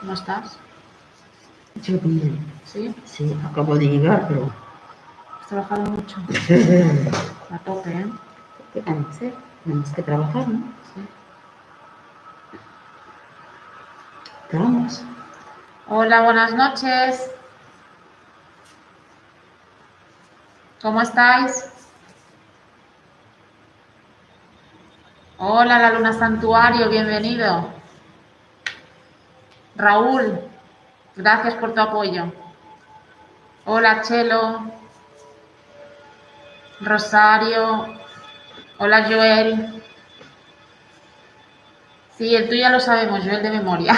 ¿Cómo 0.00 0.12
estás? 0.12 0.58
sí, 1.80 1.92
yo 1.92 1.98
bien. 2.00 2.52
¿Sí? 2.64 2.94
Sí, 3.06 3.36
acabo 3.50 3.76
de 3.76 3.86
llegar, 3.86 4.28
pero... 4.28 4.52
¿Has 5.40 5.46
trabajado 5.48 5.90
mucho? 5.90 6.16
A 7.50 7.58
tope, 7.60 7.90
¿eh? 7.90 8.06
¿Qué 8.74 8.82
van 8.82 9.06
a 9.06 9.10
hacer? 9.10 9.34
Tenemos 9.64 9.88
que 9.90 10.02
trabajar, 10.02 10.48
¿no? 10.48 10.60
Sí. 10.94 11.00
Vamos. 14.52 15.02
Hola, 15.86 16.22
buenas 16.24 16.54
noches. 16.54 17.30
¿Cómo 20.82 21.00
estáis? 21.00 21.75
Hola, 25.38 25.78
la 25.78 25.92
Luna 25.92 26.14
Santuario, 26.14 26.88
bienvenido. 26.88 27.68
Raúl, 29.74 30.40
gracias 31.14 31.52
por 31.56 31.74
tu 31.74 31.80
apoyo. 31.82 32.32
Hola, 33.66 34.00
Chelo. 34.00 34.62
Rosario. 36.80 37.98
Hola, 38.78 39.04
Joel. 39.04 39.82
Sí, 42.16 42.34
el 42.34 42.48
tuyo 42.48 42.62
ya 42.62 42.70
lo 42.70 42.80
sabemos, 42.80 43.22
Joel 43.22 43.42
de 43.42 43.50
memoria. 43.50 43.94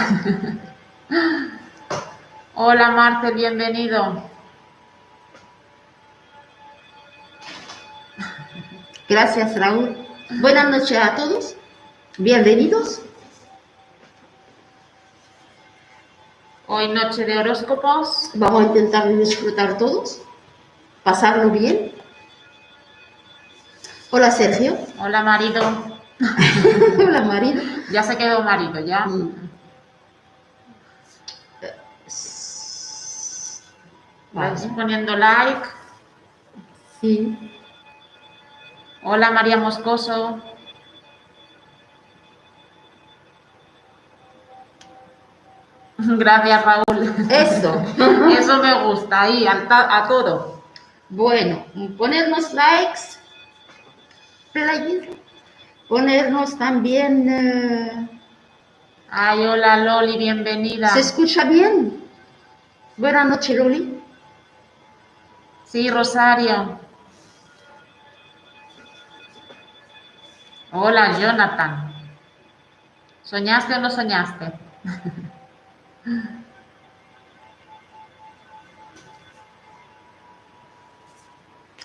Hola, 2.57 2.91
Marcel, 2.91 3.35
bienvenido. 3.35 4.25
Gracias, 9.09 9.57
Raúl. 9.57 10.08
Buenas 10.31 10.69
noches 10.69 10.99
a 10.99 11.15
todos. 11.17 11.57
Bienvenidos. 12.19 13.01
Hoy 16.67 16.89
noche 16.89 17.25
de 17.25 17.39
horóscopos. 17.39 18.33
Vamos 18.35 18.63
a 18.63 18.67
intentar 18.67 19.09
disfrutar 19.09 19.79
todos. 19.79 20.21
Pasarlo 21.03 21.49
bien. 21.49 21.95
Hola, 24.11 24.31
Sergio. 24.31 24.77
Hola, 24.99 25.23
marido. 25.23 25.63
Hola, 26.99 27.23
marido. 27.23 27.63
Ya 27.91 28.03
se 28.03 28.19
quedó 28.19 28.43
marido, 28.43 28.81
ya. 28.81 29.07
Mm. 29.07 29.49
Vais 34.35 34.67
poniendo 34.77 35.17
like. 35.17 35.69
Sí. 37.01 37.58
Hola, 39.03 39.31
María 39.31 39.57
Moscoso. 39.57 40.41
Gracias, 45.99 46.65
Raúl. 46.65 47.15
Eso. 47.31 47.83
Eso 48.39 48.63
me 48.63 48.85
gusta, 48.85 49.23
ahí, 49.23 49.47
a 49.47 50.07
todo. 50.09 50.63
Bueno, 51.11 51.65
ponernos 51.97 52.53
likes, 52.53 53.19
play, 54.53 55.09
ponernos 55.89 56.59
también. 56.59 57.29
eh, 57.29 58.09
Ay, 59.11 59.47
hola, 59.47 59.79
Loli, 59.79 60.19
bienvenida. 60.19 60.89
¿Se 60.89 61.01
escucha 61.01 61.45
bien? 61.45 62.05
Buenas 62.99 63.27
noches, 63.27 63.57
Loli. 63.57 64.03
Sí, 65.65 65.89
Rosario. 65.91 66.79
Hola, 70.71 71.19
Jonathan. 71.19 71.95
¿Soñaste 73.23 73.75
o 73.75 73.81
no 73.81 73.89
soñaste? 73.91 74.53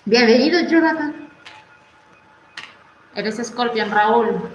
Bienvenido, 0.04 0.60
Jonathan. 0.68 1.30
Eres 3.14 3.36
Scorpion, 3.42 3.90
Raúl. 3.90 4.50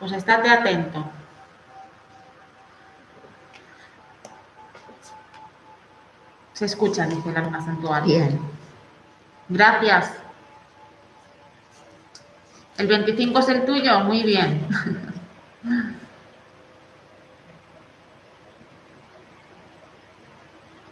Pues 0.00 0.10
estate 0.10 0.50
atento. 0.50 1.08
Se 6.54 6.64
escucha, 6.64 7.06
dice 7.06 7.30
la 7.30 7.42
luna 7.42 7.64
santuario. 7.64 8.06
Bien. 8.06 8.40
Gracias. 9.48 10.25
¿El 12.78 12.86
25 12.88 13.38
es 13.38 13.48
el 13.48 13.64
tuyo? 13.64 14.00
Muy 14.00 14.22
bien. 14.22 14.66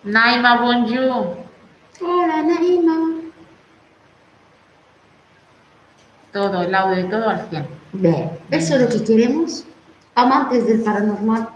Naima, 0.05 0.61
bonjour. 0.61 1.37
Hola, 2.01 2.43
Naima. 2.43 3.21
Todo, 6.33 6.63
el 6.63 6.75
audio 6.75 7.07
y 7.07 7.09
todo 7.09 7.29
al 7.29 7.49
100. 7.49 7.67
Bien, 7.93 8.31
eso 8.51 8.75
es 8.77 8.81
lo 8.83 8.89
que 8.89 9.05
queremos. 9.05 9.65
Amantes 10.15 10.67
del 10.67 10.83
paranormal. 10.83 11.49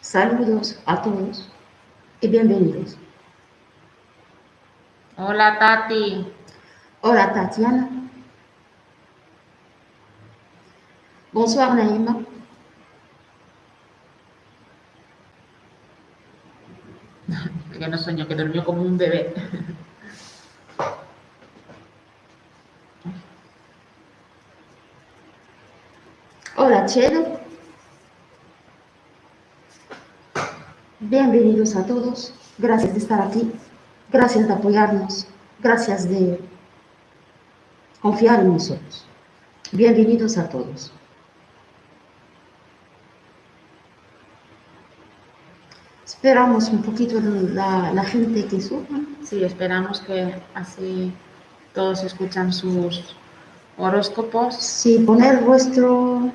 Saludos 0.00 0.78
a 0.86 1.02
todos 1.02 1.50
y 2.20 2.28
bienvenidos. 2.28 2.96
Hola, 5.16 5.58
Tati. 5.60 6.26
Hola, 7.02 7.32
Tatiana. 7.32 7.88
Bonsoir, 11.32 11.72
Naïma. 11.74 12.18
Que 17.72 17.88
no 17.88 17.96
sueño, 17.96 18.26
que 18.26 18.34
durmió 18.34 18.64
como 18.64 18.82
un 18.82 18.98
bebé. 18.98 19.32
Hola, 26.56 26.86
Chelo. 26.86 27.38
Bienvenidos 30.98 31.76
a 31.76 31.86
todos. 31.86 32.34
Gracias 32.58 32.94
de 32.94 32.98
estar 32.98 33.20
aquí. 33.20 33.52
Gracias 34.14 34.46
de 34.46 34.54
apoyarnos. 34.54 35.26
Gracias 35.58 36.08
de 36.08 36.38
confiar 38.00 38.38
en 38.38 38.52
nosotros. 38.52 39.04
Bienvenidos 39.72 40.38
a 40.38 40.48
todos. 40.48 40.92
Esperamos 46.06 46.68
un 46.68 46.82
poquito 46.82 47.20
la, 47.20 47.92
la 47.92 48.04
gente 48.04 48.46
que 48.46 48.60
suba. 48.60 48.84
Sí, 49.24 49.42
esperamos 49.42 50.00
que 50.02 50.32
así 50.54 51.12
todos 51.74 52.04
escuchan 52.04 52.52
sus 52.52 53.16
horóscopos. 53.78 54.54
Sí, 54.54 55.00
poner 55.00 55.40
vuestro 55.40 56.30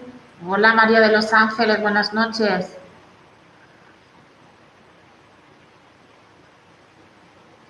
Hola, 0.45 0.73
María 0.73 0.99
de 0.99 1.13
los 1.13 1.31
Ángeles, 1.31 1.81
buenas 1.81 2.13
noches. 2.13 2.75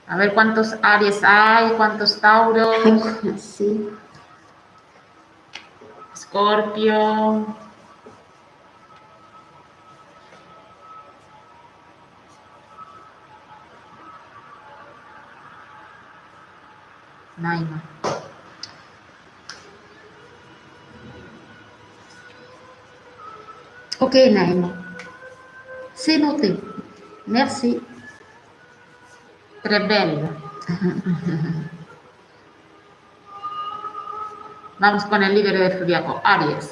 A 0.09 0.17
ver 0.17 0.33
cuántos 0.33 0.75
Aries 0.81 1.23
hay, 1.23 1.71
cuántos 1.73 2.19
Tauros, 2.19 2.75
sí, 3.37 3.89
Escorpio. 6.13 7.55
Naima. 17.37 17.81
Ok, 23.99 24.15
Naïma. 24.31 24.73
C'est 25.93 26.17
noté. 26.17 26.57
Merci. 27.27 27.79
Belle. 29.63 30.29
Vamos 34.79 35.05
con 35.05 35.21
el 35.23 35.35
líder 35.35 35.57
del 35.57 35.79
zodiaco, 35.79 36.21
Aries. 36.23 36.71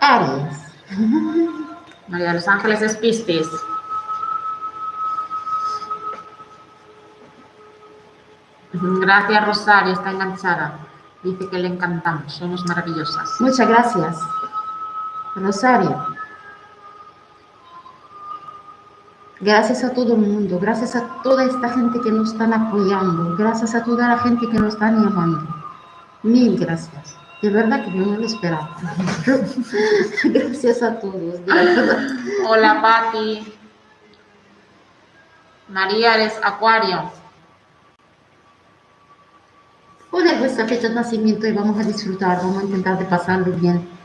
Aries. 0.00 0.58
María 2.08 2.28
de 2.28 2.34
los 2.34 2.48
Ángeles 2.48 2.80
es 2.82 2.96
Piscis. 2.96 3.48
Gracias, 8.72 9.46
Rosario, 9.46 9.92
está 9.92 10.10
enganchada. 10.10 10.78
Dice 11.22 11.48
que 11.50 11.58
le 11.58 11.68
encantamos, 11.68 12.32
somos 12.32 12.64
maravillosas. 12.66 13.40
Muchas 13.40 13.68
gracias. 13.68 14.16
Rosario. 15.34 16.17
Gracias 19.40 19.84
a 19.84 19.94
todo 19.94 20.14
el 20.14 20.20
mundo, 20.20 20.58
gracias 20.58 20.96
a 20.96 21.22
toda 21.22 21.44
esta 21.44 21.68
gente 21.68 22.00
que 22.00 22.10
nos 22.10 22.32
están 22.32 22.52
apoyando, 22.52 23.36
gracias 23.36 23.72
a 23.72 23.84
toda 23.84 24.08
la 24.08 24.18
gente 24.18 24.48
que 24.48 24.58
nos 24.58 24.74
están 24.74 25.04
llamando. 25.04 25.46
Mil 26.24 26.58
gracias. 26.58 27.16
De 27.40 27.50
verdad 27.50 27.84
que 27.84 27.90
no 27.92 28.06
me 28.06 28.18
lo 28.18 28.26
esperaba. 28.26 28.76
gracias 30.24 30.82
a 30.82 30.98
todos. 30.98 31.40
Hola, 32.48 32.82
Pati. 32.82 33.54
María, 35.68 36.14
eres 36.14 36.34
Acuario. 36.42 37.12
Poner 40.10 40.38
vuestra 40.40 40.66
fecha 40.66 40.88
de 40.88 40.94
nacimiento 40.94 41.46
y 41.46 41.52
vamos 41.52 41.78
a 41.78 41.84
disfrutar, 41.86 42.38
vamos 42.38 42.58
a 42.58 42.64
intentar 42.64 42.98
de 42.98 43.04
pasarlo 43.04 43.52
bien. 43.52 43.97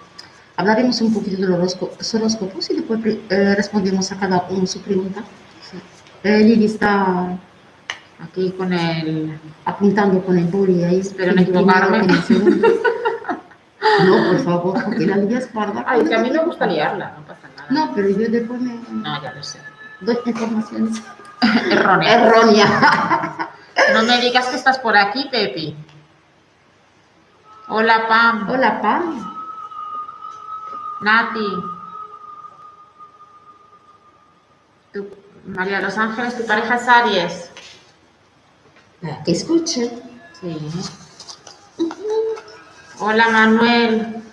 Hablaremos 0.55 1.01
un 1.01 1.13
poquito 1.13 1.41
de 1.41 1.47
los 1.47 1.77
horóscopos 2.13 2.69
y 2.69 2.75
después 2.75 3.00
eh, 3.29 3.53
respondemos 3.55 4.11
a 4.11 4.19
cada 4.19 4.45
uno 4.50 4.67
su 4.67 4.81
pregunta. 4.81 5.23
Eh, 6.23 6.39
Lili 6.39 6.65
está 6.65 7.38
Aquí 8.23 8.51
con 8.57 8.71
el. 8.71 9.38
apuntando 9.65 10.23
con 10.23 10.38
el 10.38 10.45
boli 10.45 10.83
ahí. 10.83 11.00
Espero 11.00 11.33
no 11.33 11.41
equivocarme. 11.41 12.07
No, 14.05 14.27
por 14.27 14.39
favor, 14.44 14.83
porque 14.85 15.05
la 15.05 15.17
Lili 15.17 15.35
es 15.35 15.47
parda. 15.47 15.83
Ay, 15.88 16.05
que 16.05 16.15
a 16.15 16.19
mí 16.19 16.29
me 16.31 16.39
gusta 16.39 16.65
liarla, 16.67 17.15
no 17.17 17.25
pasa 17.27 17.47
nada. 17.55 17.67
No, 17.69 17.94
pero 17.95 18.09
yo 18.09 18.29
después 18.29 18.61
me 18.61 18.79
No, 18.91 19.21
ya 19.21 19.33
lo 19.33 19.44
sé. 19.44 19.59
doy 20.01 20.17
informaciones 20.25 21.01
Errónea. 21.71 22.13
erróneas. 22.13 22.69
No 23.94 24.03
me 24.03 24.21
digas 24.21 24.47
que 24.47 24.55
estás 24.55 24.79
por 24.79 24.95
aquí, 24.95 25.27
Pepi. 25.31 25.75
Hola, 27.67 28.07
Pam. 28.07 28.50
Hola, 28.50 28.81
Pam. 28.81 29.32
Nati. 31.03 31.50
Tu- 34.94 35.07
María 35.45 35.77
de 35.77 35.83
los 35.83 35.97
Ángeles, 35.97 36.38
tu 36.38 36.45
pareja 36.45 36.75
es 36.75 36.88
Aries. 36.88 37.51
Que 39.25 39.31
escuche. 39.33 39.91
Sí. 40.39 40.57
Hola, 43.00 43.27
Manuel. 43.29 44.23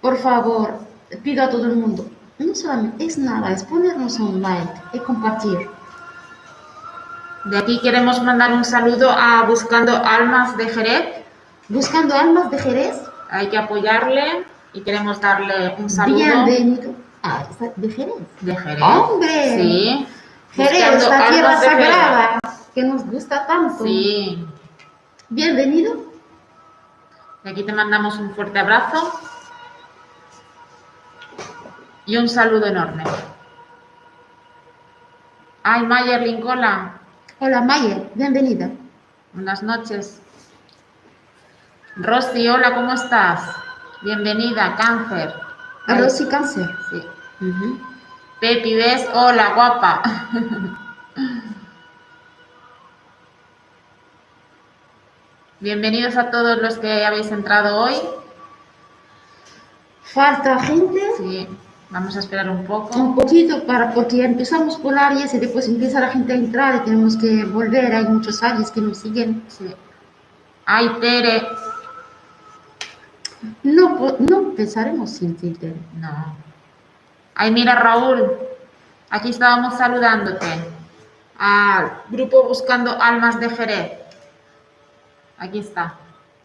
Por 0.00 0.16
favor, 0.18 0.78
pido 1.24 1.42
a 1.42 1.50
todo 1.50 1.64
el 1.64 1.74
mundo, 1.76 2.08
no 2.38 2.54
solamente 2.54 3.04
es 3.06 3.18
nada, 3.18 3.50
es 3.50 3.64
ponernos 3.64 4.20
un 4.20 4.40
like 4.40 4.72
y 4.92 5.00
compartir. 5.00 5.68
De 7.46 7.58
aquí 7.58 7.80
queremos 7.80 8.22
mandar 8.22 8.52
un 8.52 8.64
saludo 8.64 9.10
a 9.10 9.42
Buscando 9.42 9.96
Almas 9.96 10.56
de 10.56 10.68
Jerez. 10.68 11.25
Buscando 11.68 12.14
almas 12.14 12.50
de 12.50 12.58
Jerez, 12.58 13.00
Hay 13.30 13.48
que 13.48 13.58
apoyarle 13.58 14.44
y 14.72 14.82
queremos 14.82 15.20
darle 15.20 15.74
un 15.78 15.90
saludo 15.90 16.16
bienvenido. 16.16 16.94
Ah, 17.22 17.44
de 17.74 17.90
Jerez. 17.90 18.14
de 18.40 18.56
Jerez. 18.56 18.82
¡Hombre! 18.82 19.56
Sí. 19.58 20.06
Jerez, 20.52 21.02
esta 21.02 21.28
tierra 21.28 21.60
sagrada 21.60 22.38
que 22.74 22.82
nos 22.84 23.04
gusta 23.06 23.46
tanto. 23.46 23.82
Sí. 23.84 24.46
Bienvenido. 25.28 25.96
De 27.42 27.50
aquí 27.50 27.64
te 27.64 27.72
mandamos 27.72 28.16
un 28.18 28.32
fuerte 28.34 28.58
abrazo 28.60 29.12
y 32.06 32.16
un 32.16 32.28
saludo 32.28 32.66
enorme. 32.66 33.02
Ay, 35.64 35.82
Mayer 35.84 36.22
Lincola, 36.22 36.92
Hola, 37.40 37.60
Mayer, 37.60 38.08
bienvenida. 38.14 38.70
buenas 39.32 39.62
noches. 39.64 40.22
Rosy, 41.96 42.48
hola, 42.48 42.74
¿cómo 42.74 42.92
estás? 42.92 43.40
Bienvenida, 44.02 44.76
cáncer. 44.76 45.34
Ay, 45.86 45.98
Arroz 45.98 46.20
y 46.20 46.26
cáncer. 46.28 46.68
sí. 46.90 47.02
Ujú. 47.40 47.80
Pepi, 48.40 48.74
¿ves? 48.74 49.06
Hola, 49.14 49.54
guapa. 49.54 50.02
Bienvenidos 55.60 56.16
a 56.16 56.30
todos 56.30 56.60
los 56.60 56.78
que 56.78 57.04
habéis 57.04 57.30
entrado 57.32 57.76
hoy. 57.78 57.94
Falta 60.02 60.58
gente, 60.60 61.00
Sí, 61.16 61.48
vamos 61.90 62.16
a 62.16 62.20
esperar 62.20 62.48
un 62.50 62.64
poco. 62.64 62.98
un 62.98 63.14
poquito, 63.14 63.64
para, 63.66 63.92
porque 63.92 64.24
empezamos 64.24 64.76
por 64.76 64.96
Aries 64.98 65.34
y 65.34 65.38
después 65.38 65.66
empieza 65.68 66.00
la 66.00 66.08
gente 66.10 66.32
a 66.32 66.36
entrar 66.36 66.76
y 66.76 66.80
tenemos 66.80 67.16
que 67.16 67.44
volver. 67.44 67.94
Hay 67.94 68.04
muchos 68.04 68.42
Aries 68.42 68.70
que 68.70 68.80
nos 68.80 68.98
siguen. 68.98 69.42
Sí. 69.48 69.74
Ay, 70.66 70.88
Tere. 71.00 71.46
No, 73.62 74.16
no 74.18 74.38
empezaremos 74.38 75.10
sin 75.10 75.36
Twitter. 75.36 75.74
No. 76.00 76.36
Ay, 77.34 77.50
mira, 77.50 77.74
Raúl. 77.74 78.32
Aquí 79.10 79.30
estábamos 79.30 79.74
saludándote. 79.76 80.46
Al 81.38 82.02
grupo 82.08 82.44
Buscando 82.44 83.00
Almas 83.00 83.38
de 83.38 83.50
Jerez. 83.50 83.92
Aquí 85.38 85.58
está. 85.58 85.94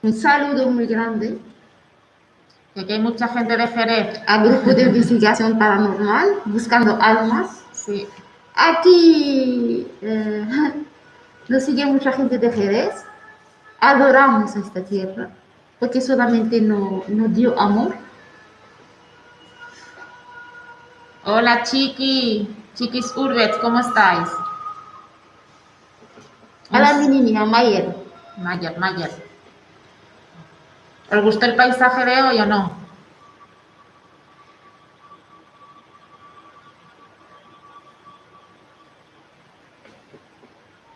Un 0.03 0.13
saludo 0.13 0.69
muy 0.69 0.87
grande 0.87 1.37
Y 2.73 2.79
aquí 2.79 2.93
hay 2.93 2.99
mucha 2.99 3.27
gente 3.27 3.55
de 3.55 3.67
Jerez. 3.67 4.19
al 4.27 4.49
grupo 4.49 4.71
de 4.73 4.83
investigación 4.83 5.57
paranormal, 5.59 6.41
buscando 6.45 6.97
almas. 7.01 7.63
Sí. 7.71 8.07
Aquí 8.55 9.87
eh, 10.01 10.47
nos 11.49 11.63
sigue 11.63 11.85
mucha 11.85 12.11
gente 12.11 12.37
de 12.37 12.51
Jerez. 12.51 13.05
Adoramos 13.79 14.55
esta 14.55 14.83
tierra, 14.83 15.29
porque 15.81 15.99
solamente 15.99 16.61
no- 16.61 17.03
nos 17.07 17.33
dio 17.33 17.59
amor. 17.59 17.95
Hola, 21.25 21.63
Chiqui. 21.63 22.47
Chiquis 22.75 23.11
Urbets, 23.17 23.57
¿cómo 23.57 23.79
estáis? 23.79 24.29
A 26.69 26.79
la 26.79 26.93
mi 26.93 27.07
niña 27.07 27.45
Mayer. 27.45 27.95
Mayer, 28.37 28.77
Mayer. 28.77 29.09
¿Os 31.11 31.23
gustó 31.23 31.47
el 31.47 31.55
paisaje 31.55 32.05
de 32.05 32.21
hoy 32.21 32.39
o 32.41 32.45
no? 32.45 32.71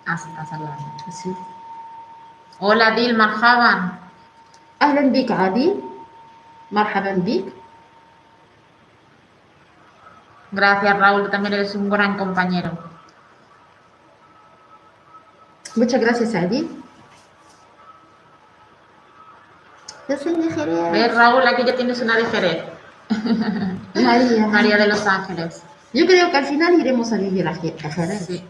Ah, 0.05 0.15
se 0.15 0.29
está 0.29 0.45
saludando. 0.45 0.83
Sí. 1.11 1.35
Hola, 2.59 2.91
Dil, 2.91 3.17
marhaban. 3.17 4.04
أهلا 4.84 5.00
بك 5.12 5.30
عادل 5.32 5.80
مرحبا 6.72 7.12
بك 7.26 7.44
Gracias, 10.52 10.98
Raúl, 10.98 11.22
tú 11.24 11.30
también 11.30 11.54
eres 11.54 11.74
un 11.76 11.88
gran 11.88 12.16
compañero. 12.18 12.70
muchas 15.76 16.00
gracias 16.00 16.34
Adil 16.34 16.66
yo 20.08 20.16
soy 20.18 20.34
de 20.34 20.50
Jerez 20.52 20.92
¿Ves, 20.92 21.14
Raúl? 21.14 21.46
Aquí 21.46 21.62
ya 21.64 21.76
tienes 21.76 22.00
una 22.02 22.16
de 22.16 22.24
Jerez. 22.24 22.64
María 23.94 24.46
María 24.48 24.76
de 24.76 24.88
los 24.88 25.06
Ángeles. 25.06 25.62
yo 25.92 26.04
creo 26.06 26.30
que 26.32 26.36
al 26.36 26.46
final 26.46 26.80
iremos 26.80 27.12
a 27.12 27.16
vivir 27.18 27.46
a 27.46 27.54
Je- 27.54 27.76
a 27.86 27.90
Jerez 27.92 28.26
Sí. 28.26 28.44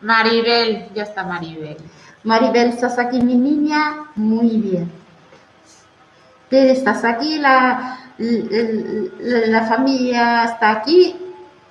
Maribel, 0.00 0.88
ya 0.94 1.02
está 1.02 1.24
Maribel. 1.24 1.76
Maribel 2.22 2.68
estás 2.68 2.96
aquí 3.00 3.20
mi 3.20 3.34
niña 3.34 4.04
muy 4.14 4.50
bien 4.58 4.92
Estás 6.51 7.03
aquí 7.05 7.37
la, 7.37 7.97
la 8.17 9.63
familia 9.65 10.45
está 10.45 10.71
aquí 10.71 11.15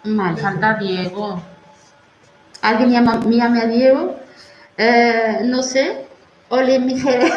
Vale. 0.05 0.41
Falta 0.41 0.75
Diego. 0.75 1.43
alguien 2.63 2.91
llama, 2.93 3.17
me 3.27 3.37
llame 3.37 3.61
a 3.63 3.67
Diego 3.67 4.17
Eh, 4.77 5.41
no 5.45 5.63
sé 5.63 6.07
Ole 6.51 6.79
mi 6.79 6.99
Jerez 6.99 7.33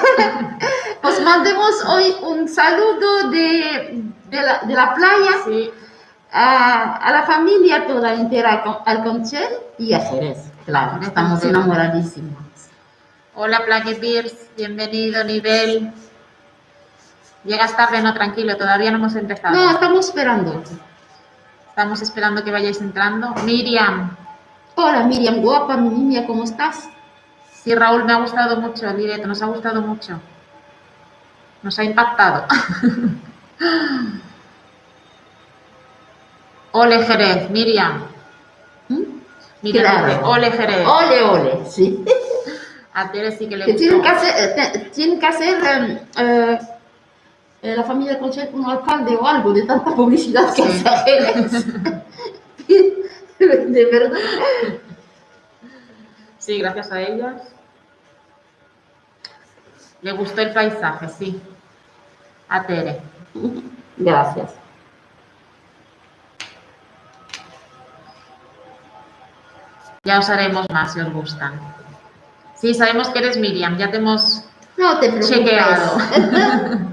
os 1.03 1.19
mandemos 1.23 1.83
hoy 1.87 2.15
un 2.21 2.47
saludo 2.47 3.29
de, 3.31 4.03
de, 4.29 4.41
la, 4.41 4.59
de 4.59 4.73
la 4.73 4.93
playa 4.93 5.31
Sí. 5.45 5.71
a, 6.31 6.95
a 6.97 7.11
la 7.11 7.23
familia 7.23 7.87
toda 7.87 8.13
entera, 8.13 8.63
al 8.85 9.03
Conchel 9.03 9.49
y 9.79 9.93
a 9.93 9.99
Jerez. 9.99 10.37
Claro, 10.65 10.99
estamos 11.01 11.43
enamoradísimos. 11.43 12.37
Hola, 13.35 13.65
Plaque 13.65 13.95
Pierce. 13.95 14.49
Bienvenido, 14.55 15.23
nivel. 15.23 15.91
Llegas 17.43 17.75
tarde, 17.75 18.01
no, 18.01 18.13
tranquilo, 18.13 18.55
todavía 18.55 18.91
no 18.91 18.97
hemos 18.97 19.15
empezado. 19.15 19.55
No, 19.55 19.71
estamos 19.71 20.05
esperando. 20.07 20.63
Estamos 21.69 22.01
esperando 22.01 22.43
que 22.43 22.51
vayáis 22.51 22.79
entrando. 22.81 23.33
Miriam. 23.45 24.15
Hola 24.75 25.03
Miriam, 25.03 25.41
guapa, 25.41 25.75
mi 25.77 25.89
niña, 25.89 26.25
¿cómo 26.27 26.43
estás? 26.43 26.87
Sí, 27.53 27.73
Raúl, 27.75 28.05
me 28.05 28.13
ha 28.13 28.17
gustado 28.17 28.57
mucho 28.57 28.87
el 28.87 28.97
directo, 28.97 29.27
nos 29.27 29.41
ha 29.41 29.45
gustado 29.47 29.81
mucho. 29.81 30.19
Nos 31.63 31.77
ha 31.79 31.83
impactado. 31.83 32.45
Ole 36.73 37.03
Jerez, 37.05 37.49
Miriam. 37.49 38.03
¿Mm? 38.89 39.01
Miriam 39.61 39.83
Claro. 40.05 40.29
ole 40.29 40.51
Jerez. 40.51 40.87
Ole, 40.87 41.23
ole, 41.23 41.65
sí. 41.69 42.03
A 42.93 43.09
Tere 43.11 43.31
sí 43.37 43.47
que 43.47 43.55
le 43.55 43.65
Que 43.65 43.73
tienen 43.75 44.01
que 44.01 44.07
hacer, 44.09 44.33
eh, 44.37 44.53
te- 44.73 44.79
tienen 44.89 45.17
que 45.19 45.25
hacer 45.25 45.57
eh, 45.63 46.01
eh, 46.17 46.59
eh, 47.63 47.75
la 47.75 47.83
familia 47.83 48.17
Crochet 48.17 48.53
un 48.53 48.65
alcalde 48.65 49.15
o 49.15 49.25
algo 49.25 49.53
de 49.53 49.63
tanta 49.63 49.93
publicidad 49.95 50.53
que 50.53 50.63
Sí. 50.63 50.83
hace. 50.85 51.63
de 53.39 53.85
verdad. 53.85 54.19
Sí, 56.39 56.57
gracias 56.59 56.91
a 56.91 57.01
ellas. 57.01 57.41
Le 60.01 60.11
gustó 60.13 60.41
el 60.41 60.53
paisaje, 60.53 61.07
sí. 61.09 61.39
A 62.49 62.63
Tere. 62.63 62.99
Gracias. 63.97 64.51
Ya 70.03 70.17
os 70.19 70.29
haremos 70.29 70.65
más 70.71 70.93
si 70.93 70.99
os 70.99 71.13
gustan. 71.13 71.59
Sí, 72.55 72.73
sabemos 72.73 73.09
que 73.09 73.19
eres 73.19 73.37
Miriam, 73.37 73.77
ya 73.77 73.91
te 73.91 73.97
hemos 73.97 74.43
No 74.77 74.99
te 74.99 75.09
preocupes. 75.09 75.29
chequeado. 75.29 75.97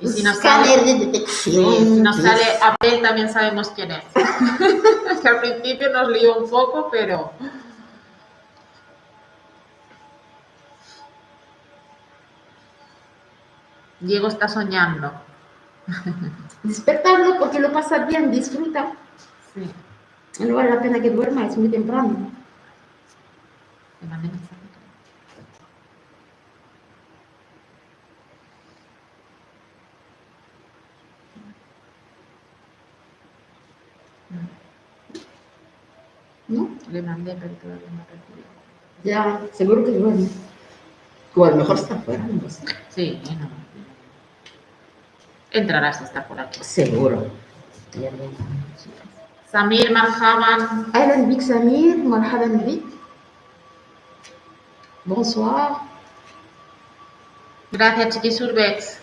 y 0.00 0.08
si 0.08 0.22
nos 0.22 0.38
sale, 0.38 0.82
de 0.82 0.92
sí, 0.92 1.04
detección. 1.06 1.74
si 1.74 2.00
nos 2.00 2.16
sale 2.16 2.42
Abel 2.62 3.02
también 3.02 3.30
sabemos 3.30 3.70
quién 3.70 3.90
es. 3.90 4.04
que 5.22 5.28
al 5.28 5.40
principio 5.40 5.90
nos 5.90 6.08
lió 6.08 6.38
un 6.38 6.48
poco, 6.48 6.88
pero... 6.90 7.32
Diego 14.00 14.28
está 14.28 14.48
soñando. 14.48 15.12
Despertarlo 16.62 17.38
porque 17.38 17.60
lo 17.60 17.70
pasa 17.70 17.98
bien, 18.06 18.30
disfruta. 18.30 18.92
Sí. 19.52 20.44
No 20.44 20.54
vale 20.54 20.70
la 20.70 20.80
pena 20.80 21.00
que 21.00 21.10
duerma, 21.10 21.46
es 21.46 21.58
muy 21.58 21.68
temprano. 21.68 22.30
Le 24.00 24.08
mandé 24.08 24.28
mensaje. 24.28 24.59
¿No? 36.49 36.69
Le 36.91 37.01
mandé, 37.01 37.35
pero 37.39 37.53
todavía 37.55 37.87
no 37.91 38.03
recibió. 38.11 38.45
Ya, 39.03 39.41
seguro 39.53 39.83
que 39.83 39.91
duerme. 39.91 40.27
O 41.35 41.45
a 41.45 41.49
lo 41.51 41.55
mejor 41.57 41.75
está 41.75 41.95
fuera, 41.97 42.23
no 42.23 42.49
sé. 42.49 42.63
Sí, 42.89 43.21
no. 43.39 43.49
Entrará 45.51 45.91
si 45.93 46.03
está 46.03 46.27
por 46.27 46.39
aquí. 46.39 46.63
Seguro. 46.63 47.27
Ya 47.93 48.09
bien. 48.11 48.31
Samir 49.51 49.91
Marhaban, 49.91 50.91
أهلا 50.95 51.29
بك 51.29 51.41
سمير 51.41 51.97
مرحبا 51.97 52.45
بك 52.45 52.83
Bonsoir. 55.05 55.77
gracias 57.71 58.15
Chiquisurbex. 58.15 58.97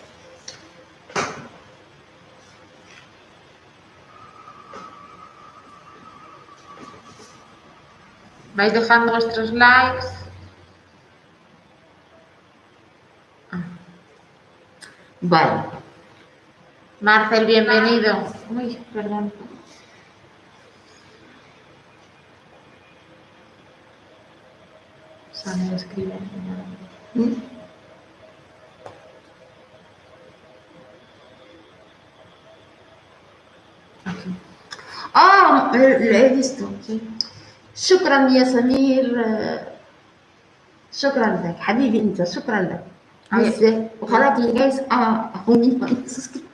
Vais 8.58 8.72
dejando 8.72 9.12
vuestros 9.12 9.52
likes. 9.52 10.06
Vale. 15.20 15.62
Marcel, 17.00 17.46
bienvenido. 17.46 18.16
Uy, 18.50 18.76
perdón. 18.92 19.32
Samir 25.30 25.74
escribe. 25.74 26.18
¿Mm? 27.14 27.34
Aquí. 34.04 34.34
Ah, 35.14 35.70
eh, 35.74 35.98
lo 36.00 36.16
he 36.16 36.28
visto. 36.30 36.68
Sí. 36.84 37.17
شكرا 37.77 38.29
يا 38.29 38.43
سمير 38.43 39.23
آه، 39.25 39.67
شكرا 40.93 41.25
لك 41.45 41.55
حبيبي 41.59 41.99
انت 41.99 42.23
شكرا 42.27 42.61
لك 42.61 42.83
أي. 43.33 43.49
بزاف 43.49 43.87
وخلاك 44.01 44.39
جايز 44.39 44.79
اه 44.79 45.29
اخوي 45.35 45.77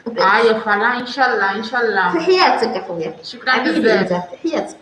Ay, 0.10 0.48
ojalá, 0.50 0.90
inshallah, 1.04 1.52
inshallah. 1.62 2.12
في 2.12 2.20
حياتك 2.20 2.84
اخويا 2.84 3.14
شكرا 3.24 3.52
حبيبي 3.52 3.94
انت 3.94 4.06
بزاف. 4.06 4.24
في 4.30 4.38
حياتك 4.50 4.78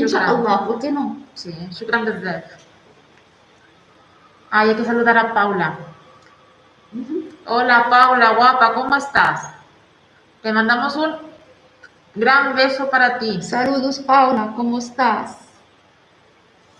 ان 0.00 0.08
شاء 0.08 0.22
شكرا. 0.22 0.30
الله 0.30 0.68
وكنو 0.70 1.10
Sí, 1.36 1.50
shukran 1.78 1.96
بزاف. 2.04 2.42
Ay, 4.50 4.68
hay 4.68 4.74
que 4.76 4.84
saludar 4.84 5.16
a 5.18 5.34
Paula. 5.34 5.68
Hola 7.46 7.78
Paula, 7.90 8.28
guapa, 8.38 8.74
¿cómo 8.74 8.96
estás? 8.96 9.40
Te 10.42 10.52
mandamos 10.52 10.96
un 10.96 11.10
gran 12.14 12.54
beso 12.56 12.88
para 12.90 13.18
ti. 13.18 13.42
Saludos 13.42 13.98
Paula, 14.00 14.52
¿cómo 14.56 14.78
estás? 14.78 15.36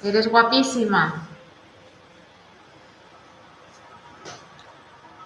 Eres 0.03 0.27
guapísima. 0.27 1.27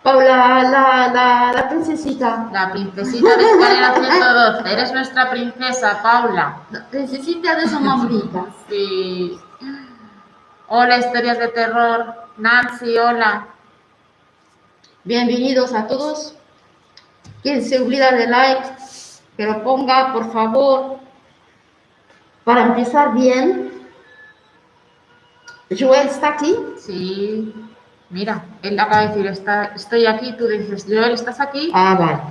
Paula, 0.03 0.61
la, 0.63 1.07
la, 1.11 1.51
la 1.53 1.69
princesita, 1.69 2.49
La 2.51 2.71
princesita 2.71 3.37
de 3.37 3.43
escalera 3.43 3.95
112. 3.95 4.71
Eres 4.73 4.93
nuestra 4.93 5.31
princesa, 5.31 5.99
Paula. 6.03 6.59
la 6.69 6.85
princesita 6.89 7.55
de 7.55 7.67
Somambrita. 7.67 8.45
Sí. 8.69 9.39
Hola, 10.67 10.97
historias 10.97 11.39
de 11.39 11.47
terror. 11.47 12.13
Nancy, 12.37 12.97
hola. 12.97 13.47
Bienvenidos 15.03 15.73
a 15.73 15.87
todos. 15.87 16.35
Quien 17.41 17.63
se 17.63 17.79
olvida 17.81 18.11
de 18.11 18.27
like, 18.27 18.67
que 19.37 19.45
lo 19.45 19.63
ponga, 19.63 20.13
por 20.13 20.31
favor, 20.31 20.99
para 22.43 22.63
empezar 22.63 23.13
bien. 23.13 23.74
Joel 25.69 26.07
está 26.07 26.29
aquí. 26.29 26.55
Sí. 26.77 27.53
Mira, 28.09 28.45
él 28.61 28.79
acaba 28.79 29.01
de 29.01 29.07
decir, 29.07 29.27
está, 29.27 29.65
estoy 29.75 30.05
aquí, 30.05 30.33
tú 30.37 30.47
dices, 30.47 30.85
Joel, 30.87 31.11
¿estás 31.11 31.39
aquí? 31.39 31.71
Ah, 31.73 31.95
vale. 31.99 32.21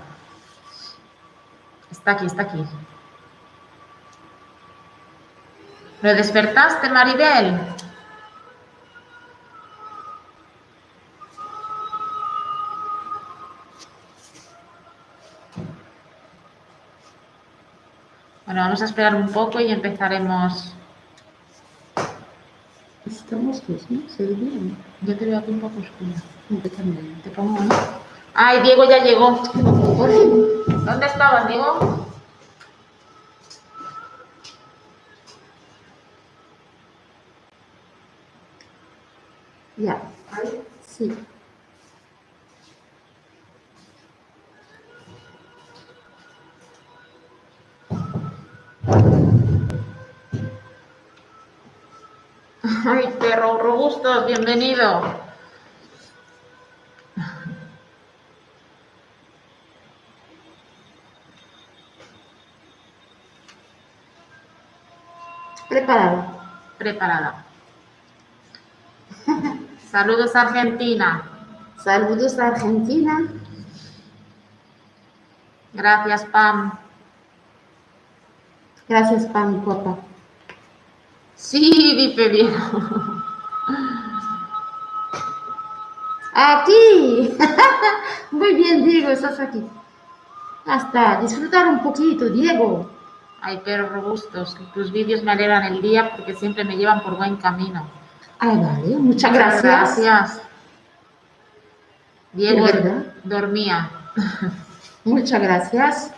Está 1.90 2.12
aquí, 2.12 2.26
está 2.26 2.42
aquí. 2.42 2.64
¿Lo 6.02 6.14
despertaste, 6.14 6.88
Maribel? 6.90 7.58
Bueno, 18.46 18.60
vamos 18.60 18.82
a 18.82 18.84
esperar 18.84 19.14
un 19.14 19.32
poco 19.32 19.58
y 19.60 19.72
empezaremos. 19.72 20.74
Estamos 23.06 23.62
dos, 23.68 23.90
¿no? 23.90 24.08
Se 24.08 24.24
ve 24.24 24.34
bien. 24.34 24.76
Yo 25.02 25.16
te 25.16 25.26
veo 25.26 25.42
un 25.46 25.60
poco 25.60 25.78
oscura. 25.78 26.22
Yo 26.48 26.70
también. 26.70 27.20
Te 27.22 27.30
pongo, 27.30 27.62
¿no? 27.62 27.74
Ay, 28.32 28.62
Diego 28.62 28.84
ya 28.84 29.04
llegó. 29.04 29.42
¿Dónde 30.86 31.06
estabas, 31.06 31.46
Diego? 31.48 32.06
Ya. 39.76 40.00
Sí. 40.86 41.12
Ay, 52.64 53.14
perro 53.20 53.58
robustos, 53.58 54.26
bienvenido. 54.26 55.02
Preparado. 65.68 66.24
Preparada. 66.78 67.44
Saludos 69.90 70.34
Argentina. 70.34 71.22
Saludos 71.76 72.38
Argentina. 72.38 73.28
Gracias, 75.74 76.24
Pam. 76.26 76.78
Gracias, 78.88 79.26
Pam 79.26 79.62
Copa. 79.64 80.13
Sí, 81.36 81.94
dice 81.96 82.28
bien. 82.28 82.54
Aquí. 86.34 87.36
Muy 88.30 88.54
bien, 88.54 88.84
Diego, 88.84 89.10
estás 89.10 89.38
aquí. 89.38 89.64
Hasta 90.66 91.20
disfrutar 91.20 91.68
un 91.68 91.82
poquito, 91.82 92.26
Diego. 92.26 92.90
Ay, 93.40 93.58
perros 93.64 93.92
robustos. 93.92 94.56
Tus 94.72 94.90
vídeos 94.90 95.22
me 95.22 95.32
alegran 95.32 95.64
el 95.64 95.82
día 95.82 96.16
porque 96.16 96.34
siempre 96.34 96.64
me 96.64 96.76
llevan 96.76 97.02
por 97.02 97.16
buen 97.16 97.36
camino. 97.36 97.86
Ah, 98.38 98.54
vale, 98.54 98.96
muchas 98.96 99.30
Muchas 99.30 99.32
gracias. 99.32 99.62
gracias. 99.62 100.42
Diego. 102.32 102.66
Dormía. 103.22 103.90
Muchas 105.04 105.40
gracias. 105.40 106.12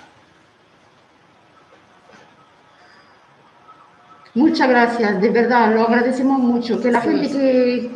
Muchas 4.37 4.69
gracias, 4.69 5.19
de 5.19 5.31
verdad, 5.31 5.75
lo 5.75 5.89
agradecemos 5.89 6.39
mucho. 6.39 6.79
Que 6.79 6.91
la 6.93 7.01
gente 7.01 7.31
que, 7.31 7.91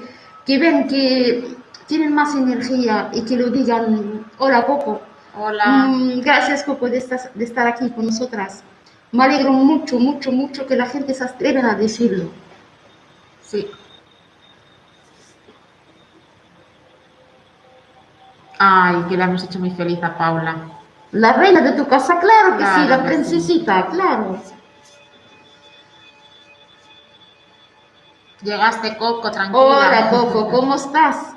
que 0.47 0.59
ven 0.59 0.89
que 0.89 1.55
tienen 1.87 2.15
más 2.15 2.35
energía 2.35 3.11
y 3.13 3.21
que 3.27 3.37
lo 3.37 3.51
digan, 3.51 4.25
hola 4.39 4.65
Coco. 4.65 5.03
Hola. 5.39 5.67
Mm, 5.67 6.23
gracias 6.23 6.65
Coco 6.65 6.89
de 6.89 6.97
estar, 6.97 7.31
de 7.35 7.45
estar 7.45 7.67
aquí 7.67 7.91
con 7.91 8.07
nosotras. 8.07 8.65
Me 9.13 9.25
alegro 9.25 9.53
mucho, 9.53 9.99
mucho, 9.99 10.33
mucho 10.33 10.67
que 10.67 10.77
la 10.77 10.87
gente 10.87 11.13
se 11.13 11.25
atreven 11.25 11.67
a 11.67 11.75
decirlo. 11.75 12.31
Sí. 13.43 13.71
Ay, 18.59 19.05
que 19.11 19.17
la 19.19 19.27
hemos 19.27 19.45
hecho 19.45 19.59
muy 19.59 19.73
feliz 19.73 20.03
a 20.03 20.17
Paula. 20.17 20.57
La 21.13 21.35
reina 21.35 21.61
de 21.61 21.73
tu 21.73 21.87
casa, 21.87 22.19
claro 22.19 22.57
que 22.57 22.65
sí, 22.65 22.89
la 22.89 23.03
que 23.03 23.09
sí. 23.09 23.15
princesita, 23.15 23.87
claro. 23.89 24.41
Llegaste, 28.43 28.97
Coco, 28.97 29.31
tranquila. 29.31 29.61
Hola 29.63 30.11
Coco, 30.11 30.49
¿cómo 30.51 30.75
estás? 30.75 31.35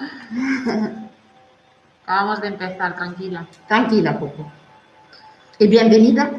Acabamos 2.04 2.42
de 2.42 2.48
empezar, 2.48 2.96
tranquila. 2.96 3.46
Tranquila 3.68 4.18
Coco. 4.20 4.52
Y 5.60 5.68
bienvenida. 5.68 6.32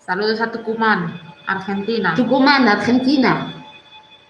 Saludos 0.00 0.40
a 0.40 0.50
Tucumán, 0.50 1.20
Argentina. 1.46 2.14
Tucumán, 2.14 2.66
Argentina. 2.66 3.52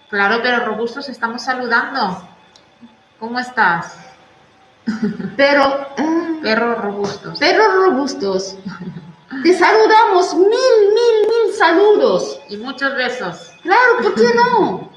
Claro, 0.09 0.39
pero 0.43 0.65
robustos 0.65 1.09
estamos 1.09 1.41
saludando. 1.43 2.27
¿Cómo 3.19 3.39
estás? 3.39 3.97
Pero, 5.35 5.63
ah, 5.63 6.29
Perros 6.41 6.77
robustos. 6.81 7.37
perros 7.39 7.67
robustos, 7.85 8.57
te 9.43 9.53
saludamos, 9.57 10.33
mil, 10.35 10.47
mil, 10.47 11.27
mil 11.27 11.53
saludos. 11.57 12.39
Y 12.49 12.57
muchos 12.57 12.95
besos. 12.95 13.51
Claro, 13.61 13.97
¿por 14.01 14.15
qué 14.15 14.29
no? 14.33 14.88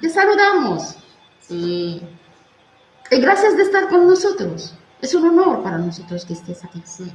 Te 0.00 0.08
saludamos. 0.08 0.96
Sí, 1.40 2.02
Y 3.10 3.20
gracias 3.20 3.56
de 3.56 3.62
estar 3.62 3.88
con 3.88 4.06
nosotros. 4.08 4.74
Es 5.02 5.14
un 5.14 5.28
honor 5.28 5.62
para 5.62 5.78
nosotros 5.78 6.24
que 6.24 6.32
estés 6.32 6.64
aquí. 6.64 6.82
sí. 6.84 7.12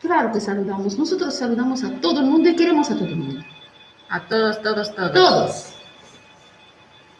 Claro 0.00 0.30
que 0.30 0.40
saludamos. 0.40 0.96
Nosotros 0.96 1.34
saludamos 1.34 1.82
a 1.82 1.90
todo 2.00 2.20
el 2.20 2.26
mundo 2.26 2.48
y 2.48 2.54
queremos 2.56 2.90
a 2.90 2.94
todo 2.94 3.06
el 3.06 3.16
mundo. 3.16 3.40
A 4.08 4.20
todos, 4.28 4.62
todos, 4.62 4.94
todos. 4.94 5.12
Todos. 5.12 5.74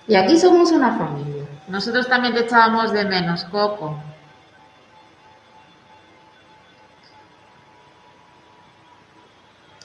Y 0.07 0.15
aquí 0.15 0.39
somos 0.39 0.71
una 0.71 0.97
familia. 0.97 1.45
Nosotros 1.67 2.07
también 2.07 2.35
te 2.35 2.41
echábamos 2.41 2.93
de 2.93 3.05
menos, 3.07 3.45
Coco. 3.45 3.99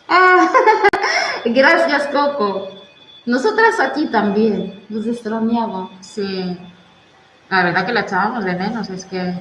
Ah, 0.08 0.50
gracias, 1.46 2.08
Coco. 2.08 2.81
Nosotras 3.26 3.80
aquí 3.80 4.08
también. 4.08 4.86
Nos 4.90 5.06
extrañaba. 5.06 5.90
Sí. 6.00 6.58
La 7.50 7.64
verdad 7.64 7.86
que 7.86 7.94
la 7.94 8.02
echábamos 8.02 8.46
de 8.46 8.56
menos, 8.56 8.90
es 8.90 9.06
que... 9.06 9.34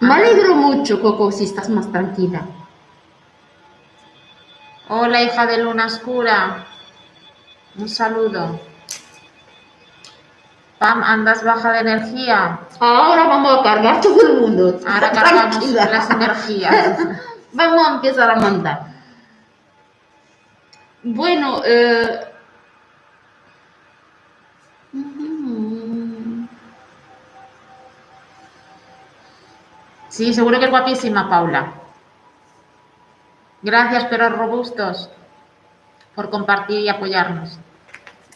Me 0.00 0.14
alegro 0.14 0.56
mucho, 0.56 1.00
Coco, 1.00 1.30
si 1.30 1.44
estás 1.44 1.68
más 1.68 1.90
tranquila. 1.90 2.42
Hola, 4.88 5.22
hija 5.22 5.46
de 5.46 5.58
luna 5.58 5.86
oscura. 5.86 6.66
Un 7.76 7.88
saludo. 7.88 8.60
Pam, 10.78 11.02
andas 11.02 11.42
baja 11.42 11.72
de 11.72 11.80
energía. 11.80 12.60
Ahora 12.80 13.24
vamos 13.26 13.58
a 13.58 13.62
cargar 13.62 14.00
todo 14.00 14.20
el 14.20 14.40
mundo. 14.40 14.78
Ahora 14.86 15.10
cargamos 15.10 15.58
Tranquila. 15.58 15.88
las 15.90 16.10
energías. 16.10 16.98
Vamos 17.52 17.86
a 17.86 17.94
empezar 17.94 18.30
a 18.30 18.34
mandar. 18.34 18.93
Bueno, 21.04 21.62
eh... 21.64 22.20
Sí, 30.08 30.32
seguro 30.32 30.58
que 30.58 30.66
es 30.66 30.70
guapísima, 30.70 31.28
Paula. 31.28 31.72
Gracias, 33.62 34.04
perros 34.04 34.36
robustos, 34.38 35.08
por 36.14 36.30
compartir 36.30 36.80
y 36.80 36.88
apoyarnos. 36.88 37.58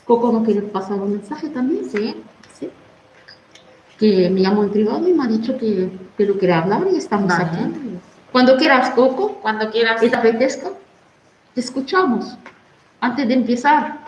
Coco 0.04 0.32
no 0.32 0.42
quiere 0.42 0.62
pasar 0.62 0.94
un 0.98 1.12
mensaje 1.12 1.48
también, 1.50 1.84
¿Sí? 1.84 2.16
¿sí? 2.58 2.70
Que 3.98 4.30
me 4.30 4.40
llamó 4.40 4.64
en 4.64 4.70
privado 4.70 5.06
y 5.06 5.12
me 5.12 5.24
ha 5.24 5.28
dicho 5.28 5.56
que, 5.58 5.90
que 6.16 6.24
lo 6.24 6.38
quiere 6.38 6.54
hablar 6.54 6.82
y 6.90 6.96
estamos 6.96 7.28
Vale. 7.28 7.44
aquí. 7.44 7.98
Cuando 8.32 8.56
quieras, 8.56 8.90
Coco, 8.90 9.34
Cuando 9.40 9.70
quieras. 9.70 10.02
y 10.02 10.08
te 10.08 10.16
apetezca, 10.16 10.70
te 11.54 11.60
escuchamos. 11.60 12.36
Antes 13.00 13.28
de 13.28 13.34
empezar. 13.34 13.98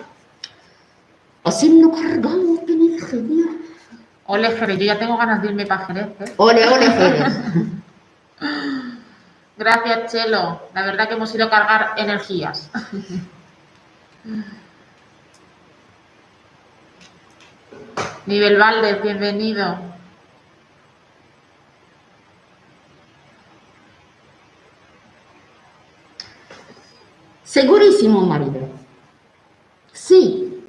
Así 1.44 1.68
no 1.68 1.92
cargamos 1.92 2.66
de 2.66 2.72
energía. 2.72 3.46
Ole, 4.26 4.50
Jerez, 4.56 4.78
yo 4.78 4.84
ya 4.84 4.98
tengo 4.98 5.16
ganas 5.16 5.42
de 5.42 5.48
irme 5.48 5.66
para 5.66 5.86
Jerez. 5.86 6.08
¿eh? 6.20 6.32
Ole, 6.36 6.68
ole, 6.68 6.90
Jerez. 6.90 7.34
Gracias, 9.56 10.12
Chelo. 10.12 10.68
La 10.74 10.82
verdad 10.82 11.08
que 11.08 11.14
hemos 11.14 11.34
ido 11.34 11.46
a 11.46 11.50
cargar 11.50 11.94
energías. 11.96 12.70
Nivel 18.26 18.58
Valdez, 18.58 19.02
bienvenido. 19.02 19.78
Segurísimo, 27.42 28.20
marido. 28.20 28.79
Sí. 30.10 30.60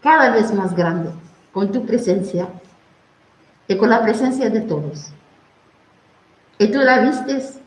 Cada 0.00 0.30
vez 0.30 0.54
más 0.54 0.76
grande, 0.76 1.10
con 1.52 1.72
tu 1.72 1.84
presencia 1.84 2.48
y 3.66 3.76
con 3.76 3.90
la 3.90 4.00
presencia 4.02 4.48
de 4.48 4.60
todos. 4.60 5.08
Y 6.60 6.68
tú 6.70 6.78
la 6.78 7.00
vistes 7.00 7.58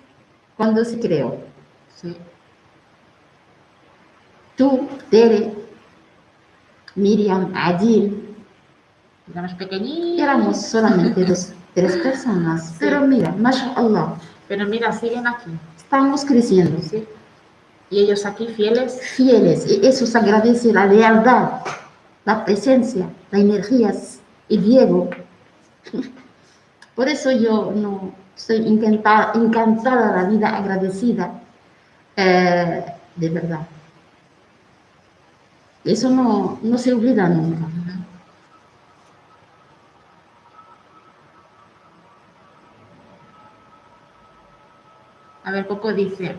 cuando 0.56 0.86
se 0.86 0.98
creó. 0.98 1.36
Sí. 1.94 2.16
Tú, 4.56 4.88
Tere, 5.10 5.54
Miriam, 6.96 7.52
Adil, 7.54 8.36
Éramos 9.30 9.54
pequeñitos. 9.56 10.24
éramos 10.24 10.62
solamente 10.62 11.26
dos, 11.26 11.52
tres 11.74 11.98
personas. 11.98 12.76
Pero 12.80 13.02
mira, 13.02 13.32
mashallah, 13.38 14.16
Pero 14.48 14.66
mira, 14.68 14.94
siguen 14.94 15.28
aquí. 15.28 15.52
estamos 15.76 16.24
creciendo. 16.24 16.82
Sí. 16.82 17.06
Y 17.94 18.00
ellos 18.00 18.26
aquí 18.26 18.48
fieles. 18.48 19.00
fieles 19.02 19.68
y 19.68 19.86
eso 19.86 20.08
se 20.08 20.18
agradece 20.18 20.74
la 20.74 20.88
lealtad, 20.88 21.62
la 22.26 22.44
presencia, 22.44 23.08
la 23.30 23.38
energía 23.38 23.94
y 24.48 24.58
Diego. 24.58 25.12
Por 26.96 27.08
eso 27.08 27.30
yo 27.32 27.72
no 27.76 28.12
estoy 28.36 28.68
encantada, 28.68 29.34
encantada 29.36 30.08
de 30.08 30.24
la 30.24 30.28
vida, 30.28 30.58
agradecida, 30.58 31.40
eh, 32.16 32.84
de 33.16 33.30
verdad. 33.30 33.68
Eso 35.84 36.10
no, 36.10 36.58
no 36.64 36.78
se 36.80 36.94
olvida 36.94 37.30
nunca. 37.30 37.68
A 45.44 45.52
ver, 45.52 45.68
Coco 45.68 45.94
dice 45.94 46.36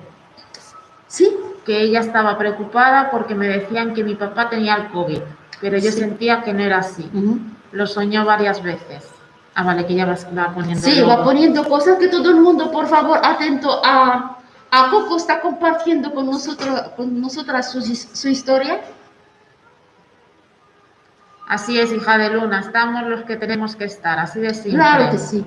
Sí, 1.14 1.32
que 1.64 1.80
ella 1.80 2.00
estaba 2.00 2.36
preocupada 2.38 3.10
porque 3.10 3.34
me 3.34 3.48
decían 3.48 3.94
que 3.94 4.04
mi 4.04 4.14
papá 4.14 4.48
tenía 4.50 4.74
el 4.76 4.88
COVID, 4.88 5.20
pero 5.60 5.78
yo 5.78 5.90
Sí. 5.90 5.98
sentía 6.00 6.42
que 6.42 6.52
no 6.52 6.62
era 6.62 6.78
así. 6.78 7.10
ujú. 7.12 7.38
Lo 7.72 7.86
soñó 7.86 8.24
varias 8.24 8.62
veces. 8.62 9.10
Ah, 9.56 9.62
vale, 9.64 9.86
que 9.86 9.94
ya 9.94 10.04
va, 10.06 10.52
poniendo. 10.54 10.80
sí, 10.84 11.00
va 11.02 11.22
poniendo 11.24 11.64
cosas 11.68 11.98
que 11.98 12.08
todo 12.08 12.30
el 12.30 12.36
mundo, 12.40 12.70
por 12.70 12.86
favor, 12.86 13.18
atento 13.22 13.80
a, 13.84 14.36
a 14.70 14.90
Coco 14.90 15.16
está 15.16 15.40
compartiendo 15.40 16.12
con 16.12 16.26
nosotros, 16.26 16.80
con 16.96 17.20
nosotras 17.20 17.70
su, 17.70 17.80
su 17.82 18.28
historia. 18.28 18.80
Así 21.48 21.78
es, 21.78 21.92
hija 21.92 22.16
de 22.18 22.30
luna, 22.30 22.60
estamos 22.60 23.02
los 23.04 23.22
que 23.24 23.36
tenemos 23.36 23.76
que 23.76 23.84
estar, 23.84 24.18
así 24.18 24.40
de 24.40 24.54
simple. 24.54 24.72
Claro 24.74 25.10
que 25.10 25.18
sí. 25.18 25.44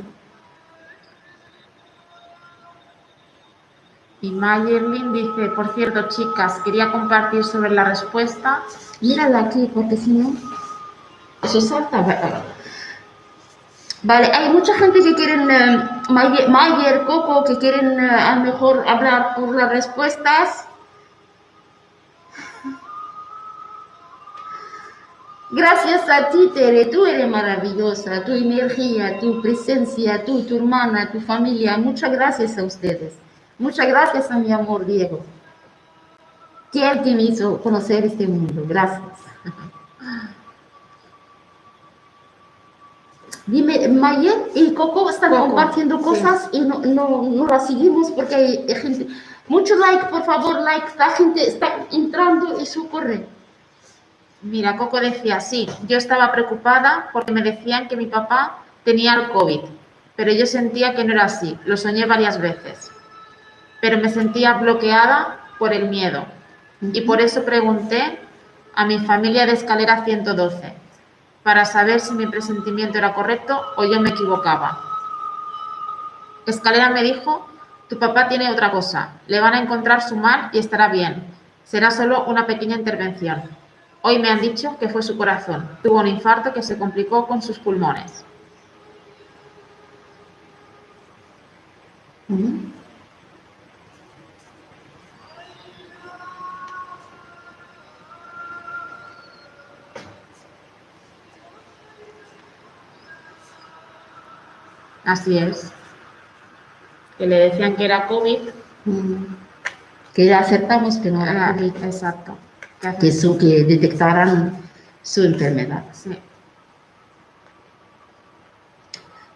Y 4.27 4.31
Mayerlin 4.31 5.13
dice, 5.13 5.49
por 5.55 5.73
cierto, 5.75 6.09
chicas, 6.09 6.59
quería 6.65 6.91
compartir 6.91 7.43
sobre 7.45 7.71
la 7.71 7.85
respuesta. 7.85 8.63
Mírala 9.01 9.39
aquí, 9.41 9.71
porque 9.73 9.97
si 9.97 10.11
no, 10.11 10.35
eso 11.43 11.61
salta. 11.61 12.01
va- 12.01 12.43
Vale, 14.03 14.27
hay 14.33 14.49
mucha 14.53 14.75
gente 14.75 15.01
que 15.01 15.15
quieren, 15.15 15.49
eh, 15.51 15.89
Mayer, 16.09 16.49
Mayer, 16.49 17.05
Coco, 17.05 17.43
que 17.45 17.57
quieren 17.57 17.99
eh, 17.99 18.09
a 18.09 18.35
lo 18.37 18.41
mejor 18.43 18.83
hablar 18.87 19.35
por 19.35 19.55
las 19.55 19.69
respuestas. 19.71 20.67
Gracias 25.51 26.09
a 26.09 26.29
ti, 26.29 26.51
Tere, 26.53 26.85
tú 26.87 27.05
eres 27.05 27.29
maravillosa, 27.29 28.23
tu 28.25 28.33
energía, 28.33 29.19
tu 29.19 29.41
presencia, 29.41 30.25
tú, 30.25 30.43
tu 30.45 30.57
hermana, 30.57 31.11
tu 31.11 31.21
familia. 31.21 31.77
Muchas 31.77 32.11
gracias 32.11 32.57
a 32.57 32.63
ustedes. 32.65 33.13
Muchas 33.59 33.87
gracias 33.87 34.29
a 34.31 34.37
mi 34.37 34.51
amor, 34.51 34.85
Diego. 34.85 35.21
Que 36.71 36.93
me 37.05 37.23
hizo 37.23 37.59
conocer 37.61 38.05
este 38.05 38.27
mundo. 38.27 38.63
Gracias. 38.67 39.01
Dime, 43.47 43.87
Mayer 43.87 44.51
y 44.53 44.73
Coco 44.73 45.09
están 45.09 45.31
Coco, 45.31 45.47
compartiendo 45.47 45.97
sí. 45.97 46.03
cosas 46.03 46.49
y 46.51 46.59
no, 46.61 46.79
no, 46.79 47.23
no 47.23 47.47
las 47.47 47.67
seguimos 47.67 48.11
porque 48.11 48.35
hay 48.35 48.65
hay 48.67 48.75
gente. 48.75 49.07
Mucho 49.47 49.75
like, 49.75 50.05
por 50.07 50.23
favor, 50.25 50.59
like. 50.61 50.87
La 50.97 51.11
gente 51.11 51.47
está 51.47 51.87
entrando 51.91 52.59
y 52.59 52.65
socorre. 52.65 53.25
Mira, 54.41 54.77
Coco 54.77 54.99
decía, 54.99 55.39
sí, 55.39 55.67
yo 55.87 55.97
estaba 55.97 56.31
preocupada 56.31 57.09
porque 57.11 57.31
me 57.31 57.41
decían 57.41 57.87
que 57.87 57.97
mi 57.97 58.05
papá 58.05 58.59
tenía 58.83 59.15
el 59.15 59.29
COVID, 59.29 59.61
pero 60.15 60.31
yo 60.31 60.45
sentía 60.45 60.93
que 60.93 61.03
no 61.03 61.13
era 61.13 61.25
así, 61.25 61.57
lo 61.65 61.75
soñé 61.75 62.05
varias 62.05 62.39
veces, 62.39 62.91
pero 63.81 63.97
me 63.97 64.09
sentía 64.09 64.53
bloqueada 64.53 65.39
por 65.59 65.73
el 65.73 65.89
miedo 65.89 66.25
y 66.81 67.01
por 67.01 67.21
eso 67.21 67.43
pregunté 67.43 68.19
a 68.75 68.85
mi 68.85 68.99
familia 68.99 69.45
de 69.45 69.53
escalera 69.53 70.05
112 70.05 70.73
para 71.43 71.65
saber 71.65 71.99
si 71.99 72.13
mi 72.13 72.27
presentimiento 72.27 72.97
era 72.97 73.13
correcto 73.13 73.59
o 73.77 73.85
yo 73.85 73.99
me 73.99 74.09
equivocaba. 74.09 74.81
Escalera 76.45 76.89
me 76.89 77.03
dijo, 77.03 77.47
tu 77.89 77.97
papá 77.97 78.27
tiene 78.27 78.51
otra 78.51 78.71
cosa, 78.71 79.13
le 79.27 79.39
van 79.39 79.53
a 79.53 79.61
encontrar 79.61 80.01
su 80.01 80.15
mal 80.15 80.49
y 80.53 80.59
estará 80.59 80.89
bien, 80.89 81.25
será 81.63 81.91
solo 81.91 82.25
una 82.25 82.45
pequeña 82.45 82.75
intervención. 82.75 83.43
Hoy 84.01 84.19
me 84.19 84.29
han 84.29 84.39
dicho 84.39 84.77
que 84.79 84.89
fue 84.89 85.01
su 85.01 85.17
corazón. 85.17 85.67
Tuvo 85.83 85.99
un 85.99 86.07
infarto 86.07 86.53
que 86.53 86.61
se 86.61 86.77
complicó 86.77 87.27
con 87.27 87.41
sus 87.41 87.59
pulmones. 87.59 88.23
Así 105.07 105.37
es. 105.37 105.71
Que 107.17 107.25
le 107.25 107.39
decían 107.49 107.75
que 107.77 107.85
era 107.85 108.07
COVID. 108.07 108.39
Mm. 108.83 109.23
Que 110.13 110.25
ya 110.25 110.39
aceptamos 110.39 110.97
que 110.97 111.09
no 111.09 111.23
era 111.23 111.47
Ah, 111.47 111.53
COVID, 111.53 111.83
exacto. 111.83 112.37
Que 112.99 113.11
su, 113.11 113.37
que 113.37 113.63
detectaran 113.63 114.57
su 115.01 115.23
enfermedad. 115.23 115.83
Sí. 115.93 116.19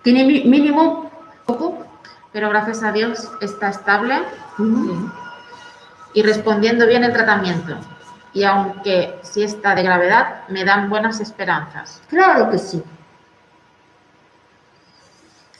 ¿Tiene 0.04 0.26
mínimo 0.26 1.10
poco? 1.46 1.86
Pero 2.34 2.50
gracias 2.50 2.84
a 2.84 2.92
Dios 2.92 3.32
está 3.40 3.70
estable 3.70 4.16
y 6.14 6.22
respondiendo 6.22 6.86
bien 6.86 7.04
el 7.06 7.14
tratamiento. 7.14 7.78
Y 8.34 8.44
aunque 8.44 9.20
sí 9.22 9.44
está 9.44 9.74
de 9.76 9.84
gravedad, 9.84 10.48
me 10.50 10.66
dan 10.66 10.90
buenas 10.90 11.20
esperanzas. 11.22 12.02
Claro 12.10 12.50
que 12.50 12.58
sí. 12.58 12.84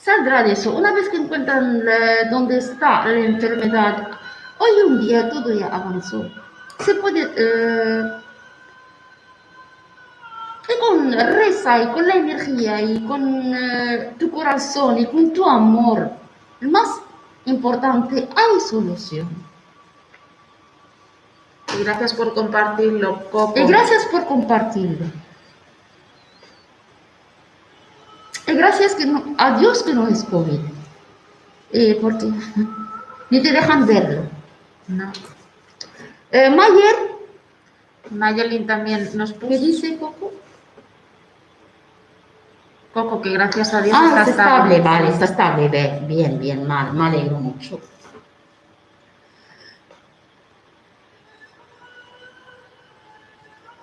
Saldrá 0.02 0.42
de 0.42 0.52
eso. 0.52 0.74
Una 0.74 0.92
vez 0.92 1.08
que 1.08 1.16
encuentran 1.16 1.80
eh, 1.86 2.28
dónde 2.28 2.58
está 2.58 3.06
la 3.06 3.20
enfermedad, 3.20 4.08
hoy 4.58 4.70
un 4.86 5.00
día 5.00 5.30
todo 5.30 5.52
ya 5.52 5.66
avanzó. 5.66 6.28
Se 6.80 6.94
puede... 6.96 7.30
eh, 7.36 8.22
y 10.68 10.80
con 10.80 11.12
reza 11.12 11.82
y 11.82 11.86
con 11.88 12.06
la 12.06 12.14
energía 12.14 12.80
y 12.80 13.04
con 13.04 13.54
eh, 13.54 14.14
tu 14.18 14.30
corazón 14.30 14.98
y 14.98 15.06
con 15.06 15.32
tu 15.32 15.44
amor, 15.44 16.10
lo 16.60 16.70
más 16.70 17.00
importante, 17.44 18.28
hay 18.34 18.60
solución. 18.60 19.28
Y 21.78 21.84
gracias 21.84 22.14
por 22.14 22.34
compartirlo, 22.34 23.30
Coco. 23.30 23.58
Y 23.58 23.64
gracias 23.66 24.04
por 24.06 24.24
compartirlo. 24.26 25.06
Y 28.41 28.41
gracias 28.56 28.94
que 28.94 29.06
no- 29.06 29.22
a 29.38 29.58
Dios 29.58 29.82
que 29.82 29.94
no 29.94 30.08
es 30.08 30.24
COVID. 30.24 30.60
Eh, 31.72 31.98
porque 32.00 32.26
ni 33.30 33.42
te 33.42 33.52
dejan 33.52 33.86
verlo. 33.86 34.22
No. 34.88 35.10
Eh, 36.30 36.50
Mayer, 36.50 36.96
Mayelin 38.10 38.66
también 38.66 39.08
nos 39.14 39.32
¿qué 39.32 39.38
puso. 39.46 39.60
dice 39.60 39.96
Coco? 39.98 40.32
Coco, 42.92 43.22
que 43.22 43.30
gracias 43.32 43.72
a 43.72 43.80
Dios 43.80 43.96
Ah, 43.98 44.06
está 44.18 44.30
estable, 44.30 44.76
estable. 44.76 44.80
vale, 44.80 45.08
está 45.10 45.24
estable, 45.24 45.68
ve, 45.68 46.02
bien, 46.06 46.38
bien, 46.38 46.66
mal, 46.66 46.92
me 46.92 47.06
alegro 47.06 47.38
mucho. 47.38 47.80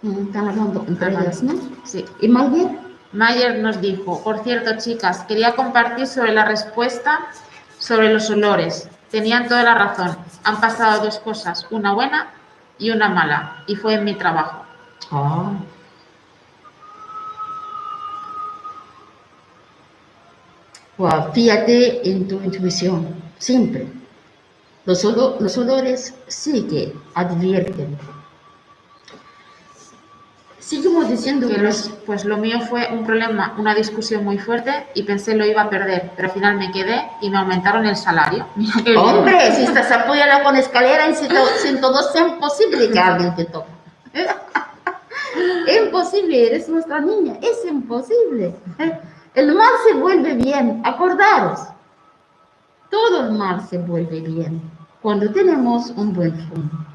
Mm, 0.02 0.28
Están 0.28 0.48
hablando 0.48 0.86
entre 0.88 1.10
ellas, 1.12 1.44
¿no? 1.44 1.54
Sí. 1.84 2.06
¿Y 2.22 2.28
Mayer? 2.30 2.89
Mayer 3.12 3.58
nos 3.58 3.82
dijo, 3.82 4.24
por 4.24 4.44
cierto, 4.44 4.78
chicas, 4.78 5.24
quería 5.28 5.56
compartir 5.56 6.06
sobre 6.06 6.32
la 6.32 6.46
respuesta 6.46 7.28
sobre 7.80 8.14
los 8.14 8.30
olores. 8.30 8.88
Tenían 9.10 9.48
toda 9.48 9.64
la 9.64 9.74
razón. 9.74 10.16
Han 10.44 10.62
pasado 10.62 11.04
dos 11.04 11.18
cosas, 11.20 11.66
una 11.72 11.94
buena 11.94 12.32
y 12.78 12.92
una 12.92 13.10
mala, 13.10 13.64
y 13.66 13.76
fue 13.76 13.96
en 13.96 14.04
mi 14.04 14.14
trabajo. 14.14 14.64
Wow, 20.98 21.32
fíjate 21.34 22.08
en 22.10 22.28
tu 22.28 22.36
intuición, 22.44 23.16
siempre. 23.40 23.88
Los 24.86 25.04
olores 25.06 26.14
sí 26.28 26.68
que 26.70 26.94
advierten. 27.16 27.98
Seguimos 30.70 31.10
diciendo 31.10 31.48
Que 31.48 31.58
los- 31.58 31.90
pues 32.06 32.26
lo 32.26 32.38
mío 32.38 32.60
fue 32.62 32.88
un 32.92 33.04
problema, 33.04 33.56
una 33.58 33.74
discusión 33.74 34.24
muy 34.24 34.38
fuerte 34.38 34.86
y 34.94 35.02
pensé 35.02 35.34
lo 35.36 35.44
iba 35.44 35.64
a 35.64 35.70
perder, 35.70 36.12
pero 36.16 36.28
al 36.28 36.34
final 36.36 36.58
me 36.58 36.72
quedé 36.72 37.10
y 37.22 37.32
me 37.32 37.40
aumentaron 37.40 37.88
el 37.88 37.96
salario. 37.96 38.46
Hombre, 38.98 39.52
si 39.56 39.64
estás 39.64 39.92
apoyada 39.92 40.44
con 40.44 40.56
escalera 40.56 41.08
en 41.08 41.16
102 41.16 42.16
es 42.16 42.22
imposible 42.22 42.92
que 42.92 43.00
alguien 43.00 43.34
te 43.36 43.46
toque. 43.46 43.72
Imposible, 45.86 46.48
eres 46.48 46.70
nuestra 46.70 47.00
niña, 47.00 47.34
es 47.42 47.66
imposible. 47.68 48.54
El 49.34 49.56
mal 49.56 49.74
se 49.88 49.94
vuelve 49.96 50.36
bien, 50.36 50.84
acordaros. 50.86 51.62
Todo 52.92 53.26
el 53.26 53.32
mal 53.32 53.68
se 53.68 53.80
vuelve 53.80 54.22
bien 54.22 54.62
cuando 55.02 55.32
tenemos 55.32 55.90
un 55.96 56.14
buen 56.14 56.34
fondo. 56.48 56.86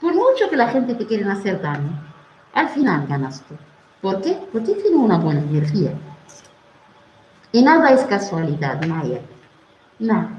Por 0.00 0.12
mucho 0.14 0.50
que 0.50 0.56
la 0.56 0.68
gente 0.68 0.94
te 0.94 1.06
quiera 1.06 1.32
hacer 1.32 1.60
daño, 1.62 2.11
al 2.54 2.68
final 2.68 3.06
ganas 3.06 3.42
tú. 3.42 3.56
¿Por 4.00 4.20
qué? 4.20 4.38
Porque 4.52 4.74
tiene 4.74 4.96
una 4.96 5.18
buena 5.18 5.40
energía. 5.40 5.92
Y 7.52 7.62
nada 7.62 7.90
es 7.90 8.02
casualidad, 8.04 8.82
Maya. 8.86 9.20
Nada. 9.98 10.30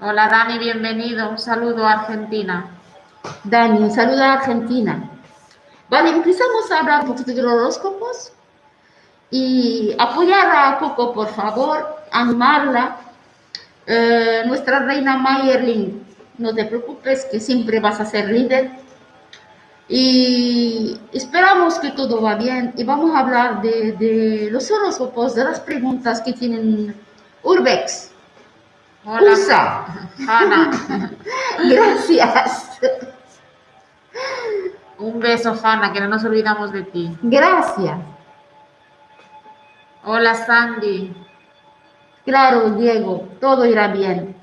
Hola 0.00 0.28
Dani, 0.28 0.58
bienvenido. 0.58 1.30
Un 1.30 1.38
saludo 1.38 1.86
a 1.86 1.92
Argentina. 1.92 2.66
Dani, 3.44 3.78
un 3.78 3.90
saludo 3.90 4.22
a 4.22 4.34
Argentina. 4.34 5.10
Vale, 5.90 6.10
empezamos 6.10 6.70
a 6.70 6.78
hablar 6.78 7.02
un 7.02 7.08
poquito 7.08 7.32
de 7.32 7.42
los 7.42 7.52
horóscopos 7.52 8.32
y 9.30 9.94
apoyar 9.98 10.48
a 10.50 10.78
Coco, 10.78 11.12
por 11.12 11.28
favor, 11.28 11.96
animarla. 12.12 12.96
Eh, 13.86 14.42
nuestra 14.46 14.80
reina 14.80 15.16
Mayerling, 15.16 16.04
no 16.38 16.54
te 16.54 16.66
preocupes, 16.66 17.26
que 17.30 17.40
siempre 17.40 17.80
vas 17.80 18.00
a 18.00 18.04
ser 18.04 18.28
líder. 18.30 18.70
Y 19.88 21.00
esperamos 21.12 21.78
que 21.78 21.90
todo 21.92 22.20
va 22.20 22.34
bien 22.34 22.74
y 22.76 22.84
vamos 22.84 23.14
a 23.14 23.20
hablar 23.20 23.62
de, 23.62 23.92
de 23.92 24.50
los 24.50 24.70
horóscopos, 24.70 25.34
de 25.34 25.44
las 25.44 25.60
preguntas 25.60 26.20
que 26.20 26.34
tienen 26.34 26.94
Urbex. 27.42 28.12
Hola, 29.04 29.32
USA. 29.32 29.86
Hanna. 30.26 30.70
Gracias. 31.64 32.78
Un 34.98 35.20
beso, 35.20 35.56
Hanna, 35.62 35.92
que 35.92 36.00
no 36.00 36.08
nos 36.08 36.24
olvidamos 36.24 36.72
de 36.72 36.82
ti. 36.82 37.16
Gracias. 37.22 37.98
Hola, 40.04 40.34
Sandy. 40.34 41.14
Claro, 42.24 42.70
Diego, 42.70 43.28
todo 43.40 43.64
irá 43.64 43.88
bien. 43.88 44.37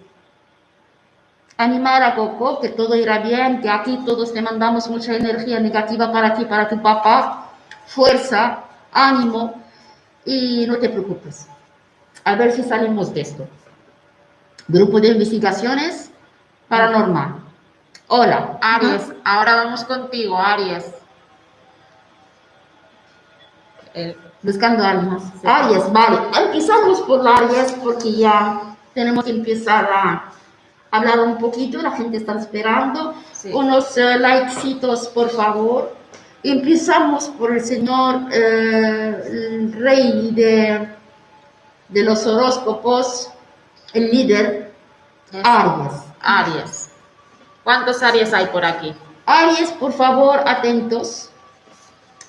Animar 1.58 2.04
a 2.04 2.16
Coco, 2.16 2.60
que 2.60 2.70
todo 2.70 2.96
irá 2.96 3.20
bien, 3.20 3.62
que 3.62 3.70
aquí 3.70 4.00
todos 4.06 4.34
te 4.34 4.42
mandamos 4.42 4.90
mucha 4.90 5.16
energía 5.16 5.60
negativa 5.60 6.12
para 6.12 6.34
ti, 6.34 6.44
para 6.46 6.68
tu 6.68 6.82
papá. 6.82 7.50
Fuerza, 7.88 8.60
ánimo 8.92 9.54
y 10.26 10.66
no 10.68 10.78
te 10.78 10.90
preocupes. 10.90 11.48
A 12.26 12.36
ver 12.36 12.52
si 12.52 12.64
salimos 12.64 13.14
de 13.14 13.22
esto. 13.22 13.48
Grupo 14.68 15.00
de 15.00 15.10
investigaciones 15.10 16.12
paranormal. 16.68 17.36
Hola. 18.08 18.58
Aries, 18.62 19.14
ahora 19.24 19.56
vamos 19.56 19.84
contigo, 19.86 20.38
Aries. 20.38 20.92
El- 23.94 24.18
Buscando 24.42 24.84
almas. 24.84 25.24
Sí. 25.42 25.48
Aries, 25.48 25.92
vale. 25.92 26.20
Empezamos 26.46 27.02
por 27.02 27.28
Aries 27.28 27.72
porque 27.84 28.12
ya 28.14 28.76
tenemos 28.94 29.24
que 29.26 29.32
empezar 29.32 29.90
a 29.92 30.26
hablar 30.98 31.20
un 31.20 31.38
poquito. 31.38 31.82
La 31.82 31.92
gente 31.92 32.18
está 32.18 32.34
esperando. 32.40 33.14
Sí. 33.32 33.52
Unos 33.54 33.96
likecitos, 33.98 35.08
por 35.10 35.30
favor. 35.30 35.96
Empezamos 36.44 37.28
por 37.30 37.54
el 37.54 37.62
señor 37.66 38.22
eh, 38.32 39.24
el 39.28 39.74
rey 39.74 40.30
de, 40.32 40.88
de 41.90 42.04
los 42.04 42.26
horóscopos, 42.28 43.30
el 43.94 44.12
líder, 44.12 44.72
es- 45.32 45.42
Aries. 45.44 45.94
Aries. 46.22 46.90
¿Cuántos 47.64 48.04
Aries 48.04 48.32
hay 48.34 48.46
por 48.48 48.64
aquí? 48.64 48.94
Aries, 49.26 49.72
por 49.72 49.92
favor, 49.94 50.40
atentos. 50.46 51.32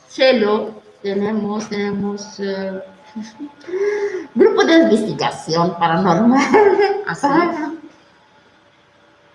Cielo, 0.08 0.70
tenemos, 1.02 1.68
tenemos 1.68 2.40
eh, 2.40 2.80
grupo 4.34 4.64
de 4.64 4.74
investigación 4.78 5.76
paranormal. 5.78 7.02
Así. 7.06 7.26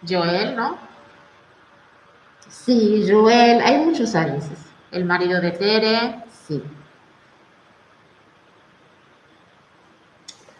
Joel, 0.07 0.55
¿no? 0.55 0.77
Sí, 2.49 3.05
Joel, 3.09 3.61
hay 3.61 3.77
muchos 3.85 4.15
Aries. 4.15 4.45
El 4.91 5.05
marido 5.05 5.39
de 5.39 5.51
Tere. 5.51 6.23
Sí. 6.47 6.61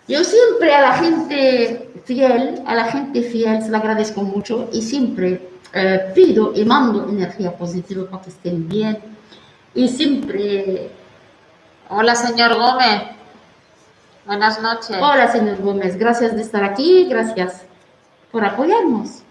Yo 0.07 0.23
siempre 0.23 0.73
a 0.73 0.81
la 0.81 0.93
gente 0.93 1.91
fiel, 2.05 2.61
a 2.65 2.75
la 2.75 2.85
gente 2.85 3.21
fiel 3.23 3.61
se 3.61 3.69
la 3.69 3.77
agradezco 3.77 4.23
mucho 4.23 4.69
y 4.71 4.81
siempre 4.81 5.49
eh, 5.73 6.11
pido 6.13 6.53
y 6.55 6.65
mando 6.65 7.07
energía 7.07 7.55
positiva 7.55 8.09
para 8.09 8.23
que 8.23 8.29
estén 8.29 8.67
bien. 8.67 8.97
Y 9.73 9.87
siempre 9.87 10.91
Hola, 11.93 12.15
señor 12.15 12.55
Gómez. 12.55 13.03
Buenas 14.25 14.61
noches. 14.61 14.95
Hola, 14.97 15.29
señor 15.29 15.61
Gómez, 15.61 15.97
gracias 15.97 16.33
de 16.33 16.41
estar 16.41 16.63
aquí, 16.63 17.05
gracias 17.09 17.63
por 18.31 18.45
apoyarnos. 18.45 19.23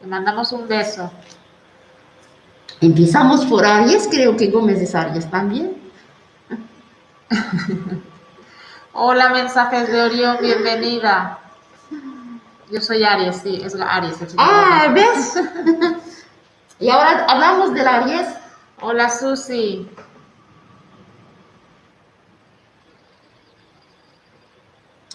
Te 0.00 0.06
mandamos 0.06 0.52
un 0.52 0.68
beso. 0.68 1.10
Empezamos 2.80 3.44
por 3.46 3.64
Aries, 3.66 4.06
creo 4.10 4.36
que 4.36 4.48
Gómez 4.50 4.80
es 4.80 4.94
Aries 4.94 5.28
también. 5.30 5.76
Hola, 8.92 9.30
mensajes 9.30 9.90
de 9.90 10.02
Orión, 10.02 10.38
bienvenida. 10.40 11.38
Yo 12.70 12.80
soy 12.80 13.02
Aries, 13.02 13.36
sí, 13.42 13.60
es 13.64 13.74
Aries. 13.74 14.20
el 14.20 14.28
señor 14.30 14.46
Ah. 14.48 14.88
¿ves? 14.94 15.34
y 16.78 16.88
ahora 16.90 17.24
hablamos 17.28 17.74
del 17.74 17.88
Aries. 17.88 18.28
Hola, 18.80 19.10
Susi. 19.10 19.88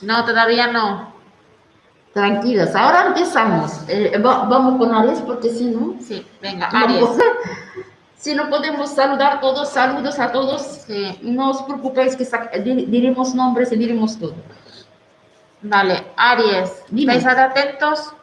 No, 0.02 0.26
todavía 0.26 0.68
no. 0.68 1.13
Tranquilos, 2.14 2.76
ahora 2.76 3.08
empezamos. 3.08 3.72
Eh, 3.88 4.18
va- 4.20 4.44
vamos 4.46 4.78
con 4.78 4.94
Aries 4.94 5.20
porque 5.22 5.50
si 5.50 5.66
no, 5.66 5.96
Sí, 6.00 6.26
venga, 6.42 6.68
Aries. 6.68 7.10
si 8.18 8.36
no 8.36 8.50
podemos 8.50 8.92
saludar 8.92 9.42
todos, 9.42 9.70
saludos 9.70 10.20
a 10.20 10.32
todos. 10.32 10.62
Sí, 10.86 11.18
No 11.24 11.50
os 11.50 11.64
preocupéis 11.64 12.16
que 12.16 12.26
diremos 12.60 13.34
nombres 13.34 13.72
y 13.72 13.78
diremos 13.78 14.18
todo. 14.20 14.36
vale, 15.64 16.06
Aries. 16.16 16.84
Dime. 16.90 17.16
¿Estáis 17.18 17.38
atentos? 17.40 18.14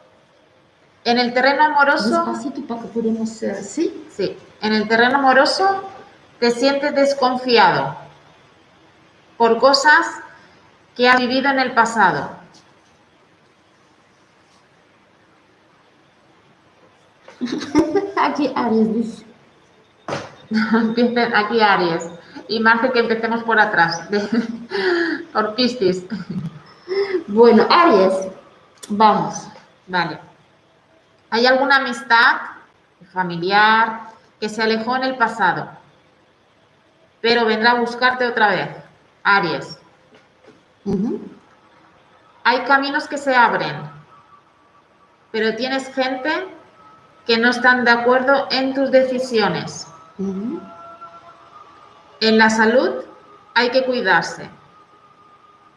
En 1.03 1.17
el 1.17 1.33
terreno 1.33 1.63
amoroso, 1.65 2.09
Despacito 2.25 2.61
para 2.67 2.81
que 2.83 2.87
podamos... 2.89 3.41
eh, 3.43 3.55
¿Sí? 3.63 4.05
sí, 4.15 4.37
en 4.61 4.73
el 4.73 4.87
terreno 4.87 5.17
amoroso 5.17 5.83
te 6.39 6.51
sientes 6.51 6.93
desconfiado 6.95 7.95
por 9.35 9.57
cosas 9.57 10.05
que 10.95 11.09
has 11.09 11.17
vivido 11.19 11.49
en 11.49 11.59
el 11.59 11.73
pasado. 11.73 12.39
Aquí 18.17 18.51
Aries 18.55 18.93
dice. 18.95 19.25
Aquí 21.35 21.61
Aries. 21.61 22.09
Y 22.47 22.59
Marce 22.59 22.91
que 22.91 22.99
empecemos 22.99 23.43
por 23.43 23.59
atrás, 23.59 24.09
de- 24.11 24.19
por 25.33 25.55
Piscis. 25.55 26.05
Bueno, 27.27 27.65
Aries, 27.69 28.27
vamos. 28.89 29.47
Vale. 29.87 30.19
¿Hay 31.29 31.45
alguna 31.45 31.77
amistad 31.77 32.37
familiar 33.13 34.01
que 34.39 34.49
se 34.49 34.61
alejó 34.61 34.95
en 34.97 35.03
el 35.03 35.17
pasado, 35.17 35.69
pero 37.21 37.45
vendrá 37.45 37.71
a 37.71 37.79
buscarte 37.79 38.27
otra 38.27 38.49
vez? 38.49 38.69
Aries. 39.23 39.77
Hay 42.43 42.59
caminos 42.63 43.07
que 43.07 43.17
se 43.17 43.33
abren, 43.35 43.77
pero 45.31 45.55
tienes 45.55 45.93
gente 45.93 46.47
que 47.25 47.37
no 47.37 47.49
están 47.49 47.85
de 47.85 47.91
acuerdo 47.91 48.47
en 48.51 48.73
tus 48.73 48.91
decisiones. 48.91 49.87
En 52.19 52.37
la 52.37 52.49
salud 52.49 53.03
hay 53.53 53.69
que 53.69 53.83
cuidarse. 53.83 54.49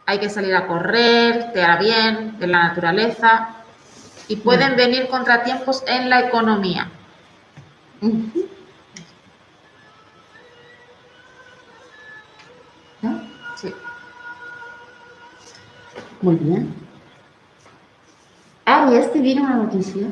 Hay 0.05 0.19
que 0.19 0.29
salir 0.29 0.55
a 0.55 0.67
correr, 0.67 1.51
te 1.53 1.63
hará 1.63 1.77
bien, 1.77 2.37
de 2.39 2.47
la 2.47 2.67
naturaleza. 2.67 3.49
Y 4.27 4.37
pueden 4.37 4.75
venir 4.75 5.07
contratiempos 5.07 5.83
en 5.87 6.09
la 6.09 6.21
economía. 6.21 6.89
¿Ya? 13.01 13.23
Sí. 13.55 13.73
Muy 16.21 16.35
bien. 16.35 16.73
Aries, 18.65 19.13
te 19.13 19.19
viene 19.19 19.41
una 19.41 19.55
noticia 19.55 20.07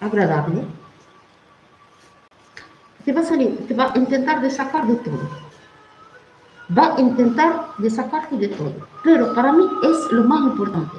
agradable. 0.00 0.64
Te 3.04 3.12
va 3.12 3.20
a 3.20 3.24
salir, 3.24 3.66
te 3.66 3.74
va 3.74 3.92
a 3.92 3.98
intentar 3.98 4.50
sacar 4.50 4.86
de 4.86 4.94
todo. 4.96 5.28
Va 6.76 6.94
a 6.96 7.00
intentar 7.00 7.66
de 7.78 7.90
sacarte 7.90 8.36
de 8.36 8.48
todo. 8.48 8.72
Pero 9.02 9.34
para 9.34 9.52
mí 9.52 9.64
es 9.82 10.12
lo 10.12 10.24
más 10.24 10.42
importante. 10.42 10.96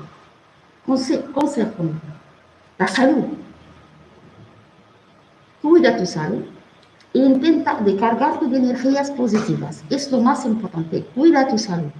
Conse- 0.86 1.24
consejo, 1.32 1.86
la 2.78 2.88
salud. 2.88 3.26
Cuida 5.62 5.96
tu 5.96 6.06
salud 6.06 6.44
e 7.14 7.20
intenta 7.20 7.76
de 7.76 7.96
cargarte 7.96 8.48
de 8.48 8.58
energías 8.58 9.12
positivas. 9.12 9.84
Es 9.90 10.12
lo 10.12 10.20
más 10.22 10.46
importante. 10.46 11.04
Cuida 11.16 11.48
tu 11.48 11.58
salud. 11.58 11.92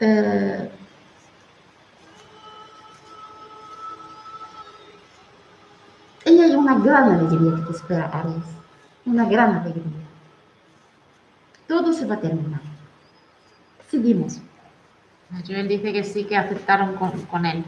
Eh, 0.00 0.70
y 6.26 6.40
hay 6.40 6.54
una 6.54 6.78
gran 6.78 7.12
alegría 7.12 7.56
que 7.56 7.62
te 7.62 7.72
espera, 7.72 8.10
Aries. 8.12 8.44
Una 9.04 9.24
gran 9.26 9.56
alegría. 9.56 9.82
Todo 11.68 11.92
se 11.92 12.06
va 12.06 12.16
a 12.16 12.20
terminar. 12.20 12.60
Seguimos. 13.90 14.38
Joel 15.46 15.68
dice 15.68 15.92
que 15.92 16.04
sí, 16.04 16.24
que 16.24 16.36
aceptaron 16.36 16.94
con, 16.94 17.10
con 17.26 17.44
él. 17.46 17.64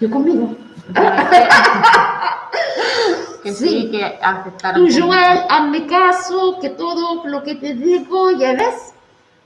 Yo 0.00 0.10
conmigo. 0.10 0.54
que 3.42 3.52
sí, 3.52 3.68
Sí. 3.68 3.90
que 3.90 4.18
aceptaron. 4.22 4.86
Tú. 4.86 4.92
Joel, 5.00 5.40
hazme 5.48 5.86
caso, 5.86 6.58
que 6.60 6.70
todo 6.70 7.26
lo 7.26 7.42
que 7.42 7.54
te 7.56 7.74
digo, 7.74 8.30
ya 8.32 8.52
ves, 8.54 8.94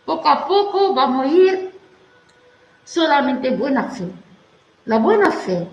poco 0.04 0.28
a 0.28 0.46
poco 0.46 0.94
vamos 0.94 1.26
a 1.26 1.28
ir 1.28 1.72
solamente 2.84 3.50
buena 3.50 3.84
fe. 3.84 4.08
La 4.84 4.98
buena 4.98 5.30
fe, 5.32 5.66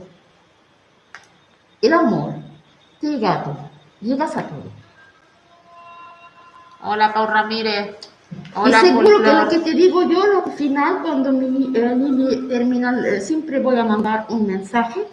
el 1.81 1.93
amor, 1.93 2.32
a 3.03 3.43
todo, 3.43 3.69
llegas 4.01 4.37
a 4.37 4.43
todo. 4.43 4.63
Hola, 6.85 7.13
Pau 7.13 7.27
Ramírez. 7.27 7.95
Hola, 8.55 8.79
y 8.81 8.87
seguro 8.87 9.21
que 9.21 9.33
lo 9.33 9.47
que 9.49 9.59
te 9.59 9.71
digo 9.73 10.03
yo, 10.03 10.21
al 10.45 10.51
final, 10.53 11.01
cuando 11.03 11.31
mi 11.31 11.71
eh, 11.75 12.45
termina, 12.49 13.07
eh, 13.07 13.21
siempre 13.21 13.59
voy 13.59 13.77
a 13.77 13.83
mandar 13.83 14.25
un 14.29 14.47
mensaje, 14.47 15.05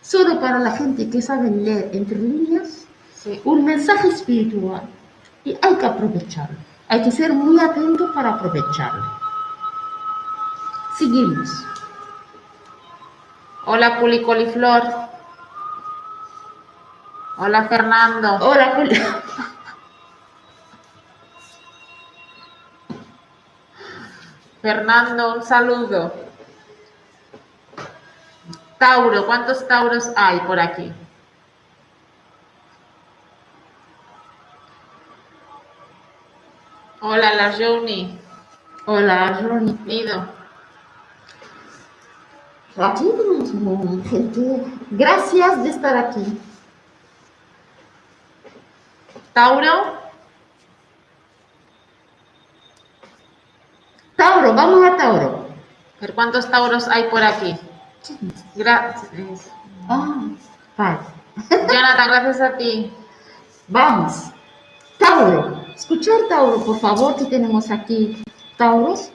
solo 0.00 0.38
para 0.40 0.58
la 0.58 0.72
gente 0.72 1.08
que 1.10 1.20
sabe 1.22 1.50
leer 1.50 1.90
entre 1.92 2.18
líneas, 2.18 2.86
Sí. 3.14 3.38
un 3.44 3.66
mensaje 3.66 4.08
espiritual 4.08 4.82
y 5.44 5.50
hay 5.60 5.74
que 5.74 5.84
aprovecharlo. 5.86 6.56
Hay 6.88 7.02
que 7.02 7.10
ser 7.10 7.32
muy 7.34 7.58
atento 7.60 8.12
para 8.14 8.30
aprovecharlo. 8.30 9.04
Seguimos. 10.96 11.50
Hola, 13.66 14.00
Culi 14.00 14.22
Coliflor. 14.22 15.09
Hola, 17.40 17.66
Fernando. 17.68 18.36
Hola, 18.40 18.66
Juli- 18.76 19.02
Fernando, 24.62 25.34
un 25.34 25.42
saludo. 25.42 26.12
Tauro, 28.78 29.26
¿cuántos 29.26 29.66
Tauros 29.66 30.10
hay 30.16 30.38
por 30.40 30.60
aquí? 30.60 30.92
Hola, 37.00 37.34
la 37.34 37.52
Jouni. 37.52 38.18
Hola, 38.86 39.40
Ronnie. 39.42 39.76
Ido. 39.86 40.24
Aquí 42.76 43.04
tenemos 43.16 44.08
gente. 44.08 44.64
Gracias 44.90 45.62
de 45.62 45.70
estar 45.70 45.96
aquí. 45.96 46.38
Tauro, 49.32 49.98
Tauro, 54.16 54.52
vamos 54.54 54.86
a 54.86 54.96
Tauro. 54.96 55.46
a 55.96 56.00
ver 56.00 56.14
cuántos 56.14 56.50
Tauros 56.50 56.88
hay 56.88 57.04
por 57.04 57.22
aquí. 57.22 57.56
Gracias. 58.54 59.50
Ah. 59.88 60.98
Jonathan, 61.50 62.08
gracias 62.08 62.40
a 62.40 62.56
ti. 62.56 62.92
Vamos. 63.68 64.30
Tauro. 64.98 65.64
Escuchar 65.74 66.16
Tauro, 66.28 66.62
por 66.64 66.78
favor, 66.80 67.16
que 67.16 67.24
tenemos 67.26 67.70
aquí. 67.70 68.22
Tauros. 68.58 69.10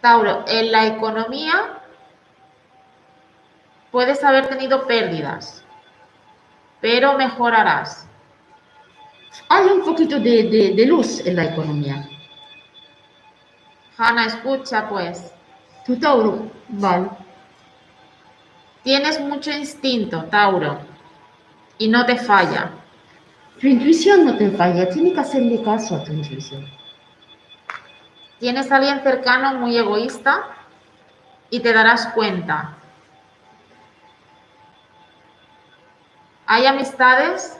Tauro, 0.00 0.44
en 0.46 0.72
la 0.72 0.86
economía 0.86 1.80
puedes 3.90 4.22
haber 4.24 4.48
tenido 4.48 4.86
pérdidas, 4.86 5.64
pero 6.80 7.14
mejorarás. 7.14 8.07
Hay 9.48 9.66
un 9.66 9.82
poquito 9.84 10.18
de, 10.18 10.44
de- 10.44 10.72
de 10.74 10.86
luz 10.86 11.20
en 11.26 11.36
la 11.36 11.44
economía. 11.46 12.08
Hanna, 13.96 14.26
escucha 14.26 14.88
pues. 14.88 15.32
Tu 15.86 15.98
Tauro, 15.98 16.50
vale. 16.68 17.08
Tienes 18.82 19.20
mucho 19.20 19.50
instinto, 19.50 20.24
Tauro, 20.24 20.78
y 21.78 21.88
no 21.88 22.04
te 22.06 22.16
falla. 22.16 22.70
Tu 23.60 23.66
intuición 23.66 24.24
no 24.24 24.36
te 24.36 24.50
falla, 24.50 24.88
tiene 24.88 25.12
que 25.12 25.20
hacerle 25.20 25.62
caso 25.62 25.96
a 25.96 26.04
tu 26.04 26.12
intuición. 26.12 26.64
Tienes 28.38 28.70
a 28.70 28.76
alguien 28.76 29.02
cercano 29.02 29.54
muy 29.54 29.76
egoísta 29.76 30.44
y 31.50 31.58
te 31.60 31.72
darás 31.72 32.06
cuenta. 32.08 32.76
Hay 36.46 36.66
amistades 36.66 37.58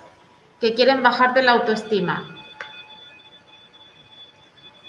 que 0.60 0.74
quieren 0.74 1.02
bajarte 1.02 1.42
la 1.42 1.52
autoestima. 1.52 2.24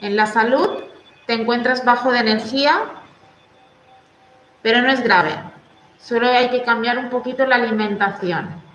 En 0.02 0.16
la 0.16 0.26
salud 0.26 0.84
te 1.26 1.34
encuentras 1.34 1.84
bajo 1.86 2.12
de 2.12 2.20
energía, 2.20 2.82
pero 4.62 4.82
no 4.82 4.92
es 4.92 5.04
grave. 5.04 5.32
Solo 6.00 6.28
hay 6.28 6.50
que 6.50 6.64
cambiar 6.64 6.98
un 6.98 7.10
poquito 7.10 7.46
la 7.46 7.56
alimentación. 7.56 8.69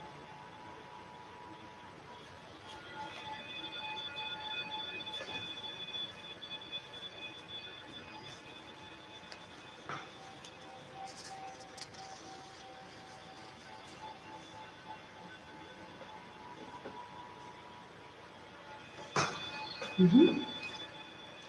Ujú. 20.04 20.34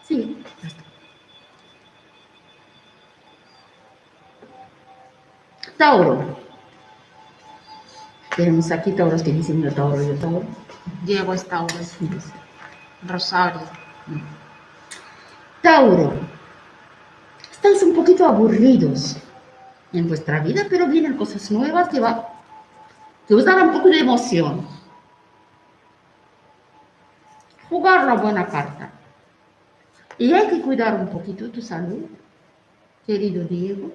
Sí, 0.07 0.37
ya 0.61 0.67
está. 0.67 0.83
Tauro. 5.77 6.37
Tenemos 8.35 8.71
aquí 8.71 8.91
Tauros 8.91 9.23
que 9.23 9.31
dicen 9.33 9.61
yo 9.61 9.73
Tauro, 9.73 10.01
yo 10.01 10.13
Tauro. 10.15 10.43
Diego 11.03 11.33
es 11.33 11.45
Tauro, 11.47 11.75
Sí, 11.79 12.07
sí. 12.07 12.31
Rosario. 13.07 13.61
Tauro. 15.61 16.13
Estáis 17.51 17.81
un 17.83 17.93
poquito 17.95 18.25
aburridos 18.25 19.17
en 19.91 20.07
vuestra 20.07 20.39
vida, 20.39 20.65
pero 20.69 20.87
vienen 20.87 21.17
cosas 21.17 21.49
nuevas 21.51 21.89
que, 21.89 21.99
va, 21.99 22.29
que 23.27 23.33
os 23.33 23.43
darán 23.43 23.69
un 23.69 23.73
poco 23.75 23.89
de 23.89 23.99
emoción. 23.99 24.67
La 28.05 28.13
buena 28.13 28.45
carta. 28.47 28.91
Y 30.17 30.31
hay 30.31 30.47
que 30.47 30.61
cuidar 30.61 30.93
un 30.95 31.07
poquito 31.07 31.49
tu 31.49 31.61
salud, 31.61 32.05
querido 33.05 33.43
Diego. 33.45 33.91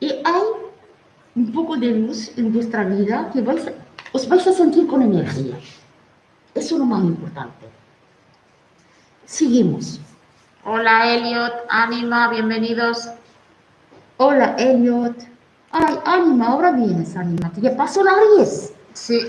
Y 0.00 0.08
hay 0.24 0.42
un 1.34 1.52
poco 1.52 1.76
de 1.76 1.90
luz 1.90 2.30
en 2.38 2.52
vuestra 2.52 2.84
vida 2.84 3.28
que 3.32 3.40
vais 3.40 3.66
a- 3.66 3.72
os 4.12 4.28
vais 4.28 4.46
a 4.46 4.52
sentir 4.52 4.86
con 4.86 5.02
energía. 5.02 5.56
Eso 6.54 6.74
es 6.74 6.78
lo 6.78 6.84
más 6.86 7.02
importante. 7.02 7.66
Seguimos. 9.26 10.00
Hola 10.64 11.12
Elliot, 11.12 11.52
Anima, 11.68 12.28
bienvenidos. 12.28 13.08
Hola, 14.16 14.54
Elliot. 14.58 15.16
Ay, 15.70 15.98
Anima, 16.04 16.48
ahora 16.48 16.70
vienes, 16.72 17.16
Anima, 17.16 17.52
ya 17.56 17.76
pasó 17.76 18.02
la 18.02 18.12
10. 18.36 18.72
Sí. 18.98 19.18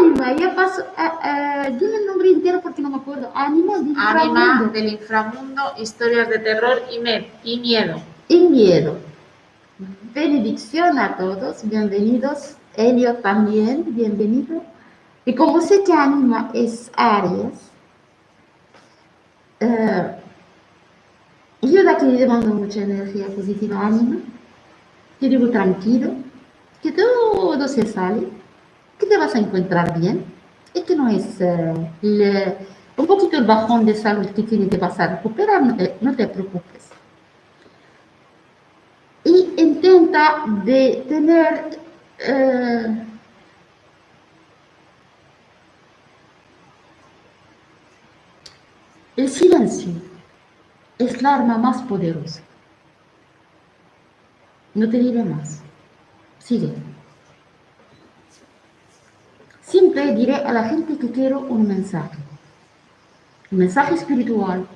Anima, 0.00 0.32
ya 0.34 0.54
pasó. 0.54 0.82
ah, 0.96 1.18
ah, 1.22 1.70
dime 1.70 1.96
el 1.96 2.06
nombre 2.06 2.30
entero 2.30 2.60
porque 2.62 2.80
no 2.82 2.90
me 2.90 2.96
acuerdo. 2.96 3.30
Anima, 3.34 3.74
de 3.78 3.92
Anima 3.96 4.20
inframundo. 4.24 4.72
del 4.72 4.88
inframundo, 4.94 5.62
historias 5.78 6.28
de 6.28 6.38
terror 6.38 6.82
y, 6.92 6.98
me- 7.00 7.30
y 7.44 7.58
miedo. 7.60 8.00
y 8.28 8.38
miedo. 8.48 8.96
Benedicción 10.14 10.98
a 10.98 11.16
todos, 11.16 11.60
bienvenidos. 11.68 12.56
Elliot 12.74 13.22
también, 13.22 13.84
bienvenido. 13.94 14.62
Y 15.24 15.34
como 15.34 15.60
sé 15.60 15.82
que 15.84 15.92
Anima 15.92 16.50
es 16.54 16.90
Aries, 16.96 17.70
eh, 19.60 20.14
yo 21.62 21.82
de 21.82 21.90
aquí 21.90 22.06
le 22.06 22.26
mando 22.26 22.54
mucha 22.54 22.80
energía 22.82 23.26
positiva 23.28 23.78
a 23.80 23.86
Anima. 23.88 24.16
Te 25.20 25.28
digo 25.28 25.48
tranquilo, 25.50 26.12
que 26.82 26.92
todo 26.92 27.68
se 27.68 27.86
sale, 27.86 28.28
que 28.98 29.06
te 29.06 29.16
vas 29.16 29.34
a 29.34 29.38
encontrar 29.38 29.98
bien 29.98 30.24
y 30.74 30.82
que 30.82 30.94
no 30.96 31.08
es 31.08 31.40
eh, 31.40 32.56
un 32.96 33.06
poquito 33.06 33.36
el 33.38 33.44
bajón 33.44 33.86
de 33.86 33.94
salud 33.94 34.26
que 34.30 34.42
tiene 34.42 34.68
que 34.68 34.78
pasar 34.78 35.10
a 35.10 35.16
recuperar, 35.16 35.62
no 35.62 35.76
te- 35.76 35.96
no 36.00 36.14
te 36.14 36.26
preocupes 36.28 36.88
y 39.24 39.54
intenta 39.56 40.44
de 40.64 41.04
tener 41.08 41.78
eh, 42.18 43.04
el 49.16 49.28
silencio 49.28 49.90
es 50.98 51.20
la 51.22 51.34
arma 51.36 51.58
más 51.58 51.82
poderosa. 51.82 52.40
No 54.74 54.88
te 54.88 54.98
diré 54.98 55.22
más. 55.24 55.60
Sigue. 56.48 56.72
Siempre 59.60 60.14
diré 60.14 60.34
a 60.34 60.50
la 60.50 60.64
gente 60.64 60.96
que 60.96 61.10
quiero 61.10 61.40
un 61.40 61.68
mensaje. 61.68 62.16
Un 63.50 63.58
mensaje 63.58 63.96
espiritual 63.96 64.66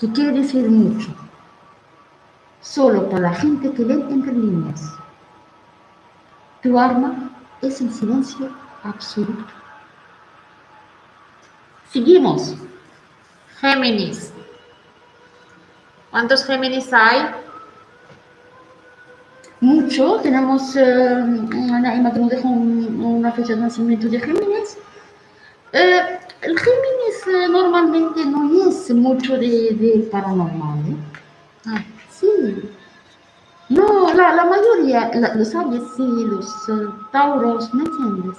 que 0.00 0.10
quiere 0.10 0.32
decir 0.32 0.68
mucho 0.68 1.14
solo 2.60 3.08
para 3.08 3.30
la 3.30 3.34
gente 3.34 3.72
que 3.72 3.84
lee 3.84 4.04
entre 4.10 4.32
líneas. 4.32 4.82
Tu 6.60 6.76
arma 6.76 7.30
es 7.62 7.80
el 7.80 7.92
silencio 7.92 8.50
absoluto. 8.82 9.54
Seguimos. 11.92 12.56
Géminis. 13.60 14.32
¿Cuántos 16.10 16.44
Géminis 16.44 16.92
hay? 16.92 17.47
Mucho. 19.60 20.16
Tenemos 20.22 20.76
eh, 20.76 21.22
una 21.54 21.94
Emma 21.94 22.12
que 22.12 22.20
nos 22.20 22.30
deja 22.30 22.48
un- 22.48 23.00
una 23.04 23.32
fecha 23.32 23.54
de 23.54 23.60
nacimiento 23.62 24.08
de 24.08 24.20
Géminis. 24.20 24.78
Eh, 25.72 26.00
el 26.42 26.58
Géminis 26.58 27.26
eh, 27.26 27.48
normalmente 27.50 28.24
no 28.24 28.68
es 28.68 28.90
mucho 28.94 29.34
de, 29.34 29.76
de 29.80 30.08
paranormal. 30.10 30.78
¿eh? 30.88 30.96
Ah, 31.66 31.82
Sí. 32.10 32.28
No, 33.68 34.12
la, 34.14 34.34
la 34.34 34.44
mayoría, 34.46 35.10
la- 35.14 35.34
los 35.34 35.54
Aries 35.54 35.82
sí, 35.96 36.02
los 36.24 36.46
eh, 36.70 36.88
Tauros, 37.12 37.72
¿me 37.74 37.84
entiendes? 37.84 38.36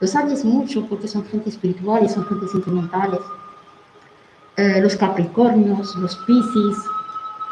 Los 0.00 0.16
Aries 0.16 0.44
mucho 0.44 0.84
porque 0.86 1.06
son 1.06 1.24
gente 1.26 1.50
espirituales, 1.50 2.12
son 2.14 2.26
gente 2.26 2.48
sentimentales. 2.48 3.20
Eh, 4.56 4.80
los 4.82 4.96
Capricornios, 4.96 5.94
los 5.96 6.16
Piscis, 6.26 6.76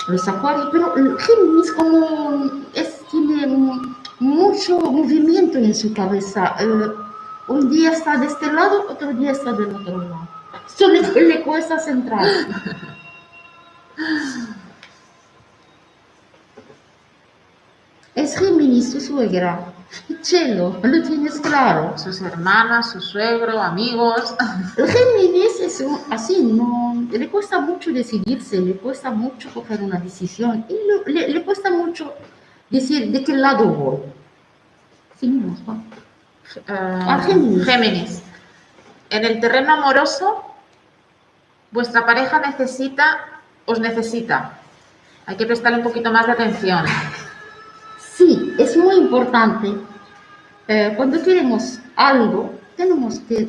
los 0.09 0.27
Acuarios, 0.29 0.69
pero 0.73 0.95
el 0.97 1.17
Géminis 1.19 1.73
como 1.73 2.51
es, 2.75 2.94
tienen 3.27 3.97
mucho 4.21 4.79
movimiento 4.79 5.59
en 5.59 5.75
su 5.75 5.93
cabeza. 5.93 6.55
Eh, 6.59 6.91
un 7.49 7.71
día 7.71 7.93
está 7.93 8.17
de 8.17 8.27
este 8.27 8.53
lado, 8.53 8.87
otro 8.89 9.13
día 9.15 9.33
está 9.33 9.53
del 9.53 9.75
otro 9.75 9.99
lado. 9.99 10.29
Solo 10.67 11.01
le 11.15 11.43
cuesta 11.43 11.79
centrarse. 11.79 12.47
Es 18.15 18.39
Gemini, 18.39 18.83
su 18.83 19.01
suegra. 19.01 19.75
Chelo, 20.23 20.81
lo 20.83 21.03
tienes 21.03 21.39
claro. 21.41 21.97
Sus 21.99 22.21
hermanas, 22.21 22.93
su 22.93 23.01
suegro, 23.01 23.61
amigos. 23.61 24.35
Géminis 24.77 25.61
es 25.61 25.81
un, 25.81 25.99
así, 26.11 26.43
no, 26.43 27.07
le 27.11 27.29
cuesta 27.29 27.61
mucho 27.61 27.93
decidirse, 27.93 28.61
le 28.61 28.75
cuesta 28.77 29.11
mucho 29.11 29.51
coger 29.53 29.83
una 29.83 29.99
decisión 29.99 30.65
y 30.69 30.75
lo, 30.89 31.05
le, 31.07 31.29
le 31.29 31.45
cuesta 31.45 31.71
mucho 31.71 32.13
decir 32.81 33.11
de 33.11 33.25
qué 33.25 33.35
lado 33.35 33.67
voy. 33.67 33.99
Seguimos, 35.19 35.59
va. 35.69 35.75
Eh, 36.57 36.63
Ah, 36.69 37.23
Géminis. 37.27 37.65
Géminis. 37.65 38.23
En 39.11 39.25
el 39.25 39.41
terreno 39.41 39.75
amoroso, 39.75 40.43
vuestra 41.71 42.05
pareja 42.05 42.41
necesita, 42.41 43.19
os 43.67 43.79
necesita. 43.81 44.59
Hay 45.27 45.37
que 45.37 45.47
prestarle 45.47 45.79
un 45.79 45.85
poquito 45.85 46.11
más 46.13 46.27
de 46.27 46.33
atención. 46.33 46.85
Sí, 48.17 48.55
es 48.59 48.77
muy 48.77 48.97
importante. 48.97 49.75
Eh, 50.69 50.93
cuando 50.97 51.23
queremos 51.23 51.79
algo, 51.97 52.55
tenemos 52.77 53.19
que 53.21 53.49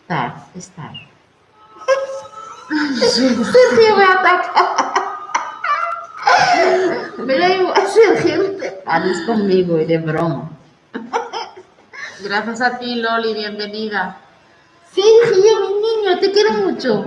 estar, 0.00 0.34
estar. 0.54 0.92
Sergio 3.00 3.96
me 3.96 4.04
ataca. 4.04 5.03
Me 7.18 7.38
lo 7.38 7.46
digo, 7.48 7.72
Sergio, 7.86 8.36
no 8.42 8.58
te 8.60 8.70
pares 8.84 9.20
conmigo 9.26 9.78
y 9.80 9.84
de 9.86 9.98
broma. 9.98 10.50
Gracias 12.20 12.60
a 12.60 12.78
ti, 12.78 12.96
Loli, 12.96 13.34
bienvenida. 13.34 14.16
Sergio, 14.92 15.60
mi 15.60 15.74
niño, 15.74 16.18
te 16.20 16.30
quiero 16.32 16.52
mucho. 16.52 17.04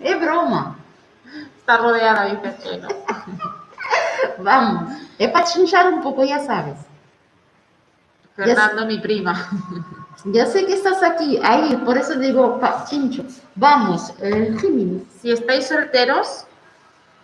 Es 0.00 0.20
broma. 0.20 0.76
Está 1.58 1.76
rodeada, 1.78 2.24
dice 2.26 2.56
Chelo. 2.62 2.88
Vamos. 4.38 4.92
Es 5.18 5.30
para 5.30 5.44
chinchar 5.44 5.92
un 5.92 6.02
poco, 6.02 6.24
ya 6.24 6.38
sabes. 6.44 6.76
Fernando, 8.36 8.86
mi 8.86 8.98
prima. 8.98 9.48
Ya 10.24 10.46
sé 10.46 10.66
que 10.66 10.74
estás 10.74 11.02
aquí, 11.02 11.38
ahí, 11.42 11.76
por 11.84 11.96
eso 11.98 12.14
digo, 12.18 12.58
pa- 12.60 12.84
chincho. 12.88 13.24
Vamos, 13.54 14.12
eh, 14.20 14.54
Géminis. 14.60 15.02
Si 15.20 15.30
estáis 15.30 15.66
solteros, 15.68 16.44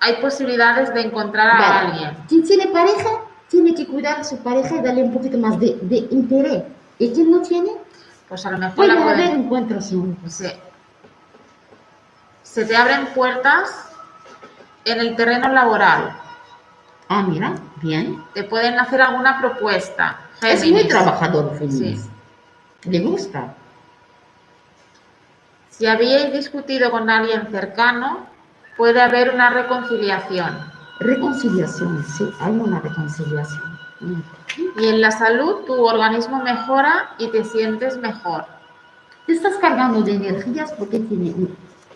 hay 0.01 0.15
posibilidades 0.17 0.93
de 0.95 1.01
encontrar 1.03 1.49
a 1.49 1.59
Vale. 1.59 1.89
alguien. 1.89 2.17
Quien 2.29 2.43
tiene 2.45 2.67
pareja, 2.69 3.09
tiene 3.49 3.75
que 3.75 3.87
cuidar 3.87 4.21
a 4.21 4.25
su 4.25 4.39
pareja 4.39 4.77
y 4.77 4.83
darle 4.83 5.03
un 5.05 5.13
poquito 5.13 5.39
más 5.39 5.59
de, 5.59 5.79
de 5.83 5.97
interés. 6.11 6.63
¿Y 6.99 7.13
quien 7.13 7.31
no 7.31 7.41
tiene? 7.43 7.71
Pues 8.29 8.45
a 8.47 8.51
lo 8.51 8.59
mejor 8.59 8.75
Puede 8.77 8.95
la 8.95 9.03
haber 9.03 9.15
pueden- 9.17 9.41
encuentros 9.43 9.93
únicos. 9.93 10.33
se, 10.33 10.59
se 12.43 12.65
te 12.65 12.77
abren 12.77 13.07
puertas 13.15 13.89
en 14.85 15.01
el 15.01 15.15
terreno 15.17 15.49
laboral. 15.53 16.17
Ah, 17.09 17.23
mira, 17.23 17.55
bien. 17.83 18.23
Te 18.35 18.43
pueden 18.45 18.79
hacer 18.79 19.01
alguna 19.01 19.41
propuesta. 19.41 20.19
Es 20.43 20.61
muy 20.61 20.69
Géminis. 20.71 20.89
trabajador, 20.89 21.59
Géminis. 21.59 22.03
Sí. 22.03 22.91
Le 22.91 23.01
gusta. 23.01 23.55
Si 25.71 25.87
habíais 25.87 26.33
discutido 26.33 26.91
con 26.91 27.09
alguien 27.11 27.49
cercano, 27.51 28.27
puede 28.77 29.01
haber 29.01 29.35
una 29.35 29.51
reconciliación. 29.51 30.59
Reconciliación, 31.01 32.05
sí, 32.05 32.31
hay 32.41 32.53
una 32.53 32.81
reconciliación. 32.81 33.79
Y 34.79 34.87
en 34.89 35.01
la 35.01 35.11
salud, 35.11 35.65
tu 35.67 35.85
organismo 35.85 36.43
mejora 36.43 37.15
y 37.19 37.29
te 37.29 37.45
sientes 37.45 37.99
mejor. 37.99 38.47
Te 39.27 39.33
estás 39.33 39.57
cargando 39.57 40.03
de 40.03 40.15
energías 40.15 40.73
porque 40.73 41.01
tiene 41.01 41.35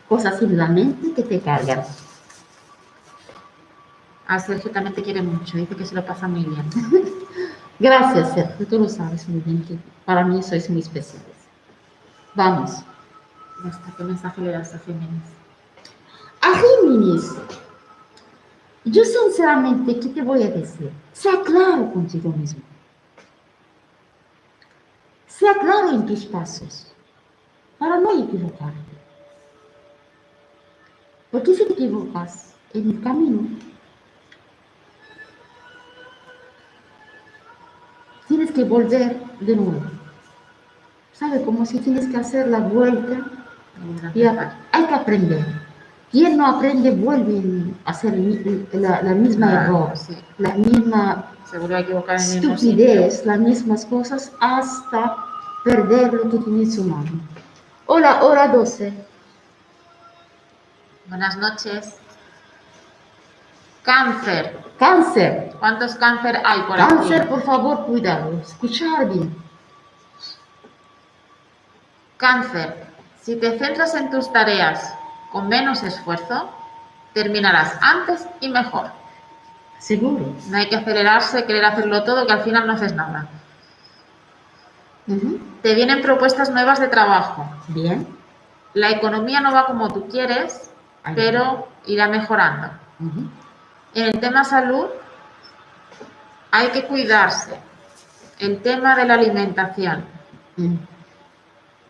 cosas 0.09 0.41
en 0.43 0.57
la 0.57 0.67
mente 0.67 1.13
que 1.13 1.23
te 1.23 1.41
cargan. 1.41 1.83
A 4.27 4.39
Sergio 4.39 4.71
también 4.71 4.95
te 4.95 5.03
quiere 5.03 5.23
mucho, 5.23 5.57
dice 5.57 5.77
que 5.77 5.87
se 5.87 5.95
lo 5.95 6.05
pasa 6.05 6.29
muy 6.29 6.45
bien. 6.45 6.65
Gracias, 7.79 8.35
Sergio, 8.35 8.67
tú 8.67 8.79
lo 8.79 8.89
sabes 8.89 9.29
muy 9.29 9.41
bien 9.41 9.65
que 9.65 9.79
para 10.05 10.25
mí 10.25 10.43
sois 10.43 10.69
muy 10.69 10.81
especiales. 10.81 11.27
Vamos. 12.35 12.83
¿qué 13.97 14.05
mensaje 14.05 14.41
le 14.41 14.53
das 14.53 14.75
a 14.75 14.79
Géminis? 14.79 15.40
A 16.41 16.55
Géminis, 16.55 17.35
yo 18.85 19.05
sinceramente, 19.05 20.01
¿qué 20.01 20.09
te 20.09 20.23
voy 20.23 20.43
a 20.43 20.51
decir? 20.51 20.91
Sea 21.13 21.43
claro 21.43 21.93
contigo 21.93 22.31
mismo. 22.31 22.63
Sea 25.27 25.55
claro 25.55 25.91
en 25.91 26.07
tus 26.07 26.25
pasos, 26.25 26.93
para 27.79 27.99
no 27.99 28.25
equivocarte. 28.25 28.79
Porque 31.31 31.55
si 31.55 31.65
te 31.67 31.73
equivocas 31.75 32.55
en 32.73 32.91
el 32.91 33.03
camino, 33.03 33.49
tienes 38.29 38.51
que 38.51 38.65
volver 38.65 39.23
de 39.41 39.57
nuevo. 39.57 39.83
¿Sabe? 41.13 41.43
Como 41.43 41.67
si 41.67 41.79
tienes 41.81 42.07
que 42.09 42.17
hacer 42.17 42.49
la 42.49 42.61
vuelta 42.61 43.27
y 44.15 44.23
hay 44.23 44.87
que 44.87 44.95
aprender. 44.95 45.60
Quien 46.11 46.37
no 46.37 46.47
aprende 46.47 46.91
vuelve 46.91 47.73
a 47.85 47.91
hacer 47.91 48.15
la, 48.73 49.01
la 49.03 49.15
misma 49.15 49.47
Ah, 49.49 49.65
error, 49.65 49.97
sí. 49.97 50.17
la 50.39 50.55
misma 50.55 51.27
estupidez, 52.17 53.25
las 53.27 53.39
mismas 53.39 53.85
cosas 53.87 54.33
hasta 54.41 55.17
perder 55.65 56.13
lo 56.13 56.29
que 56.31 56.39
tiene 56.39 56.63
en 56.65 56.73
su 56.73 56.85
mano. 56.85 57.11
Hola, 57.87 58.23
hora 58.25 58.49
12. 58.49 58.93
Buenas 61.07 61.37
noches. 61.37 61.95
Cáncer. 63.83 64.59
Cáncer. 64.79 65.53
¿Cuántos 65.61 65.95
cáncer 65.97 66.41
hay 66.45 66.61
por 66.63 66.77
Cáncer, 66.77 67.21
aquí? 67.23 67.31
por 67.31 67.43
favor, 67.43 67.87
cuidado. 67.87 68.39
Escuchar 68.41 69.09
bien. 69.09 69.35
Cáncer. 72.17 72.87
Si 73.23 73.37
te 73.37 73.59
centras 73.59 73.95
en 73.95 74.11
tus 74.11 74.33
tareas 74.33 74.95
con 75.31 75.49
menos 75.49 75.83
esfuerzo, 75.83 76.51
terminarás 77.13 77.79
antes 77.81 78.27
y 78.41 78.49
mejor. 78.49 78.91
Seguro. 79.79 80.35
No 80.49 80.59
hay 80.59 80.69
que 80.69 80.77
acelerarse, 80.77 81.47
querer 81.47 81.65
hacerlo 81.65 82.05
todo, 82.05 82.27
que 82.27 82.33
al 82.33 82.43
final 82.43 82.67
no 82.67 82.75
haces 82.75 82.95
nada. 82.95 83.29
Te 85.63 85.75
vienen 85.75 86.03
propuestas 86.03 86.51
nuevas 86.51 86.79
de 86.79 86.89
trabajo. 86.89 87.49
Bien. 87.69 88.07
La 88.75 88.91
economía 88.91 89.41
no 89.41 89.53
va 89.53 89.67
como 89.67 89.93
tú 89.93 90.07
quieres, 90.09 90.71
pero 91.15 91.69
irá 91.87 92.09
mejorando. 92.09 92.69
En 93.95 94.05
el 94.05 94.21
tema 94.21 94.45
salud, 94.45 94.87
hay 96.51 96.69
que 96.69 96.85
cuidarse. 96.85 97.59
El 98.39 98.63
tema 98.63 98.95
de 98.95 99.05
la 99.07 99.15
alimentación. 99.15 100.05
Mm. 100.57 100.77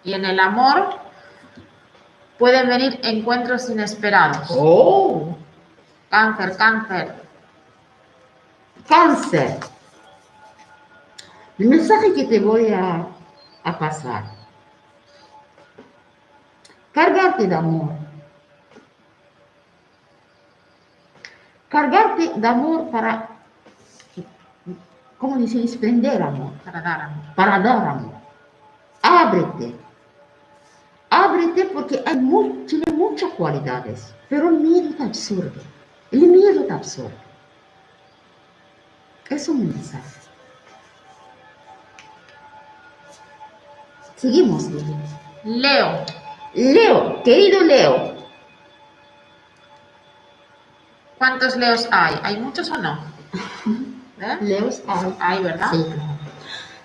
Y 0.04 0.14
en 0.14 0.24
el 0.24 0.40
amor, 0.40 0.98
pueden 2.40 2.68
venir 2.68 2.98
encuentros 3.04 3.68
inesperados. 3.68 4.48
Oh. 4.50 5.36
Cáncer, 6.08 6.56
cáncer. 6.56 7.14
Cáncer. 8.88 9.60
El 11.58 11.68
mensaje 11.68 12.14
que 12.14 12.24
te 12.24 12.40
voy 12.40 12.72
a, 12.72 13.06
a 13.62 13.78
pasar. 13.78 14.24
Cargarte 16.92 17.46
de 17.46 17.54
amor. 17.54 17.90
Cargarte 21.68 22.32
de 22.34 22.48
amor 22.48 22.90
para, 22.90 23.28
¿cómo 25.18 25.36
dice? 25.36 25.58
Desprender 25.58 26.20
amor, 26.20 26.52
Para 26.64 26.80
dar 26.80 27.00
amor. 27.02 27.34
para 27.36 27.60
dar 27.60 27.88
amor. 27.88 28.14
Ábrete. 29.02 29.76
Ábrete 31.20 31.66
porque 31.66 32.02
hay 32.06 32.16
tiene 32.66 32.92
muchas 32.94 33.30
cualidades, 33.32 34.14
pero 34.30 34.48
el 34.48 34.54
miedo 34.54 34.94
te 34.96 35.02
absorbe. 35.02 35.60
El 36.10 36.20
miedo 36.20 36.64
te 36.64 36.72
absorbe. 36.72 37.14
Es 39.28 39.46
un 39.48 39.68
mensaje. 39.68 40.18
Seguimos. 44.16 44.64
Leo, 45.44 46.04
Leo, 46.54 47.22
querido 47.22 47.60
Leo, 47.64 48.14
¿cuántos 51.18 51.54
leos 51.56 51.86
hay? 51.90 52.14
¿Hay 52.22 52.38
muchos 52.38 52.70
o 52.70 52.78
no? 52.78 52.98
¿Eh? 54.20 54.38
Leos 54.40 54.82
hay. 54.86 55.16
Hay, 55.20 55.42
¿verdad? 55.42 55.70
Sí. 55.70 55.86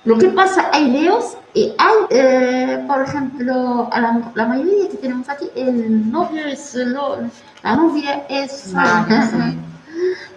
Lo 0.04 0.18
que 0.18 0.28
pasa, 0.28 0.70
hay 0.74 0.90
leos 0.90 1.38
y 1.56 1.74
hay, 1.78 1.96
eh, 2.12 2.84
por 2.88 3.02
ejemplo, 3.02 3.90
a 3.92 4.00
la, 4.02 4.32
la 4.36 4.46
mayoría 4.46 4.90
que 4.90 4.98
tenemos 4.98 5.28
aquí, 5.30 5.50
el 5.56 6.12
novio 6.12 6.46
es, 6.46 6.76
lo- 6.76 7.18
la 7.64 7.76
novia 7.76 8.26
es... 8.30 8.52
Sí. 8.52 8.76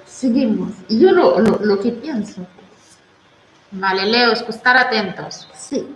Seguimos. 0.07 0.71
Y 0.89 0.99
yo 1.01 1.13
lo, 1.13 1.39
lo, 1.41 1.59
lo 1.63 1.79
que 1.81 1.91
pienso, 1.93 2.47
Vale, 3.71 4.07
Leos, 4.07 4.43
pues 4.45 4.57
estar 4.57 4.77
atentos. 4.77 5.49
sí. 5.55 5.95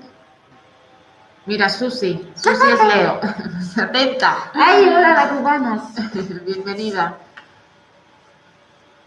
Mira, 1.44 1.68
Susi. 1.68 2.24
Susi 2.36 2.66
es 2.72 2.94
Leo. 2.96 3.18
Atenta. 3.82 4.36
Ay, 4.54 4.84
hola, 4.84 5.12
las 5.14 5.26
cubanas. 5.32 5.82
Bienvenida. 6.46 7.16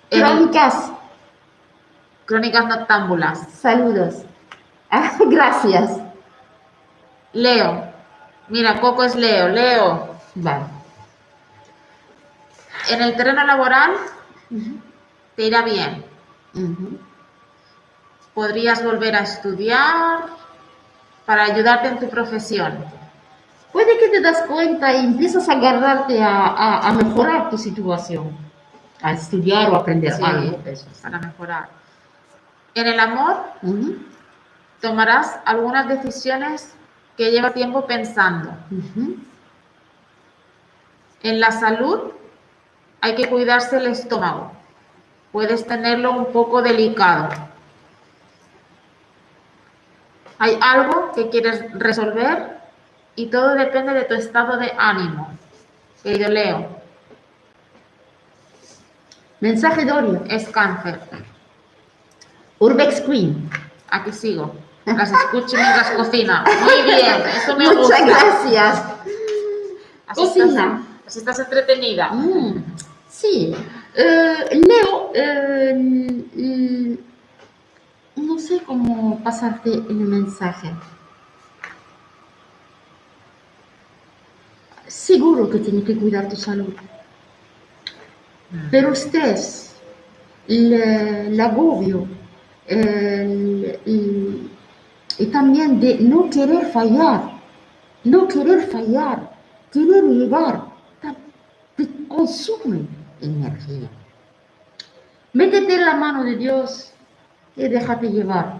En, 0.10 0.22
Crónicas. 0.22 0.92
Crónicas 2.26 2.66
noctámbulas. 2.68 3.40
Saludos. 3.54 4.24
Gracias. 5.28 5.92
Leo. 7.36 7.94
Mira, 8.48 8.80
Coco 8.82 9.04
es 9.04 9.16
Leo. 9.16 9.50
Leo. 9.50 10.16
Vale. 10.36 10.66
En 12.90 13.02
el 13.02 13.16
terreno 13.16 13.44
laboral 13.46 13.92
te 15.36 15.44
irá 15.44 15.62
bien. 15.64 16.04
Podrías 18.34 18.84
volver 18.84 19.16
a 19.16 19.20
estudiar 19.20 20.26
para 21.26 21.44
ayudarte 21.46 21.88
en 21.88 22.00
tu 22.00 22.10
profesión. 22.10 22.86
Puede 23.72 23.98
que 23.98 24.10
te 24.10 24.22
das 24.22 24.44
cuenta 24.44 24.94
y 24.94 25.04
empiezas 25.06 25.50
a 25.50 25.54
agarrarte 25.54 26.22
a, 26.24 26.48
a- 26.48 26.88
a 26.88 26.94
mejorar 26.94 27.50
tu 27.50 27.58
situación, 27.58 28.38
a 29.02 29.12
estudiar 29.14 29.70
o 29.72 29.76
aprender 29.76 30.14
Sí, 30.14 30.24
algo. 30.24 30.60
Eso 30.66 30.86
para 31.02 31.20
mejorar. 31.20 31.70
En 32.76 32.88
el 32.88 33.00
amor 33.00 33.38
tomarás 34.82 35.40
algunas 35.46 35.88
decisiones 35.88 36.74
que 37.18 37.32
lleva 37.32 37.52
tiempo 37.52 37.86
pensando. 37.86 38.52
En 41.24 41.40
la 41.40 41.52
salud 41.52 42.12
hay 43.02 43.16
que 43.16 43.30
cuidarse 43.30 43.78
el 43.78 43.88
estómago. 43.88 44.52
Puedes 45.32 45.66
tenerlo 45.66 46.12
un 46.12 46.32
poco 46.32 46.62
delicado. 46.62 47.30
Hay 50.38 50.58
algo 50.62 51.12
que 51.14 51.30
quieres 51.30 51.72
resolver 51.74 52.58
y 53.16 53.28
todo 53.28 53.56
depende 53.56 53.94
de 53.94 54.04
tu 54.04 54.14
estado 54.14 54.58
de 54.58 54.74
ánimo. 54.78 55.30
Querido 56.04 56.30
Leo, 56.30 56.76
Mensaje 59.40 59.86
Doria. 59.86 60.22
es 60.30 60.50
cáncer. 60.50 61.00
Urbex 62.60 63.02
Queen. 63.02 63.50
Aquí 63.90 64.12
sigo. 64.12 64.56
Las 64.86 65.12
escucho 65.12 65.58
mientras 65.58 65.92
cocina. 65.92 66.44
Muy 66.64 66.84
bien, 66.84 67.22
eso 67.36 67.56
me 67.58 67.66
Muchas 67.66 67.78
gusta. 67.78 68.06
gracias. 68.06 68.84
Así 70.08 70.22
Cocina. 70.22 70.46
estás, 70.46 71.08
así 71.08 71.20
estás 71.20 71.40
entretenida. 71.40 72.10
Mm, 72.12 72.64
sí. 73.10 73.56
Eh, 73.96 74.62
Leo, 74.68 75.12
eh, 75.16 75.74
mm, 75.76 76.94
no 78.28 78.38
sé 78.40 78.62
cómo 78.66 79.20
pasarte 79.24 79.72
el 79.74 79.96
mensaje. 79.96 80.72
Seguro 84.88 85.50
que 85.50 85.60
tienes 85.60 85.84
que 85.84 85.96
cuidar 85.98 86.30
tu 86.30 86.36
salud. 86.36 86.74
Pero 88.72 88.94
estrés, 88.94 89.74
el, 90.48 90.72
el 90.74 91.40
agobio, 91.42 92.08
el- 92.68 93.80
el- 93.86 94.52
y 95.18 95.28
también 95.28 95.80
de 95.80 96.00
no 96.00 96.30
querer 96.30 96.68
fallar, 96.68 97.32
no 98.04 98.28
querer 98.28 98.68
fallar, 98.68 99.32
querer 99.72 100.04
llegar, 100.04 100.64
te 101.76 101.88
consume 102.08 102.88
energía. 103.22 103.90
Métete 105.34 105.76
en 105.76 105.86
la 105.86 105.96
mano 105.96 106.24
de 106.24 106.36
Dios 106.38 106.92
y 107.56 107.68
déjate 107.68 108.10
llevar. 108.10 108.60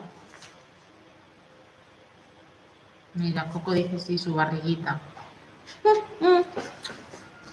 Mira, 3.14 3.50
Coco 3.50 3.72
dice 3.72 3.98
sí, 3.98 4.18
su 4.18 4.34
barriguita. 4.34 5.00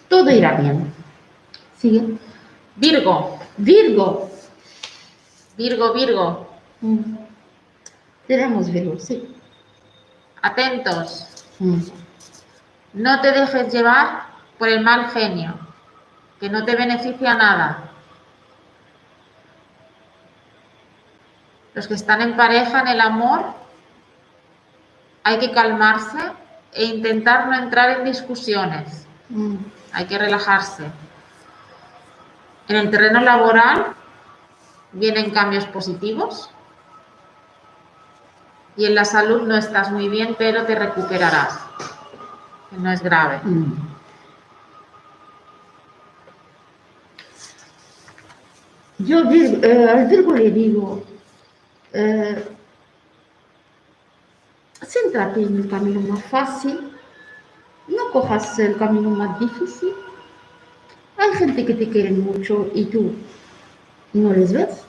Todo 0.09 0.31
irá 0.31 0.61
bien. 0.61 0.93
Sigue. 1.79 2.19
Virgo, 2.77 3.39
Virgo. 3.59 4.31
Virgo, 5.57 5.93
Virgo. 5.93 6.49
Mm. 6.81 7.22
Tenemos 8.33 8.72
Virgo, 8.72 8.99
sí. 8.99 9.28
Atentos. 10.41 11.45
Mm. 11.59 11.83
No 12.95 13.20
te 13.20 13.30
dejes 13.30 13.70
llevar 13.70 14.22
por 14.59 14.70
el 14.70 14.80
mal 14.80 15.11
genio, 15.11 15.55
que 16.41 16.49
no 16.49 16.64
te 16.64 16.74
beneficia 16.74 17.35
nada. 17.35 17.91
Los 21.74 21.87
que 21.87 21.93
están 21.93 22.22
en 22.22 22.35
pareja, 22.35 22.80
en 22.80 22.89
el 22.89 23.03
amor, 23.03 23.53
hay 25.24 25.39
que 25.39 25.53
calmarse 25.53 26.33
e 26.72 26.85
intentar 26.85 27.49
no 27.49 27.55
entrar 27.55 27.99
en 27.99 28.07
discusiones. 28.07 29.07
Mm. 29.28 29.57
Hay 29.93 30.07
que 30.07 30.16
relajarse. 30.16 30.87
En 32.66 32.76
el 32.76 32.91
terreno 32.91 33.20
laboral 33.20 33.89
vienen 34.93 35.33
cambios 35.33 35.66
positivos 35.66 36.49
y 38.77 38.87
en 38.87 38.95
la 38.95 39.05
salud 39.05 39.43
no 39.43 39.57
estás 39.57 39.91
muy 39.91 40.09
bien, 40.09 40.35
pero 40.39 40.64
te 40.64 40.75
recuperarás. 40.75 41.59
No 42.73 42.91
es 42.91 43.03
grave. 43.03 43.41
Mm. 43.45 43.93
Yo 48.99 49.23
eh, 49.31 49.91
al 49.91 50.07
Virgo 50.07 50.33
le 50.33 50.51
digo, 50.51 51.03
eh, 51.93 52.45
céntrate 54.81 55.43
en 55.43 55.57
el 55.57 55.68
camino 55.68 56.01
más 56.01 56.23
fácil, 56.25 56.93
no 57.89 58.11
cojas 58.12 58.59
el 58.59 58.77
camino 58.77 59.11
más 59.11 59.41
difícil. 59.41 59.93
Hay 61.18 61.33
gente 61.35 61.66
que 61.66 61.75
te 61.75 61.89
quiere 61.89 62.12
mucho 62.12 62.68
y 62.75 62.85
tú 62.87 63.12
no 64.12 64.33
les 64.33 64.53
ves. 64.53 64.85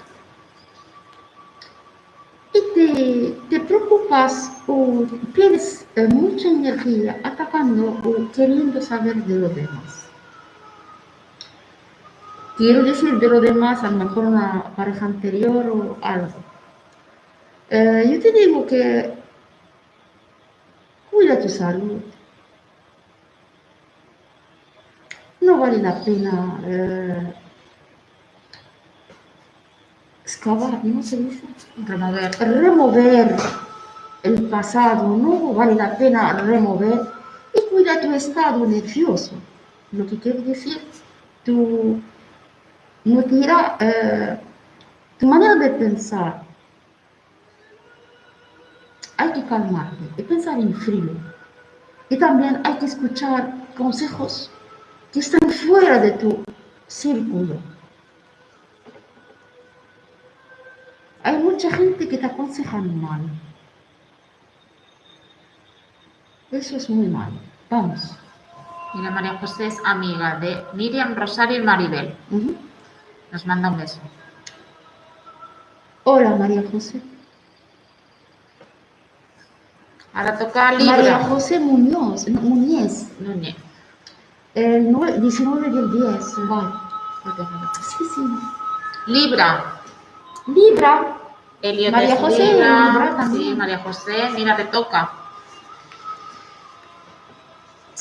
Y 2.54 2.62
te, 2.76 3.36
te 3.50 3.60
preocupas 4.24 4.52
o 4.68 5.06
pierdes 5.34 5.86
eh, 5.96 6.08
mucha 6.08 6.48
energía 6.50 7.20
atacando 7.24 8.00
o 8.04 8.32
queriendo 8.32 8.82
saber 8.82 9.16
de 9.16 9.36
los 9.36 9.56
demás. 9.56 10.08
Quiero 12.58 12.84
decir 12.84 13.20
de 13.20 13.28
lo 13.28 13.42
demás, 13.42 13.84
a 13.84 13.90
lo 13.90 13.98
mejor 13.98 14.26
una 14.26 14.64
pareja 14.76 15.06
anterior 15.06 15.68
o 15.68 15.98
algo. 16.02 16.34
Eh, 17.70 18.10
yo 18.12 18.22
te 18.22 18.32
digo 18.32 18.66
que 18.66 19.14
cuida 21.10 21.40
tu 21.40 21.50
salud. 21.50 22.00
No 25.42 25.58
vale 25.58 25.78
la 25.80 26.04
pena 26.04 26.62
eh, 26.66 27.34
excavar, 30.24 30.86
¿no 30.86 31.04
se 31.04 31.18
dice? 31.18 31.42
Remover. 31.86 32.32
remover 32.40 33.36
el 34.34 34.50
pasado, 34.50 35.08
no 35.08 35.54
vale 35.54 35.76
la 35.76 35.98
pena 35.98 36.34
remover 36.34 37.02
y 37.54 37.70
cuida 37.70 38.02
tu 38.02 38.14
estado 38.14 38.66
nervioso. 38.66 39.36
Lo 39.92 40.06
que 40.08 40.18
quiere 40.18 40.42
decir, 40.42 40.80
tu, 41.46 42.02
no 43.06 43.24
te 43.24 43.36
irá, 43.36 43.78
eh, 43.80 44.40
tu 45.20 45.28
manera 45.28 45.56
de 45.56 45.70
pensar. 45.72 46.44
Hay 49.18 49.32
que 49.34 49.46
calmarte 49.46 50.04
y 50.18 50.24
pensar 50.24 50.60
en 50.60 50.74
frío. 50.74 51.12
Y 52.10 52.18
también 52.18 52.62
hay 52.64 52.78
que 52.78 52.86
escuchar 52.86 53.54
consejos 53.78 54.52
que 55.12 55.20
están 55.20 55.50
fuera 55.50 56.00
de 56.00 56.12
tu 56.12 56.44
círculo. 56.88 57.58
Hay 61.24 61.38
mucha 61.38 61.72
gente 61.72 62.08
que 62.08 62.18
te 62.18 62.26
aconseja 62.26 62.78
mal. 62.78 63.22
Eso 66.54 66.78
es 66.78 66.90
muy 66.90 67.08
mal. 67.08 67.32
Vamos. 67.70 68.16
Mira, 68.94 69.10
María 69.10 69.38
José 69.40 69.68
es 69.68 69.78
amiga 69.86 70.36
de 70.40 70.64
Miriam, 70.74 71.16
Rosario 71.16 71.58
y 71.58 71.64
Maribel. 71.64 72.16
Nos 73.32 73.46
manda 73.48 73.70
un 73.70 73.78
beso. 73.78 74.00
Hola 76.04 76.36
María 76.36 76.64
José. 76.72 77.02
Ahora 80.14 80.38
toca 80.38 80.74
María 80.74 80.98
Libra. 80.98 81.20
José 81.24 81.60
Muñoz, 81.60 82.28
no, 82.28 82.42
Muñez, 82.42 83.10
Núñez. 83.20 83.56
el 84.54 84.92
nue- 84.92 85.20
19 85.20 85.70
del 85.72 85.92
10. 85.92 86.48
Vale. 86.48 86.70
Sí, 87.82 88.04
sí. 88.14 88.22
Libra. 89.08 89.80
Libra. 90.46 91.18
Elliot 91.64 91.92
María 91.94 92.16
José, 92.18 92.54
Libra. 92.54 93.28
Sí, 93.32 93.56
María 93.58 93.80
José. 93.80 94.30
Mira, 94.36 94.56
te 94.56 94.66
toca. 94.66 95.10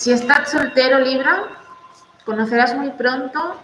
Si 0.03 0.11
estás 0.11 0.51
soltero, 0.51 0.99
Libra, 0.99 1.45
conocerás 2.25 2.75
muy 2.75 2.91
pronto 2.91 3.55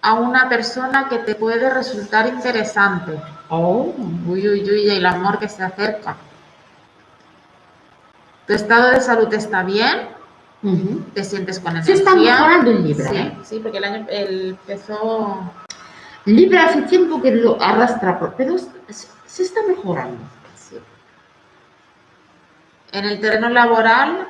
a 0.00 0.14
una 0.14 0.48
persona 0.48 1.08
que 1.08 1.18
te 1.18 1.36
puede 1.36 1.70
resultar 1.70 2.26
interesante. 2.26 3.12
Oh. 3.48 3.94
Uy, 4.26 4.48
uy, 4.48 4.68
uy, 4.68 4.90
el 4.90 5.06
amor 5.06 5.38
que 5.38 5.48
se 5.48 5.62
acerca. 5.62 6.16
Tu 8.48 8.54
estado 8.54 8.90
de 8.90 9.00
salud 9.00 9.32
está 9.32 9.62
bien, 9.62 10.08
te 11.14 11.22
sientes 11.22 11.60
con 11.60 11.80
Se 11.84 11.92
energía. 11.92 11.94
está 11.94 12.16
mejorando 12.16 12.72
Libra. 12.72 13.08
Sí, 13.08 13.16
¿eh? 13.16 13.38
sí, 13.44 13.60
porque 13.60 13.78
el 13.78 13.84
año 13.84 14.06
el 14.10 14.48
empezó. 14.60 15.52
Libra 16.24 16.64
hace 16.64 16.82
tiempo 16.82 17.22
que 17.22 17.36
lo 17.36 17.62
arrastra, 17.62 18.18
pero 18.36 18.58
se, 18.58 18.66
se 19.26 19.42
está 19.44 19.60
mejorando. 19.68 20.18
Sí. 20.56 20.76
En 22.90 23.04
el 23.04 23.20
terreno 23.20 23.48
laboral 23.48 24.26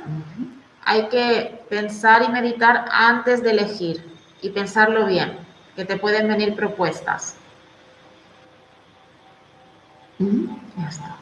hay 0.84 1.08
que 1.08 1.64
pensar 1.68 2.22
y 2.22 2.28
meditar 2.28 2.86
antes 2.90 3.42
de 3.42 3.50
elegir 3.50 4.04
y 4.40 4.50
pensarlo 4.50 5.06
bien, 5.06 5.38
que 5.76 5.84
te 5.84 5.96
pueden 5.96 6.28
venir 6.28 6.54
propuestas. 6.54 7.36
Ya 10.18 10.88
está. 10.88 11.16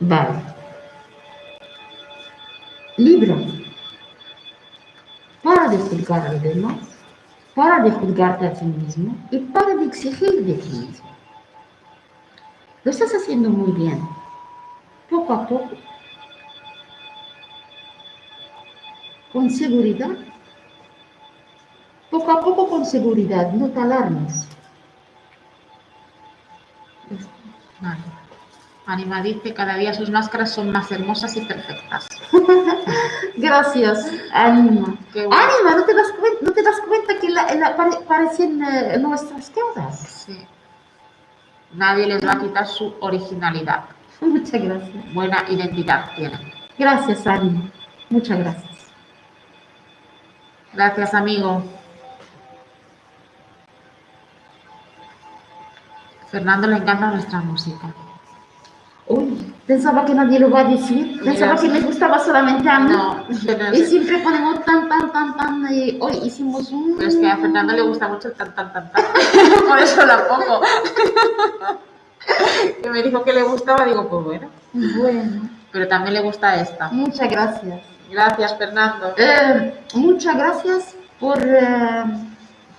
Vale. 0.00 0.42
Libra. 2.96 3.36
Para 5.42 5.68
de 5.68 5.78
juzgar 5.78 6.26
a 6.26 6.32
los 6.32 6.42
demás, 6.42 6.78
para 7.54 7.80
de 7.80 7.90
juzgarte 7.90 8.46
a 8.46 8.52
ti 8.52 8.64
mismo 8.64 9.16
y 9.30 9.38
para 9.38 9.74
de 9.74 9.84
exigir 9.84 10.44
de 10.44 10.54
ti 10.54 10.68
mismo. 10.68 11.08
Lo 12.84 12.90
estás 12.90 13.12
haciendo 13.14 13.50
muy 13.50 13.72
bien. 13.72 14.00
Poco 15.10 15.32
a 15.32 15.48
poco. 15.48 15.70
Con 19.32 19.50
seguridad. 19.50 20.10
Poco 22.10 22.30
a 22.32 22.40
poco 22.40 22.68
con 22.68 22.84
seguridad. 22.86 23.52
No 23.52 23.68
te 23.68 23.80
alarmes. 23.80 24.48
Vale. 27.80 28.00
Anima 28.86 29.22
dice, 29.22 29.52
cada 29.52 29.76
día 29.76 29.92
sus 29.92 30.08
máscaras 30.10 30.50
son 30.52 30.70
más 30.72 30.90
hermosas 30.90 31.36
y 31.36 31.42
perfectas. 31.42 32.08
Gracias, 33.36 34.10
Anima. 34.32 34.96
Bueno. 35.12 35.30
Anima, 35.30 35.76
¿no 35.76 35.84
te 35.84 35.94
das 35.94 36.10
cuenta, 36.18 36.38
no 36.42 36.52
te 36.52 36.62
das 36.62 36.80
cuenta 36.88 37.18
que 37.20 37.28
la, 37.28 37.54
la- 37.54 37.76
pare- 37.76 38.00
parecen 38.08 38.62
eh, 38.64 38.98
nuestras 38.98 39.50
caras? 39.50 40.24
Sí. 40.26 40.38
Nadie 41.74 42.06
les 42.06 42.26
va 42.26 42.32
a 42.32 42.40
quitar 42.40 42.66
su 42.66 42.94
originalidad. 43.00 43.84
Muchas 44.22 44.62
gracias. 44.62 45.14
Buena 45.14 45.44
identidad 45.50 46.10
tienen. 46.16 46.40
Gracias, 46.78 47.26
Anima. 47.26 47.70
Muchas 48.08 48.38
gracias. 48.38 48.77
Gracias, 50.72 51.14
amigo. 51.14 51.62
Fernando 56.30 56.66
le 56.66 56.76
encanta 56.76 57.06
nuestra 57.10 57.40
música. 57.40 57.86
Uy, 59.06 59.54
pensaba 59.66 60.04
que 60.04 60.12
nadie 60.14 60.38
lo 60.38 60.50
va 60.50 60.60
a 60.60 60.64
decir. 60.64 61.18
Pensaba 61.24 61.56
que 61.56 61.68
me 61.68 61.80
gustaba 61.80 62.18
solamente 62.18 62.68
a 62.68 62.80
mí. 62.80 62.90
No, 62.92 63.24
Y 63.72 63.84
siempre 63.86 64.18
ponemos 64.18 64.62
tan, 64.66 64.86
tan, 64.88 65.10
tan, 65.10 65.34
tan. 65.36 65.66
Y 65.72 65.96
hoy 66.00 66.18
hicimos 66.24 66.70
un. 66.70 66.96
pero 66.98 67.08
es 67.08 67.16
que 67.16 67.26
a 67.26 67.38
Fernando 67.38 67.72
le 67.72 67.80
gusta 67.82 68.08
mucho 68.08 68.28
el 68.28 68.34
tan, 68.34 68.54
tan, 68.54 68.70
tan, 68.72 68.92
tan. 68.92 69.04
Por 69.66 69.78
eso 69.78 70.04
la 70.04 70.28
pongo. 70.28 70.60
Que 72.82 72.90
me 72.90 73.02
dijo 73.02 73.24
que 73.24 73.32
le 73.32 73.42
gustaba, 73.42 73.86
digo, 73.86 74.06
pues 74.06 74.24
bueno. 74.24 74.48
Bueno, 74.74 75.48
Pero 75.72 75.88
también 75.88 76.12
le 76.12 76.20
gusta 76.20 76.56
esta. 76.56 76.88
muchas 76.90 77.30
gracias. 77.30 77.80
Gracias, 78.10 78.56
Fernando. 78.56 79.14
Eh, 79.16 79.74
muchas 79.94 80.36
gracias 80.36 80.96
por, 81.20 81.38
eh, 81.42 82.04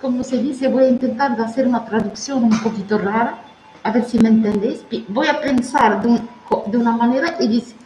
como 0.00 0.24
se 0.24 0.38
dice, 0.38 0.68
voy 0.68 0.84
a 0.84 0.88
intentar 0.88 1.36
de 1.36 1.44
hacer 1.44 1.66
una 1.66 1.84
traducción 1.84 2.44
un 2.44 2.60
poquito 2.62 2.98
rara, 2.98 3.38
a 3.82 3.92
ver 3.92 4.04
si 4.04 4.18
me 4.18 4.28
entendéis. 4.28 4.84
Voy 5.08 5.28
a 5.28 5.40
pensar 5.40 6.02
de, 6.02 6.08
un- 6.08 6.28
de 6.66 6.76
una 6.78 6.92
manera 6.96 7.36
y 7.38 7.46
dice, 7.48 7.76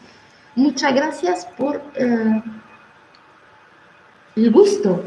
muchas 0.55 0.95
gracias 0.95 1.47
por 1.59 1.83
eh, 1.97 2.43
el 4.37 4.51
gusto 4.51 5.03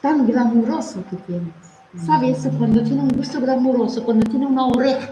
tan 0.00 0.26
glamuroso 0.26 1.04
que 1.08 1.16
tienes. 1.16 1.54
¿Sabes? 2.06 2.48
Cuando 2.58 2.82
tiene 2.82 3.02
un 3.02 3.10
gusto 3.10 3.38
glamuroso, 3.38 4.02
cuando 4.02 4.24
tiene 4.28 4.46
una 4.46 4.64
oreja. 4.64 5.10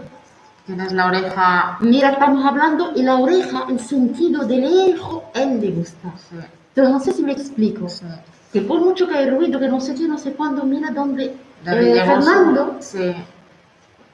Tienes 0.65 0.91
la 0.93 1.07
oreja. 1.07 1.77
Mira, 1.81 2.11
estamos 2.11 2.45
hablando 2.45 2.91
y 2.95 3.03
la 3.03 3.15
oreja, 3.15 3.65
el 3.69 3.79
sentido 3.79 4.43
del 4.45 4.95
ojo, 4.99 5.23
él 5.33 5.59
le 5.59 5.71
gusta. 5.71 6.13
Sí, 6.29 6.35
Pero 6.73 6.89
no 6.89 6.99
sé 6.99 7.11
si 7.13 7.23
me 7.23 7.31
explico. 7.33 7.89
sí. 7.89 8.05
Que 8.53 8.61
por 8.61 8.81
mucho 8.81 9.07
que 9.07 9.15
hay 9.17 9.29
ruido, 9.29 9.59
que 9.59 9.69
no 9.69 9.79
sé 9.79 9.95
qué, 9.95 10.07
no 10.07 10.17
sé 10.17 10.33
cuándo, 10.33 10.63
mira 10.65 10.91
dónde 10.91 11.33
eh, 11.65 12.03
Fernando, 12.05 12.75
Sí, 12.81 12.99
eh, 13.01 13.15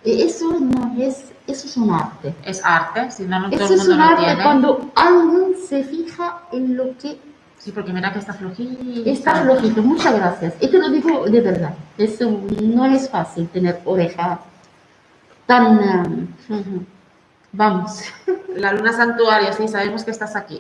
eso 0.04 0.60
no 0.60 0.94
es, 1.02 1.26
eso 1.48 1.66
es 1.68 1.76
un 1.76 1.90
arte. 1.92 2.36
es 2.46 2.62
arte, 2.64 3.10
si 3.10 3.24
no, 3.24 3.40
no 3.40 3.48
Eso 3.50 3.74
es 3.74 3.88
un 3.88 4.00
arte 4.00 4.26
tiene. 4.26 4.44
cuando 4.44 4.92
alguien 4.94 5.56
se 5.68 5.84
fija 5.84 6.42
en 6.52 6.78
lo 6.78 6.96
que 7.00 7.20
Sí, 7.58 7.72
porque 7.72 7.92
mira 7.92 8.14
que 8.14 8.20
está 8.20 8.34
flojito. 8.34 8.80
está 9.10 9.36
flojito. 9.38 9.82
Muchas 9.82 10.14
gracias. 10.16 10.54
Y 10.62 10.68
te 10.68 10.78
lo 10.78 10.90
digo 10.90 11.26
de 11.26 11.42
verdad. 11.42 11.74
Eso 11.98 12.30
no 12.62 12.86
es 12.86 13.10
fácil 13.10 13.48
tener 13.50 13.82
oreja 13.86 14.40
tan... 15.48 16.28
ujú. 16.50 16.86
Vamos. 17.54 18.02
La 18.56 18.74
luna 18.74 18.94
santuario, 18.94 19.52
sí, 19.54 19.68
sabemos 19.68 20.04
que 20.04 20.12
estás 20.12 20.36
aquí. 20.36 20.60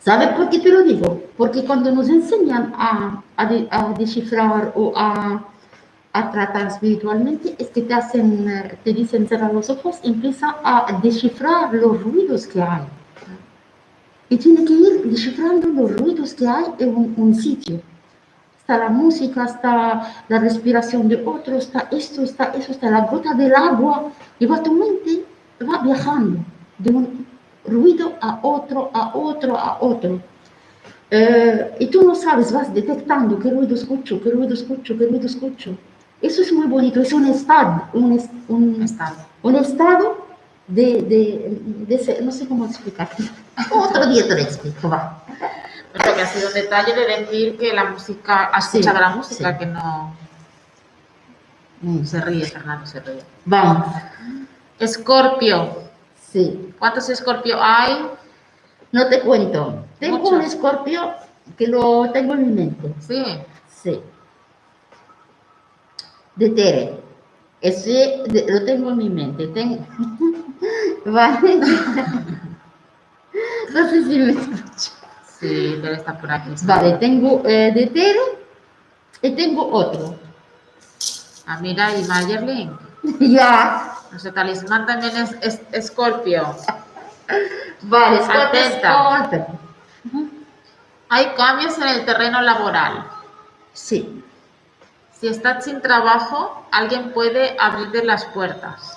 ¿Sabes 0.00 0.28
por 0.30 0.48
qué 0.50 0.58
te 0.60 0.70
lo 0.70 0.82
digo? 0.82 1.22
Porque 1.36 1.64
cuando 1.64 1.90
nos 1.92 2.08
enseñan 2.08 2.72
a, 2.76 3.22
a 3.36 3.46
de- 3.46 3.68
a 3.70 3.88
descifrar 3.92 4.72
o 4.74 4.92
a, 4.96 5.44
a 6.12 6.30
tratar 6.30 6.66
espiritualmente, 6.68 7.54
es 7.58 7.68
que 7.68 7.82
te 7.82 7.92
hacen, 7.94 8.46
te 8.84 8.92
dicen 8.92 9.28
cerrar 9.28 9.52
los 9.52 9.68
ojos, 9.68 9.98
empieza 10.02 10.56
a 10.64 10.98
descifrar 11.02 11.72
los 11.74 12.02
ruidos 12.02 12.46
que 12.46 12.62
hay. 12.62 12.82
Y 14.28 14.36
tiene 14.38 14.64
que 14.64 14.72
ir 14.72 15.02
descifrando 15.04 15.68
los 15.68 15.96
ruidos 16.00 16.34
que 16.34 16.48
hay 16.48 16.64
en 16.78 16.96
un, 16.96 17.14
un 17.16 17.34
sitio. 17.34 17.80
Está 18.66 18.78
la 18.78 18.88
música, 18.88 19.44
está 19.44 20.24
la 20.28 20.38
respiración 20.40 21.06
de 21.06 21.22
otro, 21.24 21.54
está 21.56 21.86
esto, 21.92 22.22
está 22.22 22.46
eso, 22.46 22.72
está 22.72 22.90
la 22.90 23.02
gota 23.02 23.32
del 23.34 23.54
agua. 23.54 24.10
Y 24.40 24.46
va 24.46 24.60
tu 24.60 24.72
mente 24.72 25.24
va 25.62 25.78
viajando 25.84 26.40
de 26.78 26.90
un 26.90 27.26
ruido 27.64 28.14
a 28.20 28.40
otro, 28.42 28.90
a 28.92 29.16
otro, 29.16 29.56
a 29.56 29.78
otro. 29.80 30.20
Eh, 31.12 31.76
y 31.78 31.86
tú 31.86 32.02
no 32.02 32.16
sabes, 32.16 32.50
vas 32.52 32.74
detectando 32.74 33.38
qué 33.38 33.50
ruido 33.50 33.76
escucho, 33.76 34.20
qué 34.20 34.30
ruido 34.30 34.54
escucho, 34.54 34.98
qué 34.98 35.06
ruido 35.06 35.26
escucho. 35.26 35.78
Eso 36.20 36.42
es 36.42 36.52
muy 36.52 36.66
bonito, 36.66 37.00
es 37.00 37.12
un 37.12 37.26
estado, 37.26 37.84
un, 37.92 38.20
un, 38.48 38.82
Está. 38.82 39.14
un 39.44 39.54
estado 39.54 40.26
de, 40.66 41.02
de, 41.02 41.60
de 41.86 41.94
ese- 41.94 42.20
no 42.20 42.32
sé 42.32 42.48
cómo 42.48 42.64
explicar. 42.66 43.08
Otro 43.70 44.06
día 44.08 44.26
te 44.26 44.34
lo 44.34 44.40
explico, 44.40 44.88
va. 44.88 45.22
Pero 45.96 46.14
que 46.14 46.22
ha 46.22 46.26
sido 46.26 46.48
un 46.48 46.54
detalle 46.54 46.94
de 46.94 47.06
decir 47.06 47.56
que 47.58 47.72
la 47.72 47.84
música, 47.84 48.44
has 48.46 48.70
Sí, 48.70 48.78
escuchado 48.78 49.00
la 49.00 49.10
música, 49.16 49.52
sí. 49.52 49.58
que 49.58 49.66
no. 49.66 50.14
Mm, 51.82 52.04
Se 52.04 52.20
ríe, 52.20 52.44
Fernando, 52.46 52.86
se 52.86 53.00
ríe. 53.00 53.22
Vamos, 53.44 53.86
Escorpio. 54.78 55.82
sí. 56.32 56.74
¿Cuántos 56.78 57.08
escorpio 57.08 57.56
hay? 57.60 58.06
No 58.92 59.08
te 59.08 59.20
cuento. 59.20 59.84
Tengo 59.98 60.28
un 60.28 60.42
escorpio 60.42 61.14
que 61.56 61.66
lo 61.68 62.10
tengo 62.12 62.34
en 62.34 62.46
mi 62.48 62.52
mente. 62.62 62.94
Sí. 63.00 63.24
Sí. 63.68 64.00
De 66.34 66.50
Tere. 66.50 67.00
Ese 67.62 68.22
de- 68.26 68.44
lo 68.48 68.64
tengo 68.66 68.90
en 68.90 68.98
mi 68.98 69.08
mente. 69.08 69.46
Tengo... 69.48 69.78
vale. 71.06 71.56
no 73.72 73.88
sé 73.88 74.04
si 74.04 74.18
me 74.18 74.30
escucha. 74.32 74.90
Sí, 75.38 75.78
Tere 75.82 75.94
está 75.94 76.18
por 76.18 76.30
aquí. 76.30 76.50
Vale, 76.62 76.92
tengo 76.94 77.42
eh, 77.44 77.72
de 77.74 77.86
Tere 77.88 78.20
y 79.22 79.30
tengo 79.34 79.70
otro. 79.70 80.18
Ah, 81.46 81.58
mira, 81.60 81.96
y 81.96 82.04
Mayerling. 82.04 82.78
ya. 83.20 83.92
Nuestro 84.10 84.32
talismán 84.32 84.86
también 84.86 85.16
es, 85.16 85.36
es 85.40 85.60
escorpio. 85.72 86.56
Vale, 87.82 88.16
escorpio. 88.16 89.46
Hay 91.08 91.26
cambios 91.36 91.76
en 91.78 91.88
el 91.88 92.04
terreno 92.04 92.40
laboral. 92.40 93.06
Sí. 93.72 94.24
Si 95.12 95.28
estás 95.28 95.64
sin 95.64 95.80
trabajo, 95.80 96.66
alguien 96.72 97.12
puede 97.12 97.56
abrirte 97.58 98.04
las 98.04 98.24
puertas. 98.26 98.95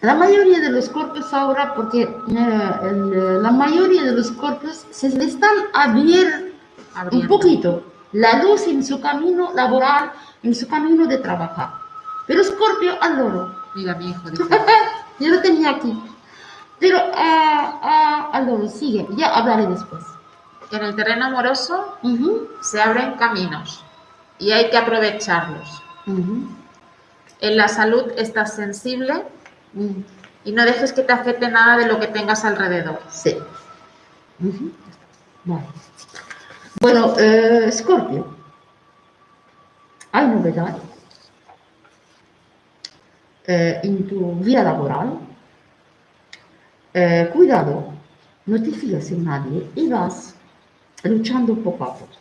La 0.00 0.14
mayoría 0.14 0.60
de 0.60 0.70
los 0.70 0.88
corpos 0.88 1.32
ahora, 1.34 1.74
porque 1.74 2.02
eh, 2.02 2.70
el- 2.82 3.42
la 3.42 3.50
mayoría 3.50 4.04
de 4.04 4.12
los 4.12 4.30
corpos 4.32 4.86
se 4.90 5.08
están 5.08 5.50
abriendo 5.74 6.48
un 7.10 7.26
poquito 7.26 7.82
la 8.12 8.42
luz 8.42 8.66
en 8.68 8.84
su 8.84 9.00
camino 9.00 9.52
laboral, 9.54 10.12
en 10.42 10.54
su 10.54 10.68
camino 10.68 11.06
de 11.06 11.18
trabajar. 11.18 11.70
Pero 12.26 12.44
Scorpio, 12.44 12.96
allora, 13.00 13.54
Mira, 13.74 13.94
mi 13.96 14.10
hijo 14.10 14.22
yo 15.20 15.28
lo 15.28 15.40
tenía 15.40 15.70
aquí. 15.70 15.92
Pero, 16.78 16.98
ah, 17.14 17.80
ah, 17.82 18.30
allora, 18.32 18.68
sigue, 18.68 19.06
ya 19.16 19.34
hablaré 19.34 19.66
después. 19.66 20.04
En 20.70 20.84
el 20.84 20.94
terreno 20.94 21.26
amoroso 21.26 21.96
Ujú, 22.02 22.46
se 22.60 22.80
abren 22.80 23.14
caminos 23.14 23.82
y 24.38 24.52
hay 24.52 24.70
que 24.70 24.76
aprovecharlos. 24.78 25.82
ujú, 26.06 26.46
En 27.40 27.56
la 27.56 27.68
salud 27.68 28.04
estás 28.16 28.54
sensible 28.54 29.24
y 30.44 30.52
no 30.52 30.64
dejes 30.64 30.92
que 30.92 31.02
te 31.02 31.12
afecte 31.12 31.48
nada 31.48 31.76
de 31.78 31.86
lo 31.86 32.00
que 32.00 32.08
tengas 32.08 32.44
alrededor. 32.44 33.00
Sí. 33.10 33.36
Bueno, 36.80 37.14
eh, 37.18 37.70
Scorpio, 37.72 38.26
hay 40.12 40.26
novedades 40.28 40.82
eh, 43.46 43.80
en 43.82 44.06
tu 44.06 44.34
vida 44.36 44.62
laboral. 44.62 45.18
Eh, 46.94 47.30
cuidado, 47.32 47.92
no 48.46 48.62
te 48.62 48.70
en 48.70 49.24
nadie 49.24 49.70
y 49.74 49.88
vas 49.88 50.34
luchando 51.02 51.54
poco 51.56 51.84
a 51.84 51.94
poco. 51.94 52.12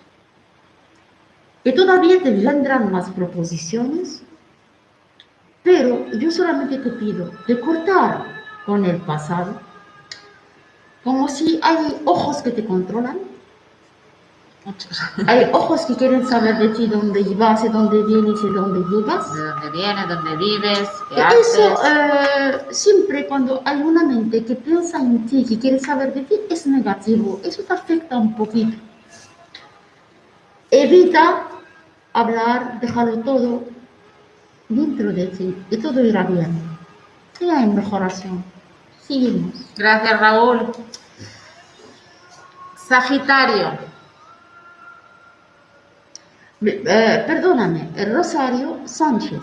Y 1.64 1.74
todavía 1.74 2.22
te 2.22 2.32
vendrán 2.32 2.92
más 2.92 3.10
proposiciones, 3.10 4.24
pero 5.68 6.10
yo 6.12 6.32
solamente 6.32 6.78
te 6.78 6.92
pido 6.92 7.30
de 7.46 7.60
cortar 7.60 8.24
con 8.66 8.86
el 8.86 9.02
pasado, 9.02 9.60
como 11.04 11.28
si 11.28 11.60
hay 11.62 12.02
ojos 12.06 12.38
que 12.38 12.52
te 12.52 12.66
controlan, 12.66 13.18
hay 15.28 15.50
ojos 15.52 15.82
que 15.82 15.96
quieren 15.96 16.26
saber 16.26 16.58
de 16.58 16.70
ti 16.70 16.88
dónde 16.88 17.22
vas, 17.36 17.64
de 17.64 17.70
dónde 17.70 18.02
vienes 18.04 18.40
y 18.42 18.50
dónde 18.50 18.80
llegas. 18.90 19.34
De 19.34 19.44
dónde 19.44 19.72
vienes, 19.72 20.08
dónde 20.08 20.38
vives, 20.38 20.90
qué 21.10 21.22
haces. 21.22 21.58
Eso, 21.58 21.78
eh, 21.86 22.62
siempre 22.72 23.28
cuando 23.28 23.62
hay 23.66 23.82
una 23.82 24.06
mente 24.06 24.46
que 24.46 24.56
piensa 24.56 25.00
en 25.00 25.26
ti, 25.26 25.44
que 25.44 25.60
quiere 25.60 25.80
saber 25.80 26.14
de 26.14 26.22
ti, 26.22 26.36
es 26.50 26.66
negativo. 26.66 27.42
Eso 27.44 27.62
te 27.64 27.74
afecta 27.74 28.18
un 28.18 28.34
poquito. 28.38 28.78
Evita 30.72 31.44
hablar, 32.14 32.80
déjalo 32.80 33.18
todo 33.20 33.77
dentro 34.70 35.12
de 35.12 35.28
ti 35.28 35.56
y 35.70 35.78
todo 35.78 36.04
irá 36.04 36.24
bien. 36.24 36.52
Y 37.40 37.50
hay 37.50 37.68
mejoración. 37.68 38.44
Seguimos. 39.02 39.54
Gracias, 39.78 40.20
Raúl. 40.20 40.72
Sagitario. 42.76 43.78
Eh, 46.62 47.24
perdóname, 47.28 47.90
Rosario 48.12 48.80
Sánchez. 48.86 49.42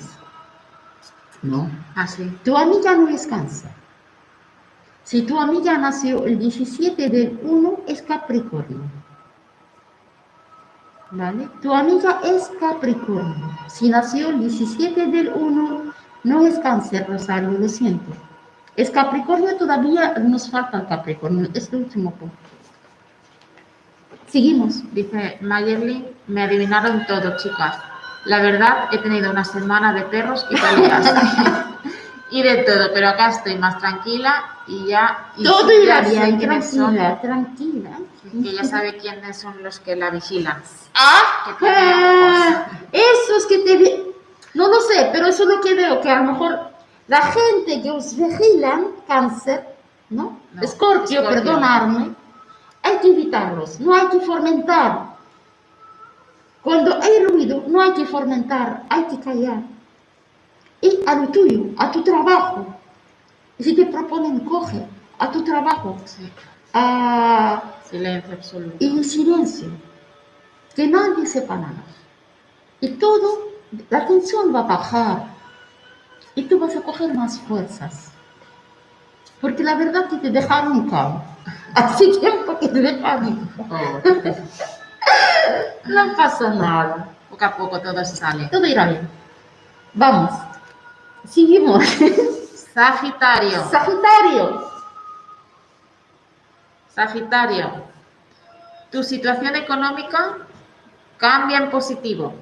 No. 1.42 1.70
Así. 1.94 2.24
Tu 2.44 2.56
amiga 2.56 2.94
no 2.96 3.08
es 3.08 3.26
cáncer. 3.26 3.70
Si 5.04 5.22
tu 5.22 5.38
amiga 5.38 5.76
nació 5.78 6.24
el 6.24 6.38
17 6.38 7.08
del 7.10 7.38
1, 7.42 7.80
es 7.86 8.02
Capricornio. 8.02 8.80
¿Vale? 11.10 11.48
Tu 11.62 11.72
amiga 11.72 12.20
es 12.24 12.50
Capricornio. 12.58 13.58
Si 13.68 13.88
nació 13.88 14.30
el 14.30 14.40
17 14.40 15.06
del 15.06 15.32
1, 15.34 15.92
no 16.24 16.46
es 16.46 16.58
cáncer, 16.58 17.06
Rosario, 17.08 17.50
lo 17.50 17.68
siento. 17.68 18.12
Es 18.76 18.90
Capricornio, 18.90 19.56
todavía 19.56 20.14
nos 20.18 20.50
falta 20.50 20.78
el 20.78 20.86
Capricornio. 20.86 21.48
Es 21.54 21.72
el 21.72 21.80
último 21.80 22.10
punto. 22.12 22.36
Seguimos. 24.26 24.82
Dice 24.92 25.38
Mayerly, 25.40 26.08
me 26.26 26.42
adivinaron 26.42 27.06
todo, 27.06 27.36
chicas. 27.36 27.78
La 28.24 28.40
verdad, 28.40 28.88
he 28.90 28.98
tenido 28.98 29.30
una 29.30 29.44
semana 29.44 29.92
de 29.92 30.02
perros 30.02 30.46
y 30.50 30.56
peleas. 30.56 31.14
y 32.30 32.42
de 32.42 32.64
todo, 32.64 32.90
pero 32.92 33.08
acá 33.10 33.28
estoy 33.28 33.56
más 33.58 33.78
tranquila 33.78 34.44
y 34.66 34.86
ya... 34.88 35.30
y 35.36 35.44
Todo 35.44 35.70
irá 35.70 36.00
bien, 36.00 36.62
son, 36.62 36.96
tranquila, 37.20 37.98
Que 38.30 38.52
ya 38.54 38.64
sabe 38.64 38.96
quiénes 38.96 39.38
son 39.38 39.62
los 39.62 39.80
que 39.80 39.94
la 39.96 40.10
vigilan. 40.10 40.62
Ah, 40.94 41.56
Que 41.58 41.66
ah, 41.68 42.66
esos 42.90 43.46
que 43.46 43.58
te 43.58 43.76
vi- 43.76 44.02
no 44.54 44.68
lo 44.68 44.80
sé, 44.80 45.10
pero 45.12 45.26
eso 45.26 45.42
es 45.42 45.48
lo 45.50 45.60
que 45.60 45.74
veo, 45.74 46.00
que 46.00 46.10
a 46.10 46.20
lo 46.20 46.32
mejor 46.32 46.58
la 47.08 47.20
gente 47.22 47.82
que 47.82 47.90
os 47.90 48.16
vigilan, 48.16 48.86
cáncer, 49.06 49.76
¿no? 50.10 50.40
No, 50.52 50.62
Escorpio, 50.62 51.20
Escorpio. 51.20 51.42
perdonarme, 51.42 52.14
hay 52.82 52.98
que 52.98 53.08
evitarlos, 53.08 53.78
no 53.80 53.94
hay 53.94 54.06
que 54.08 54.20
fomentar. 54.20 55.14
Cuando 56.62 56.94
hay 57.02 57.24
ruido, 57.26 57.62
no 57.66 57.82
hay 57.82 57.92
que 57.92 58.06
fomentar, 58.06 58.84
hay 58.88 59.04
que 59.04 59.20
callar. 59.20 59.62
Y 60.80 61.00
a 61.06 61.14
lo 61.14 61.28
tuyo, 61.28 61.64
a 61.78 61.90
tu 61.90 62.02
trabajo. 62.02 62.66
Y 63.58 63.64
si 63.64 63.74
te 63.74 63.86
proponen, 63.86 64.40
coge 64.40 64.82
a 65.18 65.30
tu 65.30 65.42
trabajo, 65.44 65.96
Sí, 66.06 66.30
a 66.74 67.62
silencio 67.88 68.34
absoluto. 68.34 68.76
y 68.80 68.86
en 68.88 69.04
silencio, 69.04 69.68
que 70.74 70.88
nadie 70.88 71.24
sepa 71.24 71.56
nada. 71.56 71.82
Y 72.80 72.88
todo, 72.90 73.52
la 73.88 74.06
tensión 74.06 74.54
va 74.54 74.60
a 74.60 74.64
bajar 74.64 75.26
y 76.34 76.42
tú 76.42 76.58
vas 76.58 76.76
a 76.76 76.82
coger 76.82 77.14
más 77.14 77.38
fuerzas. 77.40 78.10
Porque 79.40 79.62
la 79.62 79.76
verdad 79.76 80.08
que 80.08 80.16
te 80.16 80.30
dejaron 80.30 80.90
cao. 80.90 81.22
Hace 81.74 82.08
tiempo 82.18 82.58
que 82.58 82.68
te 82.68 82.80
dejaron 82.80 83.48
cao. 83.68 84.02
No 85.86 86.16
pasa 86.16 86.48
nada. 86.54 87.08
Poco 87.28 87.44
a 87.44 87.56
poco 87.56 87.78
todo 87.78 88.02
sale. 88.06 88.48
Todo 88.50 88.66
irá 88.66 88.86
bien. 88.86 89.06
Vamos. 89.92 90.30
Seguimos. 91.28 91.84
Sagitario. 92.74 93.68
Sagitario. 93.70 94.73
Sagitario. 96.94 97.70
Tu 98.90 99.02
situación 99.02 99.56
económica 99.56 100.38
cambia 101.16 101.58
en 101.58 101.70
positivo 101.70 102.34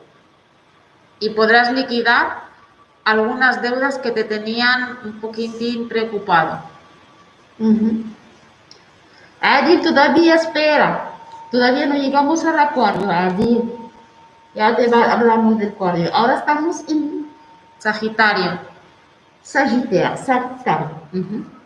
y 1.21 1.31
podrás 1.31 1.73
liquidar 1.73 2.43
algunas 3.05 3.63
deudas 3.63 3.99
que 3.99 4.11
te 4.11 4.25
tenían 4.25 4.99
un 5.05 5.21
poquitín 5.21 5.89
preocupado. 5.89 6.61
Adil, 9.41 9.81
todavía 9.81 10.35
espera. 10.35 11.13
Todavía 11.51 11.87
no 11.87 11.95
llegamos 11.95 12.45
al 12.45 12.59
acuario, 12.59 13.11
Adil. 13.11 13.73
Ya 14.55 14.77
te 14.77 14.95
hablamos 14.95 15.59
del 15.59 15.71
acuario. 15.71 16.15
Ahora 16.15 16.35
estamos 16.35 16.85
en 16.89 17.31
Sagitario. 17.79 18.72
Sagitario. 19.43 20.17
Sagitario. 20.17 20.91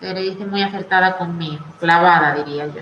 Pero 0.01 0.21
dice 0.21 0.45
muy 0.47 0.63
acertada 0.63 1.17
conmigo, 1.19 1.65
clavada 1.79 2.35
diría 2.35 2.67
yo. 2.67 2.81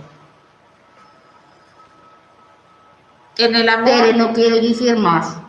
En 3.37 3.57
el 3.57 3.69
amor, 3.69 3.85
Pero 3.87 4.17
no 4.17 4.33
quiero 4.33 4.57
decir 4.57 4.97
más. 4.97 5.37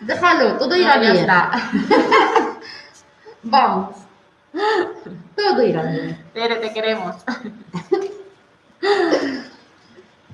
Déjalo, 0.00 0.56
todo 0.58 0.74
irá 0.74 0.94
ya 0.94 1.00
bien. 1.00 1.16
está. 1.16 1.50
Vamos. 3.44 3.96
Todo 5.36 5.62
irá 5.62 5.82
bien. 5.82 6.24
Tere, 6.34 6.56
te 6.56 6.72
queremos. 6.72 7.16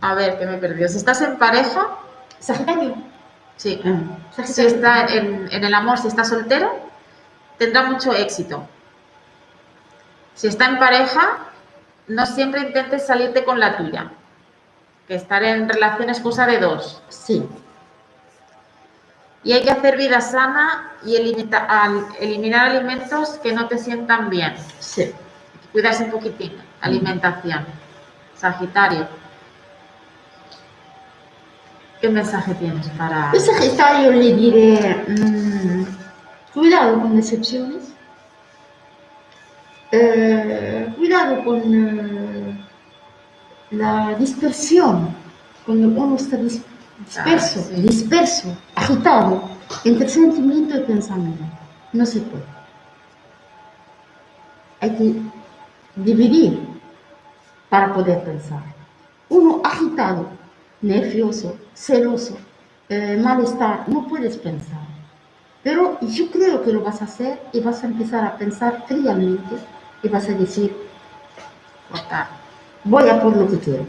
A 0.00 0.14
ver, 0.14 0.38
que 0.38 0.46
me 0.46 0.54
he 0.54 0.58
perdido. 0.58 0.88
Si 0.88 0.96
estás 0.96 1.20
en 1.22 1.36
pareja, 1.36 1.88
Sagitario. 2.38 2.94
Sí. 3.58 3.80
Ah, 3.84 4.44
Si 4.44 4.64
está 4.64 5.04
en, 5.06 5.48
en 5.52 5.64
el 5.64 5.74
amor, 5.74 5.98
si 5.98 6.08
está 6.08 6.24
soltero, 6.24 6.88
tendrá 7.58 7.82
mucho 7.82 8.14
éxito. 8.14 8.66
Si 10.34 10.46
está 10.46 10.66
en 10.66 10.78
pareja, 10.78 11.38
no 12.06 12.24
siempre 12.24 12.62
intentes 12.62 13.06
salirte 13.06 13.44
con 13.44 13.60
la 13.60 13.76
tuya. 13.76 14.10
Que 15.06 15.16
estar 15.16 15.42
en 15.42 15.68
relación 15.68 16.08
es 16.10 16.20
cosa 16.20 16.46
de 16.46 16.58
dos. 16.58 17.02
Sí. 17.10 17.46
Y 19.44 19.52
hay 19.52 19.62
que 19.62 19.70
hacer 19.70 19.96
vida 19.96 20.20
sana 20.20 20.92
y 21.04 21.16
elimita- 21.16 21.66
al- 21.68 22.06
eliminar 22.20 22.70
alimentos 22.70 23.30
que 23.42 23.52
no 23.52 23.66
te 23.68 23.78
sientan 23.78 24.30
bien. 24.30 24.54
Sí. 24.78 25.12
Cuidarse 25.72 26.04
un 26.04 26.10
poquitín. 26.10 26.56
Alimentación. 26.80 27.64
Sagitario. 28.36 29.06
¿Qué 32.00 32.08
mensaje 32.08 32.54
tienes 32.54 32.88
para.? 32.90 33.32
El 33.32 33.40
Sagitario 33.40 34.12
le 34.12 34.34
diré, 34.34 35.04
mm, 35.08 35.84
cuidado 36.54 37.00
con 37.00 37.16
decepciones, 37.16 37.84
Eh, 39.90 40.92
cuidado 40.98 41.42
con 41.44 41.62
eh, 41.74 42.66
la 43.70 44.14
dispersión, 44.18 45.14
cuando 45.64 45.88
uno 45.88 46.14
está 46.16 46.36
dis- 46.36 46.62
disperso, 47.06 47.60
Ah, 47.60 47.74
sí. 47.74 47.80
disperso, 47.82 48.56
agitado 48.74 49.48
entre 49.84 50.06
sentimiento 50.10 50.76
y 50.76 50.80
pensamiento. 50.82 51.42
No 51.94 52.04
se 52.04 52.20
puede. 52.20 52.44
Hay 54.82 54.90
que 54.94 55.22
dividir 55.96 56.60
para 57.70 57.94
poder 57.94 58.22
pensar. 58.24 58.60
Uno 59.30 59.62
agitado, 59.64 60.28
nervioso, 60.80 61.56
celoso, 61.74 62.36
eh, 62.88 63.18
malestar, 63.22 63.88
no 63.88 64.06
puedes 64.06 64.36
pensar. 64.36 64.80
Pero 65.62 65.98
yo 66.00 66.30
creo 66.30 66.62
que 66.62 66.72
lo 66.72 66.82
vas 66.82 67.02
a 67.02 67.04
hacer 67.04 67.40
y 67.52 67.60
vas 67.60 67.82
a 67.82 67.86
empezar 67.86 68.24
a 68.24 68.36
pensar 68.36 68.84
fríamente 68.86 69.56
y 70.02 70.08
vas 70.08 70.28
a 70.28 70.32
decir, 70.32 70.74
cortar? 71.90 72.28
voy 72.84 73.08
a 73.08 73.20
por 73.20 73.36
lo 73.36 73.48
que 73.48 73.58
quiero. 73.58 73.86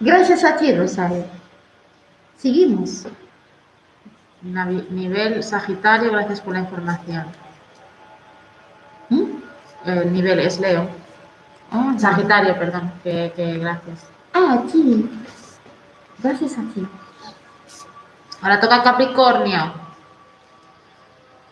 Gracias 0.00 0.44
a 0.44 0.56
ti, 0.56 0.74
Rosario. 0.74 1.24
Seguimos. 2.36 3.06
Nivel 4.42 5.42
Sagitario, 5.42 6.12
gracias 6.12 6.40
por 6.40 6.52
la 6.52 6.60
información. 6.60 7.24
¿Mm? 9.08 9.24
El 9.86 10.12
nivel 10.12 10.40
es 10.40 10.60
Leo. 10.60 10.88
Ah, 11.70 11.94
Sagitario, 11.98 12.58
perdón, 12.58 12.92
que 13.02 13.58
gracias. 13.58 14.06
Ah, 14.36 14.60
aquí. 14.60 15.08
Gracias 16.18 16.58
a 16.58 16.62
ti. 16.74 16.86
Ahora 18.42 18.60
toca 18.60 18.82
Capricornio. 18.82 19.72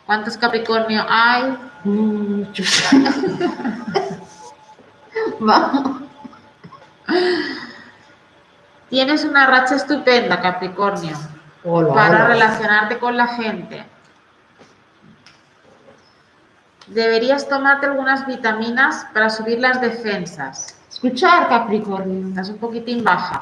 ¿Cuántos 0.04 0.36
Capricornio 0.36 1.02
hay? 1.08 1.56
Muchos. 1.84 2.84
Vamos. 5.40 6.02
Tienes 8.90 9.24
una 9.24 9.46
racha 9.46 9.76
estupenda, 9.76 10.42
Capricornio, 10.42 11.16
Hola, 11.64 11.94
para 11.94 12.16
hola. 12.16 12.28
relacionarte 12.28 12.98
con 12.98 13.16
la 13.16 13.28
gente. 13.28 13.86
Deberías 16.88 17.48
tomarte 17.48 17.86
algunas 17.86 18.26
vitaminas 18.26 19.06
para 19.14 19.30
subir 19.30 19.58
las 19.58 19.80
defensas. 19.80 20.76
Escuchar, 20.94 21.48
Capricornio. 21.48 22.28
Estás 22.28 22.50
un 22.50 22.58
poquitín 22.58 23.02
baja. 23.02 23.40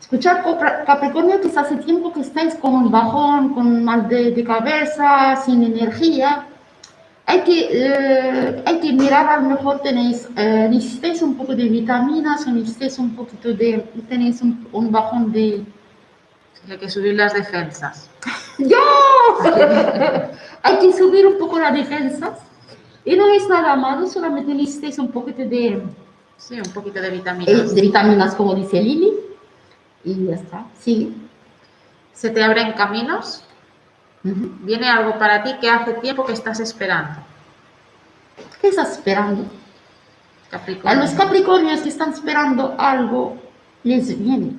Escuchar, 0.00 0.42
Capricornio, 0.86 1.38
que 1.38 1.48
hace 1.48 1.76
tiempo 1.76 2.14
que 2.14 2.20
estáis 2.20 2.54
con 2.54 2.74
un 2.74 2.90
bajón, 2.90 3.52
con 3.52 3.84
mal 3.84 4.08
de, 4.08 4.30
de 4.30 4.42
cabeza, 4.42 5.36
sin 5.44 5.62
energía. 5.62 6.46
Hay 7.26 7.40
que, 7.42 7.68
eh, 7.70 8.62
hay 8.64 8.80
que 8.80 8.92
mirar, 8.94 9.26
a 9.28 9.36
lo 9.36 9.50
mejor 9.50 9.80
tenéis, 9.80 10.28
eh, 10.36 10.66
necesitáis 10.70 11.20
un 11.20 11.34
poco 11.34 11.54
de 11.54 11.64
vitaminas 11.64 12.46
o 12.46 12.50
necesitáis 12.50 12.98
un 12.98 13.14
poquito 13.14 13.52
de, 13.52 13.84
tenéis 14.08 14.40
un, 14.40 14.66
un 14.72 14.90
bajón 14.90 15.32
de... 15.32 15.62
Hay 16.70 16.78
que 16.78 16.88
subir 16.88 17.14
las 17.16 17.34
defensas. 17.34 18.08
¡Yo! 18.58 18.78
hay 20.62 20.78
que 20.78 20.92
subir 20.94 21.26
un 21.26 21.36
poco 21.38 21.58
las 21.58 21.74
defensas. 21.74 22.38
Y 23.04 23.14
no 23.14 23.28
es 23.28 23.46
nada 23.46 23.76
malo, 23.76 24.06
solamente 24.06 24.54
necesitáis 24.54 24.98
un 24.98 25.08
poquito 25.08 25.42
de, 25.42 25.82
Sí, 26.36 26.60
un 26.60 26.72
poquito 26.72 27.00
de 27.00 27.08
eh, 27.08 27.10
vitaminas. 27.10 27.74
de 27.74 27.80
vitaminas, 27.80 28.34
como 28.34 28.54
dice 28.54 28.80
Lili. 28.80 29.12
Y 30.04 30.26
ya 30.26 30.34
está, 30.34 30.66
sí. 30.78 31.14
¿Se 32.12 32.30
te 32.30 32.42
abren 32.42 32.72
caminos? 32.72 33.42
Viene 34.22 34.88
algo 34.88 35.18
para 35.18 35.42
ti 35.42 35.56
que 35.60 35.70
hace 35.70 35.94
tiempo 35.94 36.24
que 36.24 36.32
estás 36.32 36.58
esperando. 36.60 37.20
¿Qué 38.60 38.68
estás 38.68 38.92
esperando? 38.92 39.44
A 40.84 40.94
los 40.94 41.10
Capricornios 41.10 41.80
que 41.80 41.88
están 41.88 42.12
esperando 42.12 42.74
algo, 42.78 43.36
les 43.82 44.18
viene. 44.18 44.52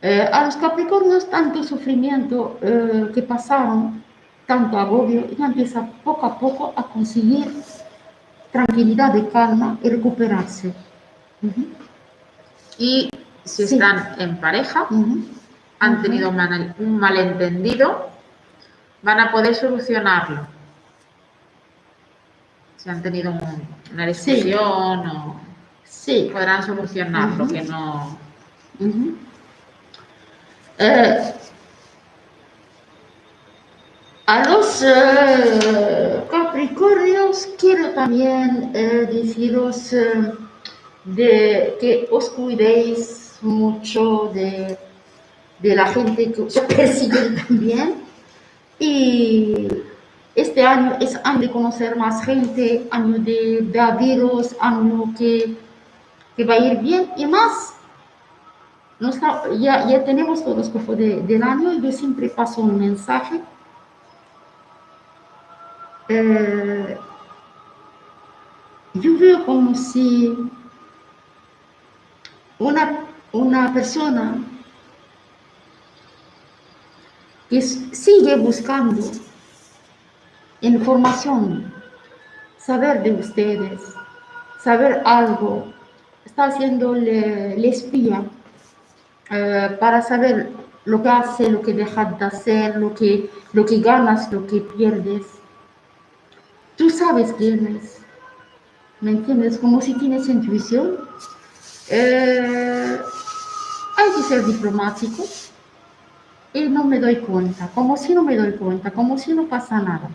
Eh, 0.00 0.28
a 0.32 0.44
los 0.44 0.56
Capricornios 0.56 1.30
tanto 1.30 1.62
sufrimiento 1.62 2.58
eh, 2.62 3.10
que 3.14 3.22
pasaron, 3.22 4.02
tanto 4.46 4.78
agobio, 4.78 5.28
ya 5.38 5.46
empieza 5.46 5.86
poco 6.02 6.26
a 6.26 6.38
poco 6.38 6.72
a 6.74 6.82
conseguir 6.84 7.52
tranquilidad 8.52 9.14
y 9.16 9.22
calma 9.26 9.78
y 9.82 9.88
recuperarse. 9.88 10.72
Y 12.78 13.08
si 13.44 13.66
Sí. 13.66 13.74
están 13.74 14.20
en 14.20 14.36
pareja, 14.38 14.86
han 15.80 16.02
tenido 16.02 16.30
mal- 16.30 16.74
un 16.78 16.98
malentendido, 16.98 18.10
van 19.02 19.20
a 19.20 19.32
poder 19.32 19.54
solucionarlo. 19.54 20.46
Si 22.76 22.88
han 22.90 23.02
tenido 23.02 23.32
un- 23.32 23.66
una 23.92 24.06
discusión 24.06 25.06
o 25.08 25.40
Sí. 25.84 26.30
podrán 26.32 26.62
solucionarlo, 26.62 27.46
que 27.48 27.62
no... 27.62 28.16
Eh, 30.78 31.34
a 34.26 34.48
los 34.48 34.82
eh, 34.82 36.22
Capricornios 36.30 37.48
quiero 37.58 37.90
también 37.90 38.70
eh, 38.74 39.08
deciros 39.10 39.92
eh, 39.92 40.32
de 41.04 41.76
que 41.80 42.08
os 42.10 42.30
cuidéis 42.30 43.38
mucho 43.42 44.30
de, 44.32 44.78
de 45.58 45.74
la 45.74 45.86
gente 45.88 46.30
que 46.32 46.42
os 46.42 46.58
persigue 46.76 47.30
también. 47.46 47.94
Y 48.78 49.66
este 50.34 50.62
año 50.64 50.96
es 51.00 51.18
año 51.24 51.40
de 51.40 51.50
conocer 51.50 51.96
más 51.96 52.24
gente, 52.24 52.86
año 52.90 53.18
de, 53.18 53.60
de 53.62 53.80
abriros, 53.80 54.54
año 54.60 55.12
que, 55.18 55.56
que 56.36 56.44
va 56.44 56.54
a 56.54 56.58
ir 56.58 56.78
bien 56.78 57.10
y 57.16 57.26
más 57.26 57.74
no 59.00 59.08
está- 59.10 59.42
ya, 59.58 59.88
ya 59.88 60.04
tenemos 60.04 60.42
el 60.42 60.52
horóscopo 60.52 60.94
de- 60.94 61.20
del 61.22 61.42
año 61.42 61.72
y 61.72 61.80
yo 61.82 61.90
siempre 61.90 62.28
paso 62.28 62.60
un 62.60 62.78
mensaje. 62.78 63.40
Eh, 66.08 66.98
yo 68.94 69.18
veo 69.18 69.46
como 69.46 69.74
si 69.74 70.36
una, 72.58 73.04
una 73.32 73.72
persona 73.72 74.34
que 77.48 77.60
sigue 77.62 78.36
buscando 78.36 79.02
información, 80.60 81.72
saber 82.58 83.02
de 83.02 83.12
ustedes, 83.12 83.80
saber 84.62 85.02
algo, 85.04 85.72
está 86.24 86.44
haciendo 86.44 86.94
le 86.94 87.68
espía 87.68 88.22
eh, 89.30 89.76
para 89.80 90.02
saber 90.02 90.50
lo 90.84 91.02
que 91.02 91.08
hace, 91.08 91.50
lo 91.50 91.62
que 91.62 91.72
deja 91.72 92.04
de 92.04 92.24
hacer, 92.24 92.76
lo 92.76 92.94
que, 92.94 93.30
lo 93.52 93.64
que 93.64 93.80
ganas, 93.80 94.32
lo 94.32 94.46
que 94.46 94.60
pierdes. 94.60 95.41
Tú 96.82 96.90
sabes 96.90 97.32
quién 97.38 97.78
es, 97.80 97.98
¿me 99.00 99.12
entiendes? 99.12 99.56
Como 99.56 99.80
si 99.80 99.94
tienes 99.94 100.28
intuición. 100.28 100.98
Eh, 101.88 102.98
hay 103.96 104.10
que 104.16 104.22
ser 104.24 104.44
diplomático 104.44 105.22
y 106.52 106.68
no 106.68 106.82
me 106.82 106.98
doy 106.98 107.18
cuenta, 107.18 107.68
como 107.68 107.96
si 107.96 108.12
no 108.16 108.24
me 108.24 108.36
doy 108.36 108.54
cuenta, 108.54 108.90
como 108.90 109.16
si 109.16 109.32
no 109.32 109.46
pasa 109.46 109.80
nada. 109.80 110.10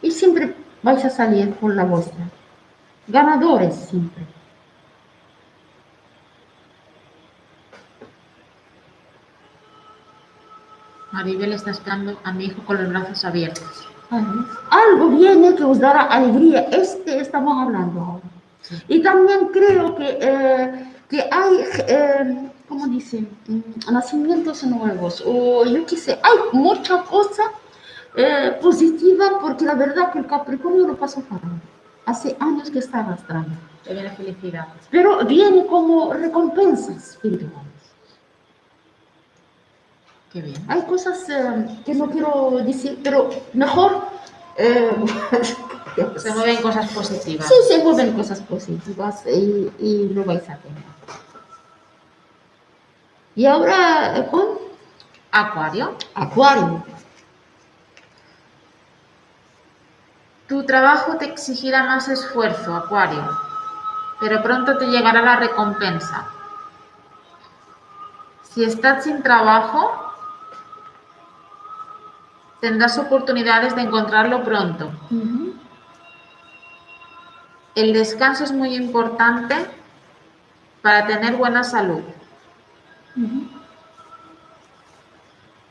Y 0.00 0.10
siempre 0.10 0.54
vais 0.82 1.04
a 1.04 1.10
salir 1.10 1.52
por 1.56 1.74
la 1.74 1.84
vuestra. 1.84 2.30
Ganadores 3.06 3.74
siempre. 3.74 4.24
Maribel 11.12 11.52
está 11.52 11.70
esperando 11.72 12.18
a 12.24 12.32
mi 12.32 12.46
hijo 12.46 12.64
con 12.64 12.82
los 12.82 12.88
brazos 12.88 13.26
abiertos. 13.26 13.88
Algo 14.10 15.10
viene 15.10 15.54
que 15.54 15.64
os 15.64 15.78
dará 15.78 16.02
alegría. 16.02 16.60
Este 16.72 17.20
estamos 17.20 17.62
hablando 17.62 18.00
ahora. 18.00 18.22
Y 18.88 19.02
también 19.02 19.48
creo 19.48 19.94
que, 19.94 20.18
eh, 20.20 20.92
que 21.08 21.20
hay, 21.30 21.64
eh, 21.86 22.50
¿cómo 22.68 22.86
dicen? 22.86 23.28
Mm, 23.46 23.92
Nacimientos 23.92 24.62
nuevos. 24.64 25.22
O 25.26 25.64
yo 25.64 25.84
qué 25.86 25.96
sé, 25.96 26.18
hay 26.22 26.38
mucha 26.52 27.02
cosa 27.04 27.44
eh, 28.16 28.58
positiva 28.60 29.38
porque 29.40 29.64
la 29.64 29.74
verdad 29.74 30.12
que 30.12 30.20
el 30.20 30.26
Capricornio 30.26 30.86
lo 30.86 30.96
pasó 30.96 31.22
mal. 31.30 31.40
Hace 32.06 32.36
años 32.40 32.70
que 32.70 32.78
está 32.78 33.00
arrastrando. 33.00 33.50
Te 33.84 33.92
viene 33.92 34.10
felicidad. 34.10 34.66
Pero 34.90 35.24
viene 35.26 35.66
como 35.66 36.12
recompensas 36.14 37.10
espirituales. 37.10 37.77
Qué 40.32 40.42
bien. 40.42 40.64
Hay 40.68 40.82
cosas 40.82 41.28
eh, 41.28 41.80
que 41.84 41.94
no 41.94 42.10
quiero 42.10 42.58
decir, 42.64 43.00
pero 43.02 43.30
mejor... 43.54 44.02
eh, 44.56 44.90
Se 46.16 46.32
mueven 46.32 46.62
cosas 46.62 46.92
positivas. 46.92 47.48
Sí, 47.48 47.54
se 47.66 47.82
mueven 47.82 48.12
cosas 48.12 48.38
positivas 48.42 49.24
y, 49.26 49.68
y 49.80 50.08
lo 50.10 50.24
vais 50.24 50.48
a 50.48 50.56
tener. 50.58 50.84
Y 53.34 53.46
ahora 53.46 54.16
eh, 54.16 54.28
con 54.30 54.46
Acuario. 55.32 55.96
Acuario. 56.14 56.84
Tu 60.46 60.64
trabajo 60.64 61.16
te 61.16 61.24
exigirá 61.26 61.82
más 61.84 62.08
esfuerzo, 62.08 62.74
Acuario, 62.76 63.28
pero 64.20 64.42
pronto 64.42 64.78
te 64.78 64.86
llegará 64.86 65.20
la 65.20 65.36
recompensa. 65.36 66.26
Si 68.44 68.64
estás 68.64 69.04
sin 69.04 69.22
trabajo, 69.22 70.07
tendrás 72.60 72.98
oportunidades 72.98 73.74
de 73.74 73.82
encontrarlo 73.82 74.42
pronto. 74.44 74.90
El 77.74 77.92
descanso 77.92 78.44
es 78.44 78.52
muy 78.52 78.74
importante 78.74 79.54
para 80.82 81.06
tener 81.06 81.36
buena 81.36 81.62
salud 81.62 82.02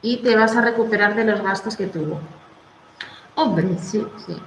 y 0.01 0.17
te 0.17 0.35
vas 0.35 0.55
a 0.55 0.61
recuperar 0.61 1.15
de 1.15 1.25
los 1.25 1.41
gastos 1.41 1.75
que 1.75 1.87
tuvo. 1.87 2.19
Hombre, 3.35 3.77
sí. 3.79 4.05
Sí. 4.25 4.37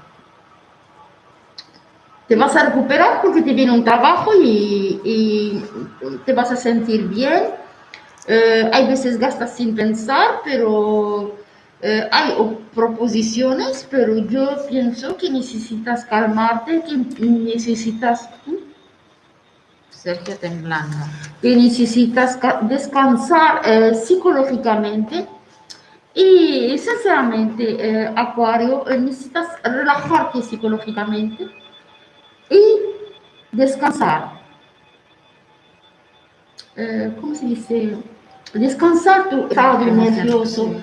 Te 2.28 2.36
vas 2.36 2.54
a 2.56 2.66
recuperar 2.66 3.20
porque 3.20 3.42
te 3.42 3.52
viene 3.52 3.72
un 3.72 3.84
trabajo 3.84 4.32
y, 4.40 5.00
y 5.04 5.64
te 6.24 6.32
vas 6.32 6.52
a 6.52 6.56
sentir 6.56 7.08
bien. 7.08 7.50
Eh, 8.26 8.70
hay 8.72 8.86
veces 8.86 9.18
gastas 9.18 9.56
sin 9.56 9.74
pensar, 9.74 10.40
pero 10.44 11.34
eh, 11.82 12.08
hay 12.12 12.32
proposiciones, 12.74 13.86
pero 13.90 14.18
yo 14.18 14.66
pienso 14.68 15.16
que 15.16 15.30
necesitas 15.30 16.04
calmarte, 16.04 16.82
que 16.82 16.96
necesitas... 17.26 18.28
Sergio 19.90 20.34
temblando. 20.38 20.96
que 21.42 21.54
necesitas 21.56 22.36
ca- 22.38 22.60
descansar 22.62 23.60
eh, 23.66 23.94
psicológicamente 23.94 25.26
y 26.14 26.78
sinceramente, 26.78 27.76
eh, 27.78 28.12
Acuario, 28.16 28.88
eh, 28.88 28.98
necesitas 28.98 29.48
relajarte 29.62 30.40
psicológicamente 30.42 31.44
y 32.48 32.62
descansar. 33.52 34.40
Eh, 36.76 37.12
¿Cómo 37.20 37.34
se 37.34 37.46
dice? 37.46 37.98
Descansar 38.54 39.28
tu 39.28 39.46
estado 39.48 39.84
nervioso. 39.84 40.74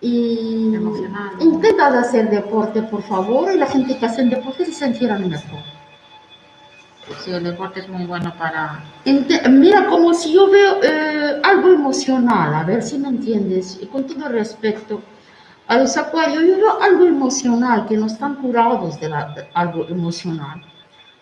Y 0.00 0.74
Emocional. 0.74 1.32
intenta 1.40 1.90
de 1.90 1.98
hacer 1.98 2.30
deporte, 2.30 2.82
por 2.82 3.02
favor, 3.02 3.52
y 3.52 3.58
la 3.58 3.66
gente 3.66 3.98
que 3.98 4.06
hace 4.06 4.24
deporte 4.24 4.64
se 4.66 4.72
sentirá 4.72 5.18
mejor. 5.18 5.60
Sí, 7.24 7.32
el 7.32 7.42
deporte 7.44 7.80
es 7.80 7.88
muy 7.88 8.04
bueno 8.06 8.32
para... 8.38 8.84
Ente- 9.04 9.46
Mira, 9.48 9.86
como 9.88 10.14
si 10.14 10.32
yo 10.32 10.48
veo 10.48 10.76
eh, 10.82 11.40
algo 11.42 11.68
emocional, 11.70 12.54
a 12.54 12.62
ver 12.62 12.82
si 12.82 12.98
me 12.98 13.08
entiendes, 13.08 13.78
y 13.82 13.86
con 13.86 14.06
todo 14.06 14.28
respeto 14.28 15.00
a 15.66 15.76
los 15.78 15.96
acuarios, 15.96 16.44
yo 16.44 16.56
veo 16.56 16.80
algo 16.82 17.06
emocional, 17.06 17.86
que 17.86 17.96
no 17.96 18.06
están 18.06 18.36
curados 18.36 19.00
de, 19.00 19.08
la- 19.08 19.34
de 19.34 19.48
algo 19.54 19.86
emocional. 19.88 20.62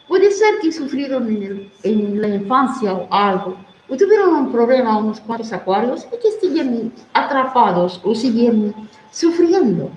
Puede 0.06 0.30
ser 0.30 0.58
que 0.60 0.70
sufrieron 0.72 1.26
en, 1.28 1.42
el- 1.42 1.72
en 1.82 2.20
la 2.20 2.28
infancia 2.28 2.92
o 2.92 3.08
algo, 3.10 3.56
tuvieron 3.96 4.34
un 4.34 4.52
problema 4.52 4.98
unos 4.98 5.20
cuantos 5.20 5.52
acuarios 5.52 6.06
y 6.06 6.18
que 6.18 6.30
siguen 6.40 6.92
atrapados 7.14 8.00
o 8.04 8.14
siguen 8.14 8.74
sufriendo. 9.10 9.90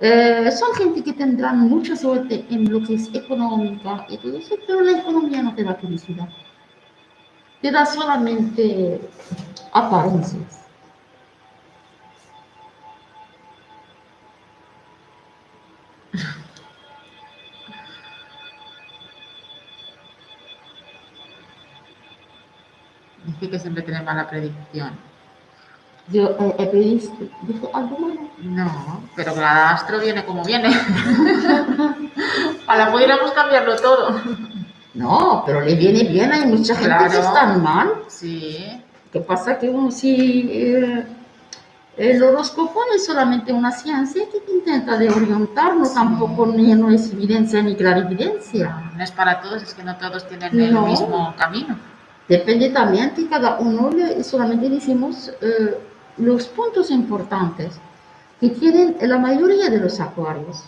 Eh, 0.00 0.50
son 0.50 0.74
gente 0.74 1.04
que 1.04 1.12
tendrán 1.12 1.68
mucha 1.68 1.94
suerte 1.94 2.44
en 2.50 2.72
lo 2.72 2.82
que 2.84 2.94
es 2.94 3.14
económica 3.14 4.04
y 4.08 4.18
todo 4.18 4.36
eso, 4.36 4.56
pero 4.66 4.80
la 4.80 4.98
economía 4.98 5.42
no 5.42 5.54
te 5.54 5.62
da 5.62 5.74
felicidad. 5.74 6.28
Te 7.60 7.70
da 7.70 7.86
solamente 7.86 9.00
apariencias. 9.72 10.61
Que 23.50 23.58
siempre 23.58 23.82
tiene 23.82 24.02
mala 24.02 24.28
predicción. 24.28 24.90
Yo 26.08 26.30
eh, 26.40 26.54
he 26.58 26.66
previsto, 26.66 27.16
dije 27.42 27.66
algo 27.74 27.98
malo. 27.98 28.20
No, 28.42 29.02
pero 29.16 29.34
cada 29.34 29.70
astro 29.72 30.00
viene 30.00 30.24
como 30.24 30.44
viene. 30.44 30.70
Para 32.66 32.90
pudiéramos 32.90 33.30
cambiarlo 33.32 33.76
todo. 33.76 34.20
No, 34.94 35.42
pero 35.46 35.60
le 35.60 35.74
viene 35.74 36.04
bien, 36.04 36.32
hay 36.32 36.46
mucha 36.46 36.74
gente 36.76 36.90
que 37.04 37.10
Claro. 37.10 37.18
está 37.28 37.46
mal. 37.58 37.88
Sí, 38.08 38.82
¿Qué 39.12 39.20
pasa? 39.20 39.58
Que 39.58 39.68
uno 39.68 39.90
si 39.90 40.48
eh, 40.50 41.04
el 41.98 42.22
horóscopo 42.22 42.80
no 42.88 42.94
es 42.94 43.04
solamente 43.04 43.52
una 43.52 43.70
ciencia 43.72 44.24
que 44.32 44.40
te 44.40 44.52
intenta 44.52 44.96
de 44.96 45.10
orientar, 45.10 45.76
no 45.76 45.86
tampoco 45.88 46.46
ni 46.46 46.74
no 46.74 46.90
es 46.90 47.12
evidencia 47.12 47.62
ni 47.62 47.74
clarividencia. 47.76 48.90
no 48.96 49.02
es 49.04 49.10
para 49.12 49.40
todos, 49.42 49.62
es 49.62 49.74
que 49.74 49.82
no 49.82 49.96
todos 49.96 50.26
tienen 50.28 50.58
el 50.58 50.72
No. 50.74 50.86
mismo 50.86 51.34
camino. 51.36 51.76
Depende 52.36 52.72
cada 53.26 53.58
uno 53.58 53.90
solamente 54.22 54.70
decimos 54.70 55.30
eh, 55.42 55.76
los 56.16 56.46
puntos 56.48 56.90
importantes 56.90 57.74
que 58.40 58.48
tienen 58.48 58.96
la 59.02 59.18
mayoría 59.18 59.68
de 59.68 59.78
los 59.78 60.00
acuarios. 60.00 60.64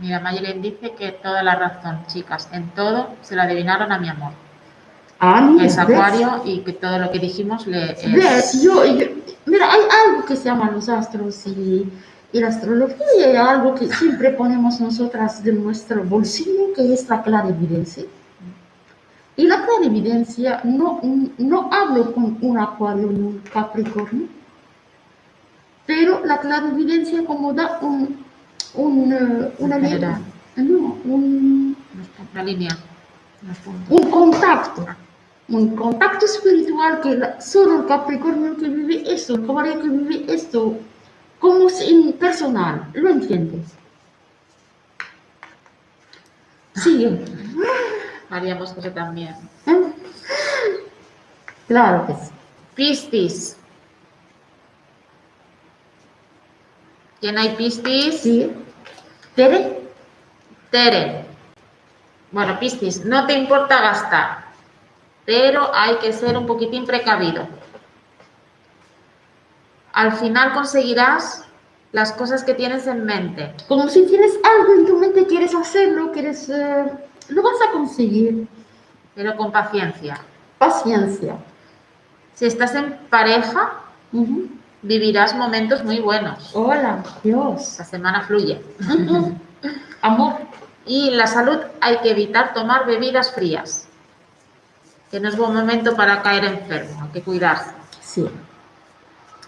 Mira, 0.00 0.18
Mayelen 0.18 0.60
dice 0.60 0.92
que 0.98 1.12
toda 1.12 1.44
la 1.44 1.54
razón, 1.54 2.00
chicas, 2.08 2.48
en 2.52 2.70
todo 2.70 3.10
se 3.22 3.36
la 3.36 3.44
adivinaron 3.44 3.92
a 3.92 3.98
mi 4.00 4.08
amor. 4.08 4.32
Ah, 5.20 5.40
mira, 5.42 5.64
Es 5.66 5.76
¿ves? 5.76 5.86
acuario 5.96 6.42
y 6.44 6.58
que 6.62 6.72
todo 6.72 6.98
lo 6.98 7.10
que 7.12 7.20
dijimos 7.20 7.68
le 7.68 7.92
es- 7.92 8.12
¿Ves? 8.12 8.62
Yo, 8.62 8.84
yo- 8.84 9.06
mira, 9.46 9.70
hay 9.72 9.82
algo 10.06 10.24
que 10.24 10.34
se 10.34 10.46
llama 10.46 10.72
los 10.72 10.88
astros 10.88 11.46
y, 11.46 11.88
y 12.32 12.40
la 12.40 12.48
astrología, 12.48 13.06
y 13.20 13.22
hay 13.22 13.36
algo 13.36 13.76
que 13.76 13.86
siempre 13.86 14.30
ponemos 14.30 14.80
nosotras 14.80 15.44
de 15.44 15.52
nuestro 15.52 16.02
bolsillo, 16.02 16.72
que 16.74 16.92
es 16.92 17.08
la 17.08 17.22
clarividencia. 17.22 18.02
Y 19.36 19.44
la 19.46 19.64
clarividencia, 19.66 20.60
no, 20.64 21.00
no 21.38 21.70
hablo 21.72 22.12
con 22.12 22.38
un 22.40 22.58
acuario 22.58 23.08
ni 23.08 23.18
un 23.20 23.38
capricornio, 23.52 24.28
pero 25.86 26.24
la 26.24 26.38
clarividencia 26.40 27.24
como 27.24 27.52
da 27.52 27.78
un, 27.82 28.24
un, 28.74 29.12
eh, 29.12 29.52
una 29.58 29.78
línea, 29.78 30.20
no, 30.56 30.98
un, 31.04 31.76
la 32.32 32.42
línea. 32.44 32.70
un 33.90 34.10
contacto, 34.10 34.86
un 35.48 35.74
contacto 35.76 36.24
espiritual 36.26 37.00
que 37.00 37.16
la- 37.16 37.40
solo 37.40 37.80
el 37.80 37.86
Capricornio 37.86 38.56
que 38.56 38.68
vive 38.68 39.02
esto, 39.12 39.34
el 39.34 39.46
Caballo 39.46 39.82
que 39.82 39.88
vive 39.88 40.32
esto, 40.32 40.76
como 41.40 41.68
si 41.68 42.14
personal, 42.18 42.86
¿lo 42.94 43.10
entiendes? 43.10 43.66
Sigue. 46.76 47.20
María 48.34 48.56
Moscoso 48.56 48.90
también. 48.90 49.36
Claro 51.68 52.06
que 52.06 52.12
sí. 52.12 52.30
Piscis. 52.74 53.56
¿Quién 57.20 57.38
hay 57.38 57.56
Piscis? 57.56 58.20
Sí. 58.20 58.52
Tere, 59.34 59.80
Tere. 60.70 61.24
Bueno, 62.32 62.58
Piscis, 62.60 63.02
no 63.06 63.26
te 63.26 63.32
importa 63.32 63.80
gastar, 63.80 64.44
pero 65.24 65.74
hay 65.74 65.96
que 65.96 66.12
ser 66.12 66.36
un 66.36 66.46
poquitín 66.46 66.84
precavido. 66.84 67.48
Al 69.94 70.12
final 70.12 70.52
conseguirás 70.52 71.44
las 71.92 72.12
cosas 72.12 72.44
que 72.44 72.52
tienes 72.52 72.86
en 72.86 73.06
mente. 73.06 73.54
como 73.68 73.88
si 73.88 74.04
tienes 74.04 74.32
algo 74.42 74.74
en 74.74 74.86
tu 74.86 74.98
mente, 74.98 75.26
quieres 75.26 75.54
hacerlo, 75.54 76.12
quieres, 76.12 76.50
eh, 76.50 76.92
lo 77.28 77.42
vas 77.42 77.56
a 77.68 77.72
conseguir. 77.72 78.46
pero 79.14 79.36
con 79.36 79.52
paciencia. 79.52 80.18
Paciencia. 80.58 81.36
Si 82.34 82.46
estás 82.46 82.74
en 82.74 82.96
pareja, 83.10 83.74
vivirás 84.82 85.34
momentos 85.36 85.84
muy 85.84 86.00
buenos. 86.00 86.50
Hola, 86.54 87.02
Dios. 87.22 87.62
Esta 87.62 87.84
semana 87.84 88.22
fluye. 88.22 88.60
Amor. 90.02 90.34
Y 90.86 91.08
en 91.08 91.16
la 91.16 91.26
salud 91.28 91.58
hay 91.80 91.98
que 91.98 92.10
evitar 92.10 92.52
tomar 92.54 92.86
bebidas 92.86 93.32
frías, 93.32 93.86
que 95.10 95.20
no 95.20 95.28
es 95.28 95.36
buen 95.36 95.54
momento 95.54 95.94
para 95.96 96.20
caer 96.22 96.44
enfermo, 96.44 97.02
hay 97.04 97.08
que 97.10 97.22
cuidarse. 97.22 97.70
Sí. 98.02 98.28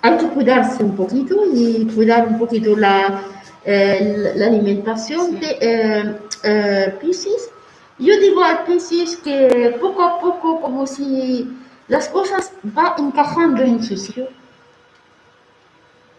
Hay 0.02 0.16
que 0.16 0.28
cuidarse 0.28 0.82
un 0.84 0.94
poquito 0.96 1.34
y 1.52 1.86
cuidar 1.94 2.28
un 2.28 2.38
poquito 2.38 2.76
la, 2.76 3.20
eh, 3.64 4.32
la 4.36 4.46
alimentación 4.46 5.26
Sí. 5.32 5.36
de 5.40 5.58
eh, 5.60 6.16
eh, 6.44 6.98
Piscis. 7.00 7.50
Yo 7.98 8.18
digo 8.20 8.42
Piscis 8.66 9.16
que 9.16 9.78
poco 9.80 10.02
a 10.02 10.20
poco, 10.20 10.60
como 10.60 10.86
si 10.86 11.48
las 11.88 12.08
cosas 12.08 12.52
van 12.62 12.92
encajando 12.98 13.62
en 13.62 13.82
su 13.82 13.96
sitio. 13.96 14.28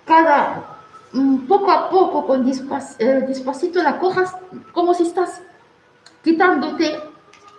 Cada, 0.05 0.77
mm, 1.13 1.45
poco 1.47 1.71
a 1.71 1.89
poco, 1.89 2.25
con 2.25 2.47
eh, 2.47 3.25
despacito, 3.27 3.83
la 3.83 3.99
cojas 3.99 4.35
como 4.71 4.93
si 4.93 5.03
estás 5.03 5.41
quitándote 6.23 6.99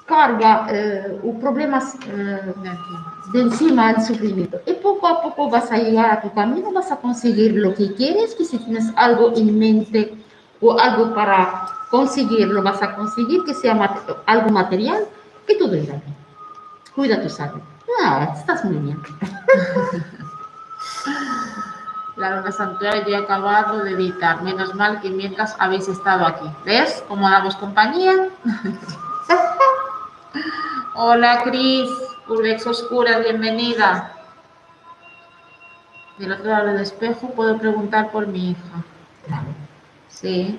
carga 0.07 0.67
eh, 0.71 1.21
o 1.23 1.39
problemas 1.39 1.95
eh, 2.07 2.41
De 2.63 2.71
encima. 2.71 3.23
de 3.33 3.41
encima 3.43 3.91
el 3.93 4.03
sufrimiento. 4.03 4.61
Y 4.67 4.73
poco 4.73 5.07
a 5.07 5.23
poco 5.23 5.49
vas 5.49 5.71
a 5.71 5.77
llegar 5.77 6.11
a 6.11 6.21
tu 6.21 6.33
camino, 6.33 6.73
vas 6.73 6.91
a 6.91 6.97
conseguir 6.97 7.53
lo 7.55 7.75
que 7.75 7.95
quieres, 7.95 8.35
que 8.35 8.45
si 8.45 8.59
tienes 8.59 8.91
algo 8.97 9.33
en 9.37 9.57
mente 9.57 10.15
o 10.61 10.77
algo 10.79 11.15
para 11.15 11.78
conseguirlo, 11.91 12.63
vas 12.63 12.83
a 12.83 12.95
conseguir 12.95 13.45
que 13.45 13.55
sea 13.55 13.75
mate- 13.75 14.15
algo 14.27 14.51
material, 14.51 15.05
que 15.47 15.55
todo 15.57 15.75
irá 15.77 15.95
bien. 15.95 16.17
Cuida 16.95 17.23
tu 17.23 17.29
salud. 17.31 17.61
Ah, 18.03 18.33
estás 18.37 18.65
muy 18.65 18.77
bien. 18.77 19.03
La 22.17 22.37
luna 22.37 22.51
santuario 22.51 23.03
yo 23.07 23.11
he 23.11 23.17
acabado 23.17 23.85
de 23.85 23.93
editar. 23.93 24.43
Menos 24.43 24.75
mal 24.75 25.01
que 25.01 25.09
mientras 25.09 25.55
habéis 25.61 25.87
estado 25.87 26.27
aquí. 26.27 26.51
¿Ves 26.65 27.05
cómo 27.07 27.31
damos 27.31 27.55
compañía? 27.57 28.29
Hola, 30.95 31.43
Cris. 31.45 31.89
Urbex 32.27 32.67
Oscura, 32.67 33.19
bienvenida. 33.21 34.13
Del 36.19 36.33
otro 36.33 36.47
lado 36.51 36.67
del 36.67 36.81
espejo 36.81 37.31
puedo 37.31 37.57
preguntar 37.57 38.11
por 38.11 38.27
mi 38.27 38.51
hija. 38.51 38.83
Sí. 40.09 40.59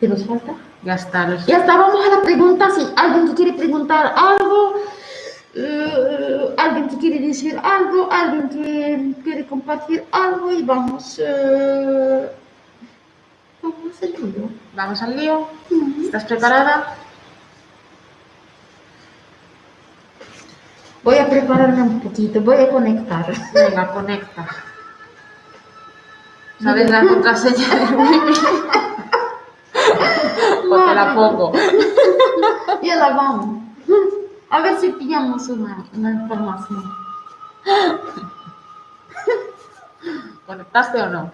¿Qué 0.00 0.08
nos 0.08 0.24
falta? 0.26 0.52
Ya 0.82 0.94
está. 0.94 1.26
los- 1.26 1.46
Ya 1.46 1.58
está, 1.58 1.76
vamos 1.76 2.04
a 2.06 2.16
la 2.16 2.22
pregunta. 2.22 2.70
Si 2.70 2.86
alguien 2.96 3.28
que 3.28 3.34
quiere 3.34 3.52
preguntar 3.54 4.12
algo, 4.16 4.74
eh, 5.54 6.54
alguien 6.58 6.88
que 6.88 6.98
quiere 6.98 7.18
decir 7.26 7.58
algo, 7.62 8.08
alguien 8.12 8.48
que 8.50 9.22
quiere 9.24 9.46
compartir 9.46 10.04
algo 10.12 10.52
y 10.52 10.62
vamos. 10.62 11.18
eh, 11.18 12.30
Vamos 13.62 14.00
al 14.02 14.12
lío. 14.12 14.48
Vamos 14.76 15.02
al 15.02 15.16
lío. 15.16 15.48
¿Estás 16.04 16.24
preparada? 16.24 16.94
Voy 21.02 21.16
a 21.18 21.28
prepararme 21.28 21.82
un 21.82 22.00
poquito, 22.00 22.40
voy 22.40 22.56
a 22.56 22.68
conectar. 22.68 23.26
Venga, 23.54 23.88
conecta. 23.92 24.46
¿Sabes 26.62 26.90
la 26.90 27.00
contraseña 27.08 27.74
de 27.74 27.86
Te 30.62 30.94
la 30.94 31.14
pongo. 31.14 31.52
Ya 32.82 32.96
la 32.96 33.10
vamos. 33.10 33.62
A 34.50 34.60
ver 34.60 34.78
si 34.78 34.90
pillamos 34.92 35.48
una, 35.48 35.84
una 35.94 36.10
información. 36.12 36.84
¿Conectaste 40.46 41.02
o 41.02 41.08
no? 41.08 41.32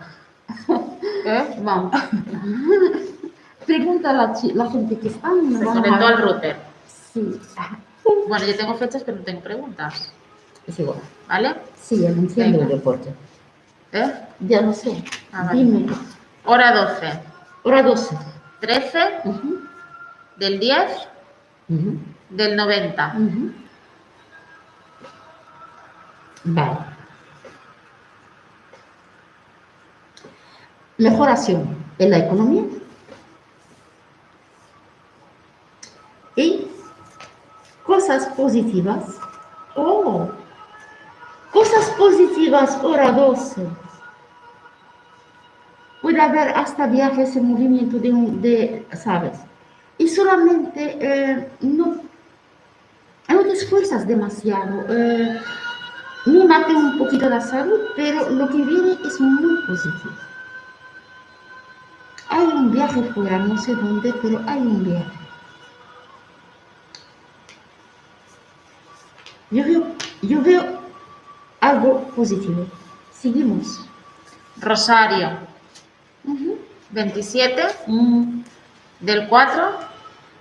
¿Eh? 1.24 1.56
Vamos. 1.62 1.92
Pregunta 3.66 4.10
a 4.10 4.12
la, 4.14 4.34
la 4.54 4.70
gente 4.70 4.98
que 4.98 5.08
está. 5.08 5.28
y 5.42 5.54
Se 5.56 5.64
conectó 5.64 6.06
al 6.06 6.18
router. 6.18 6.56
Sí. 6.86 7.40
Bueno, 8.28 8.46
yo 8.46 8.56
tengo 8.56 8.74
fechas, 8.74 9.02
pero 9.04 9.18
no 9.18 9.24
tengo 9.24 9.40
preguntas. 9.42 10.12
Es 10.66 10.78
igual. 10.78 10.98
¿Vale? 11.28 11.54
Sí, 11.80 12.00
ya 12.00 12.10
lo 12.10 12.16
entiendo 12.16 12.58
Venga. 12.58 12.72
el 12.72 12.78
deporte. 12.78 13.14
¿Eh? 13.92 14.12
Ya 14.40 14.60
lo 14.62 14.72
sé. 14.72 15.04
Ah, 15.32 15.44
vale. 15.46 15.58
Dime. 15.64 15.92
Hora 16.46 16.72
12. 16.72 17.20
Hora 17.64 17.82
12. 17.82 18.16
13 18.62 19.22
Ujú, 19.24 19.60
del 20.36 20.60
10 20.60 21.08
ujú, 21.68 21.98
del 22.30 22.54
90. 22.56 23.14
ujú. 23.18 23.52
Vale. 26.44 26.78
Mejoración 30.98 31.76
en 31.98 32.10
la 32.10 32.18
economía. 32.18 32.62
Y 36.36 36.68
cosas 37.84 38.26
positivas. 38.36 39.04
Oh, 39.74 40.28
cosas 41.52 41.90
positivas, 41.98 42.78
hora 42.84 43.10
12. 43.10 43.66
Puede 46.02 46.20
haber 46.20 46.48
hasta 46.48 46.88
viajes 46.88 47.36
en 47.36 47.46
movimiento 47.46 47.98
de, 47.98 48.10
de 48.40 48.86
¿sabes? 48.96 49.38
Y 49.98 50.08
solamente 50.08 50.98
eh, 51.00 51.48
no, 51.60 51.96
no 53.28 53.40
te 53.42 53.52
esfuerzas 53.52 54.06
demasiado. 54.06 54.84
Eh, 54.88 55.40
mímate 56.26 56.74
un 56.74 56.98
poquito 56.98 57.28
la 57.28 57.40
salud, 57.40 57.78
pero 57.94 58.28
lo 58.30 58.48
que 58.48 58.56
viene 58.56 58.98
es 59.04 59.20
muy 59.20 59.64
positivo. 59.64 60.14
Hay 62.28 62.46
un 62.46 62.72
viaje 62.72 63.02
fuera, 63.14 63.38
no 63.38 63.56
sé 63.58 63.74
dónde, 63.74 64.12
pero 64.20 64.40
hay 64.46 64.58
un 64.58 64.84
viaje. 64.84 65.18
Yo 69.50 69.64
veo, 69.64 69.86
yo 70.22 70.42
veo 70.42 70.80
algo 71.60 72.00
positivo. 72.16 72.66
Seguimos. 73.12 73.86
Rosario. 74.60 75.51
Ujú. 76.24 76.58
27 76.90 77.62
Mm, 77.86 78.42
del 79.00 79.28
4 79.28 79.70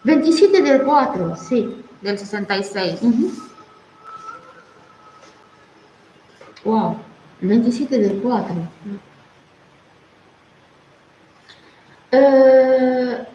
27 0.04 0.62
del 0.62 0.84
4, 0.84 1.36
sí. 1.38 1.84
del 2.02 2.18
66. 2.18 3.00
Ujú. 3.02 3.32
Wow, 6.66 6.98
27 7.42 7.98
del 8.00 8.22
4. 8.22 8.56
Eh, 12.12 13.26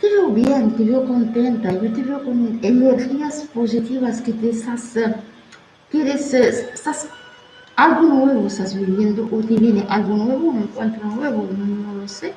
te 0.00 0.08
veo 0.08 0.28
bien, 0.30 0.76
te 0.76 0.84
veo 0.84 1.04
contenta, 1.04 1.72
yo 1.72 1.92
te 1.92 2.02
veo 2.02 2.22
con 2.24 2.58
energías 2.62 3.42
positivas 3.54 4.20
que 4.22 4.32
te 4.32 4.50
estás, 4.50 4.96
eh, 4.96 5.14
quieres, 5.90 6.32
eh, 6.34 6.70
estás, 6.72 7.08
algo 7.76 8.02
nuevo 8.02 8.46
estás 8.46 8.74
viviendo 8.74 9.28
o 9.30 9.40
te 9.40 9.54
viene 9.54 9.86
algo 9.88 10.16
nuevo, 10.16 10.50
un 10.50 10.62
encuentro 10.62 11.04
nuevo, 11.04 11.48
no 11.56 11.94
lo 11.94 12.08
sé. 12.08 12.34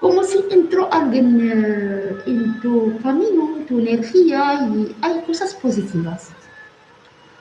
Como 0.00 0.22
si 0.22 0.44
entró 0.50 0.92
alguien 0.92 1.38
eh, 1.42 2.16
en 2.26 2.60
tu 2.60 2.98
camino, 3.02 3.64
tu 3.66 3.80
energía 3.80 4.68
y 4.72 4.94
hay 5.02 5.22
cosas 5.22 5.54
positivas. 5.54 6.30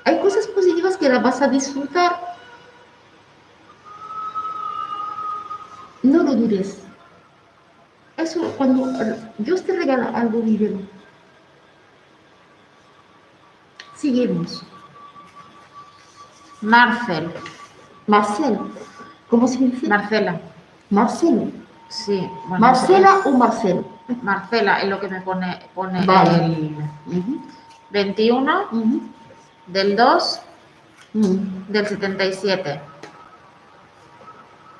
Hay 0.05 0.19
cosas 0.19 0.47
positivas 0.47 0.97
que 0.97 1.09
las 1.09 1.21
vas 1.21 1.41
a 1.41 1.47
disfrutar. 1.47 2.35
No 6.01 6.23
lo 6.23 6.33
dudes. 6.33 6.79
Eso 8.17 8.41
cuando 8.57 8.87
Dios 9.37 9.63
te 9.63 9.73
regala 9.73 10.09
algo, 10.09 10.41
vívelo. 10.41 10.79
Seguimos. 13.95 14.63
Marcel. 16.61 17.31
Marcel. 18.07 18.59
¿Cómo 19.29 19.47
se 19.47 19.57
dice? 19.59 19.87
Marcela. 19.87 20.39
Marcelo. 20.89 21.51
Sí. 21.89 22.27
bueno, 22.47 22.59
¿Marcela 22.59 23.17
o 23.25 23.31
Marcelo? 23.31 23.85
Marcela 24.21 24.79
es 24.81 24.89
lo 24.89 24.99
que 24.99 25.07
me 25.07 25.21
pone, 25.21 25.59
pone 25.73 26.05
Vale. 26.05 26.45
el 26.45 26.77
Ujú, 27.07 27.41
21 27.91 28.61
ujú, 28.71 29.01
del 29.67 29.95
2 29.95 30.41
ujú, 31.13 31.39
del 31.69 31.87
77. 31.87 32.81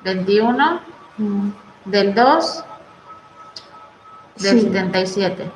21 0.04 0.80
ujú. 1.18 1.52
del 1.86 2.14
2 2.14 2.64
del 4.36 4.60
Sí. 4.60 4.66
77. 4.66 5.50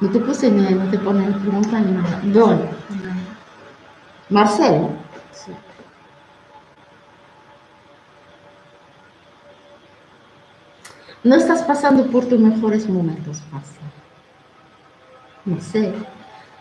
No 0.00 0.10
te 0.10 0.18
puse 0.18 0.50
ni, 0.50 0.74
no 0.74 0.90
te 0.90 0.98
pone 0.98 1.26
pregunta 1.32 1.78
ni 1.80 1.92
nada. 1.92 2.20
Bueno, 2.24 2.60
Marcelo. 4.32 4.88
No 11.22 11.36
estás 11.36 11.62
pasando 11.62 12.06
por 12.06 12.24
tus 12.26 12.40
mejores 12.40 12.88
momentos, 12.88 13.42
Marcelo. 13.52 13.92
No 15.44 15.60
sé. 15.60 15.92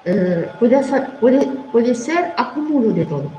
Eh, 0.04 0.52
puede, 0.60 0.84
ser, 0.84 1.18
puede, 1.20 1.96
acúmulo 2.38 2.92
de 2.92 3.06
todo. 3.06 3.32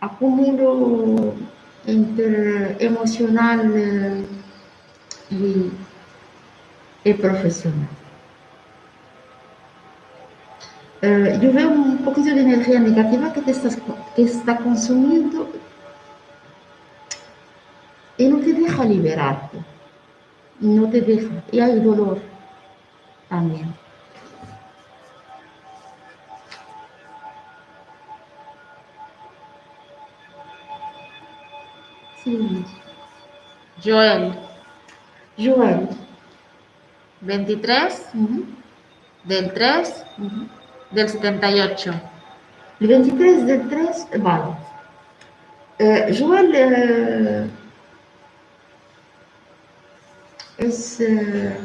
Acúmulo 0.00 1.34
entre 1.86 2.76
emocional 2.84 3.72
eh, 3.74 4.24
y 7.04 7.12
profesional. 7.14 8.01
Eh, 11.02 11.36
yo 11.42 11.52
veo 11.52 11.68
un 11.68 11.98
poquito 11.98 12.32
de 12.32 12.42
energía 12.42 12.78
negativa 12.78 13.32
que 13.32 13.42
te 13.42 13.50
estás, 13.50 13.76
que 14.14 14.22
está 14.22 14.56
consumiendo 14.56 15.48
y 18.16 18.28
no 18.28 18.38
te 18.38 18.52
deja 18.52 18.84
liberarte. 18.84 19.58
No 20.60 20.88
te 20.88 21.00
deja. 21.00 21.28
Y 21.50 21.58
hay 21.58 21.80
dolor 21.80 22.20
también. 23.28 23.74
Sí. 32.22 32.64
Joel. 33.82 34.38
Joel. 35.36 35.88
23 37.22 38.10
Ujú, 38.14 38.44
del 39.24 39.52
3 39.52 40.04
ujú. 40.18 40.61
Del 40.92 41.08
78. 41.08 41.92
El 42.80 42.86
23 42.86 43.46
del 43.46 43.68
3, 43.68 44.06
vale. 44.18 44.56
Eh, 45.78 46.16
Joel 46.18 46.52
eh, 46.54 47.46
es 50.58 51.00
eh, 51.00 51.56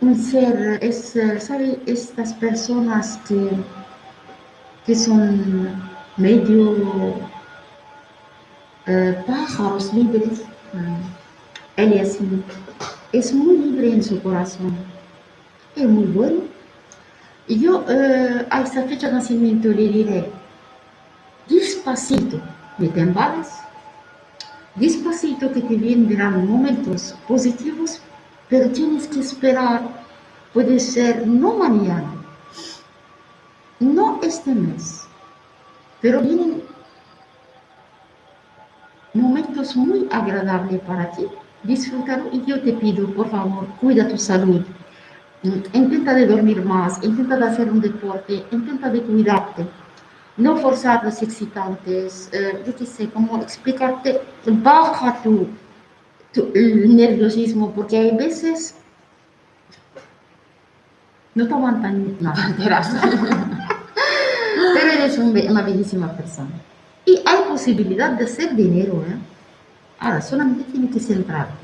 un 0.00 0.16
ser, 0.16 0.78
es, 0.82 1.16
eh, 1.16 1.40
¿sabe? 1.40 1.78
Estas 1.86 2.32
personas 2.34 3.18
que, 3.28 3.50
que 4.86 4.94
son 4.94 5.68
medio 6.16 7.14
eh, 8.86 9.22
pájaros 9.26 9.92
libres. 9.92 10.42
Él 11.76 11.92
es, 11.92 12.18
es 13.12 13.32
muy 13.32 13.58
libre 13.58 13.92
en 13.92 14.02
su 14.02 14.22
corazón. 14.22 14.76
Es 15.76 15.86
muy 15.86 16.04
bueno. 16.04 16.53
Yo 17.46 17.84
eh, 17.88 18.46
a 18.48 18.62
esta 18.62 18.84
fecha 18.84 19.08
de 19.08 19.14
nacimiento 19.14 19.68
le 19.68 19.88
diré, 19.88 20.30
despacito, 21.46 22.40
no 22.78 22.88
te 22.88 23.00
embales, 23.00 23.52
despacito 24.74 25.52
que 25.52 25.60
te 25.60 25.76
vendrán 25.76 26.48
momentos 26.48 27.14
positivos, 27.28 28.00
pero 28.48 28.70
tienes 28.70 29.06
que 29.08 29.20
esperar, 29.20 29.82
puede 30.54 30.80
ser 30.80 31.26
no 31.26 31.54
mañana, 31.56 32.14
no 33.78 34.20
este 34.22 34.54
mes, 34.54 35.02
pero 36.00 36.22
vienen 36.22 36.62
momentos 39.12 39.76
muy 39.76 40.08
agradables 40.10 40.80
para 40.80 41.10
ti. 41.10 41.26
Disfrútalo 41.62 42.24
y 42.32 42.42
yo 42.44 42.60
te 42.62 42.72
pido, 42.72 43.06
por 43.14 43.30
favor, 43.30 43.66
cuida 43.80 44.08
tu 44.08 44.16
salud. 44.16 44.64
Intenta 45.44 46.14
de 46.14 46.26
dormir 46.26 46.64
más, 46.64 47.02
intenta 47.02 47.36
de 47.36 47.44
hacer 47.44 47.70
un 47.70 47.80
deporte, 47.80 48.44
intenta 48.50 48.88
de 48.88 49.02
cuidarte. 49.02 49.66
No 50.38 50.56
forzar 50.56 51.04
los 51.04 51.22
excitantes, 51.22 52.30
eh, 52.32 52.62
yo 52.66 52.74
qué 52.74 52.86
sé, 52.86 53.10
como 53.10 53.36
explicarte, 53.42 54.20
baja 54.46 55.22
tu, 55.22 55.46
nerviosismo, 56.54 57.72
porque 57.72 57.98
hay 57.98 58.16
veces 58.16 58.74
no 61.34 61.46
te 61.46 61.52
aguantan 61.52 62.16
nada. 62.20 62.54
Pero 64.74 64.92
eres 64.92 65.18
un 65.18 65.36
una 65.50 65.62
bellísima 65.62 66.10
persona. 66.16 66.50
Y 67.04 67.20
hay 67.24 67.42
posibilidad 67.48 68.12
de 68.12 68.24
hacer 68.24 68.56
dinero, 68.56 69.04
¿eh? 69.06 69.18
Ahora, 69.98 70.22
solamente 70.22 70.64
tienes 70.72 70.92
que 70.92 71.00
centrarte. 71.00 71.63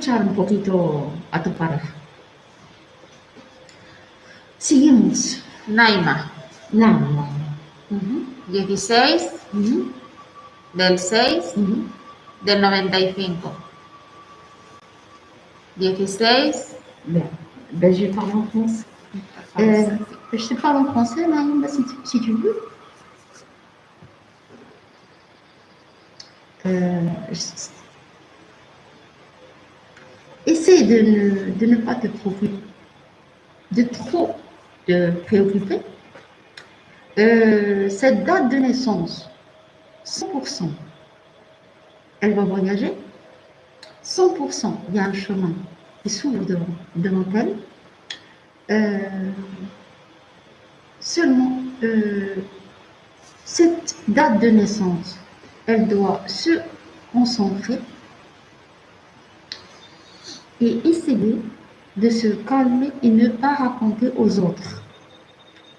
Escuchar 0.00 0.22
un 0.22 0.34
poquito 0.34 1.10
a 1.30 1.42
tu 1.42 1.52
pareja. 1.52 1.88
Seguimos. 4.56 5.42
Naima. 5.66 6.30
Ujú, 7.90 8.24
16 8.48 9.28
ujú, 9.52 9.92
del 10.72 10.98
6 10.98 11.52
ujú. 11.54 11.84
del 12.46 12.60
95. 12.62 13.52
16. 15.76 16.76
Bien. 17.04 17.28
Ben, 17.72 17.94
je 17.94 18.06
parle 18.06 18.32
en 18.32 18.46
français. 18.48 18.86
Euh, 19.58 19.98
je 20.32 20.48
te 20.48 20.54
parle 20.54 20.78
en 20.78 20.92
français, 20.92 21.26
si, 21.68 21.84
tu- 21.84 22.00
si 22.06 22.20
tu 22.22 22.32
veux. 22.32 22.56
Euh, 26.64 27.10
je- 27.32 27.79
essaie 30.46 30.82
de 30.84 31.66
ne, 31.66 31.74
de 31.74 31.76
pas 31.82 31.94
te 31.94 32.08
préoccuper, 32.08 32.50
de 33.72 33.82
trop 33.82 34.34
te 34.86 35.10
préoccuper. 35.26 35.80
Euh, 37.18 37.88
cette 37.88 38.24
date 38.24 38.50
de 38.50 38.56
naissance, 38.56 39.28
100%, 40.04 40.70
elle 42.20 42.34
va 42.34 42.44
voyager. 42.44 42.92
100%, 44.04 44.74
il 44.88 44.96
y 44.96 44.98
a 44.98 45.04
un 45.04 45.12
chemin 45.12 45.52
qui 46.02 46.10
s'ouvre 46.10 46.44
devant, 46.44 46.66
devant 46.96 47.24
elle. 47.34 47.56
Euh, 48.70 49.30
seulement, 51.00 51.58
euh, 51.82 52.36
cette 53.44 53.96
date 54.08 54.40
de 54.40 54.48
naissance, 54.48 55.18
elle 55.66 55.88
doit 55.88 56.22
se 56.26 56.60
concentrer 57.12 57.78
et 60.60 60.80
essayer 60.88 61.36
de 61.96 62.08
se 62.08 62.28
calmer 62.28 62.90
et 63.02 63.10
ne 63.10 63.28
pas 63.28 63.54
raconter 63.54 64.10
aux 64.16 64.38
autres. 64.38 64.82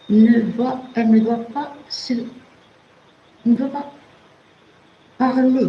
Elle 0.10 1.10
ne 1.10 1.20
doit 1.20 1.46
pas 1.54 1.74
se, 1.88 2.14
ne 3.46 3.56
pas 3.56 3.92
parler. 5.18 5.68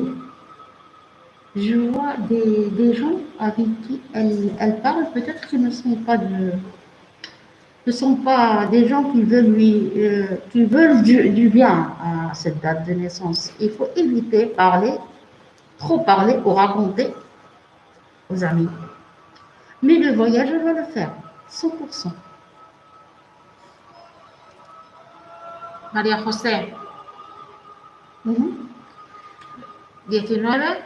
Je 1.54 1.76
vois 1.76 2.14
des, 2.28 2.94
gens 2.94 3.20
avec 3.38 3.66
qui 3.86 4.00
elle, 4.14 4.50
elle 4.58 4.80
parle, 4.80 5.06
peut-être 5.12 5.46
qu'ils 5.48 5.62
ne 5.62 5.70
sont 5.70 5.96
pas 5.96 6.16
de, 6.16 6.52
ne 7.86 7.92
sont 7.92 8.16
pas 8.16 8.66
des 8.66 8.88
gens 8.88 9.04
qui 9.12 9.22
veulent 9.22 9.52
lui, 9.52 9.90
euh, 9.96 10.26
qui 10.50 10.64
veulent 10.64 11.02
du, 11.02 11.28
du 11.30 11.48
bien 11.48 11.92
à 12.02 12.34
cette 12.34 12.60
date 12.62 12.86
de 12.86 12.94
naissance. 12.94 13.52
Il 13.60 13.70
faut 13.70 13.88
éviter 13.96 14.46
parler, 14.46 14.94
trop 15.78 15.98
parler 16.00 16.36
ou 16.44 16.50
raconter 16.54 17.08
aux 18.30 18.42
amis. 18.42 18.68
Mais 19.82 19.98
le 19.98 20.14
voyage, 20.14 20.48
elle 20.50 20.64
va 20.64 20.72
le 20.72 20.84
faire, 20.84 21.12
100%. 21.48 22.12
María 25.92 26.18
José, 26.22 26.72
Mhm. 28.24 28.68
19 30.08 30.78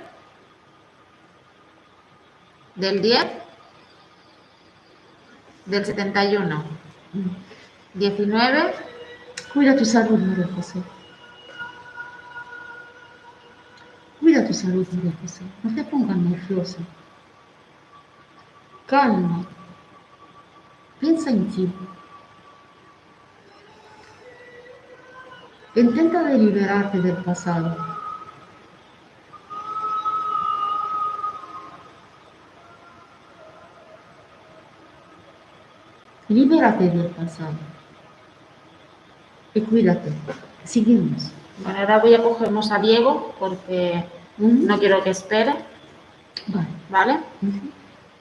del 2.76 3.00
10 3.02 3.26
del 5.66 5.84
71. 5.84 6.64
Mhm. 7.12 7.30
19 7.94 8.72
Cuida 9.52 9.74
tu 9.76 9.84
salud, 9.86 10.18
María 10.18 10.46
José. 10.54 10.82
Cuida 14.20 14.46
tu 14.46 14.52
salud, 14.52 14.86
María 14.92 15.12
José. 15.22 15.42
No 15.62 15.74
te 15.74 15.82
pongas 15.84 16.16
nerviosa. 16.16 16.78
Calma. 18.86 19.44
Piensa 21.00 21.30
en 21.30 21.48
ti. 21.50 21.72
Intenta 25.74 26.22
de 26.22 26.38
liberarte 26.38 27.00
del 27.00 27.16
pasado. 27.16 27.76
Libérate 36.28 36.88
del 36.90 37.06
pasado. 37.08 37.54
Y 39.54 39.60
cuídate. 39.60 40.12
Seguimos. 40.64 41.30
Bueno, 41.62 41.78
ahora 41.80 41.98
voy 41.98 42.14
a 42.14 42.22
cogernos 42.22 42.70
a 42.70 42.78
Diego 42.78 43.34
porque 43.38 44.04
no 44.38 44.78
quiero 44.78 45.02
que 45.02 45.10
espere, 45.10 45.54
Vale. 46.48 46.68
¿vale? 46.90 47.20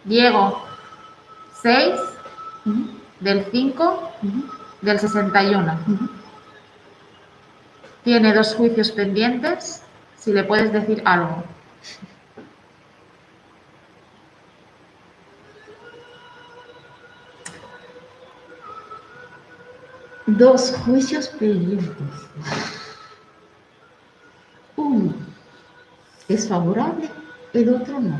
Diego, 0.06 0.64
6 1.62 1.96
Ujú. 2.66 2.88
del 3.20 3.46
5 3.52 4.12
Ujú. 4.24 4.44
del 4.82 5.00
61. 5.00 5.80
Ujú. 5.88 6.10
Tiene 8.04 8.34
dos 8.34 8.54
juicios 8.56 8.92
pendientes. 8.92 9.82
Si 10.16 10.32
le 10.32 10.44
puedes 10.44 10.72
decir 10.72 11.02
algo. 11.06 11.44
Dos 20.28 20.72
juicios 20.84 21.28
pendientes. 21.28 21.96
Uno 24.76 25.14
es 26.28 26.48
favorable, 26.50 27.10
el 27.54 27.70
otro 27.70 28.00
no. 28.00 28.18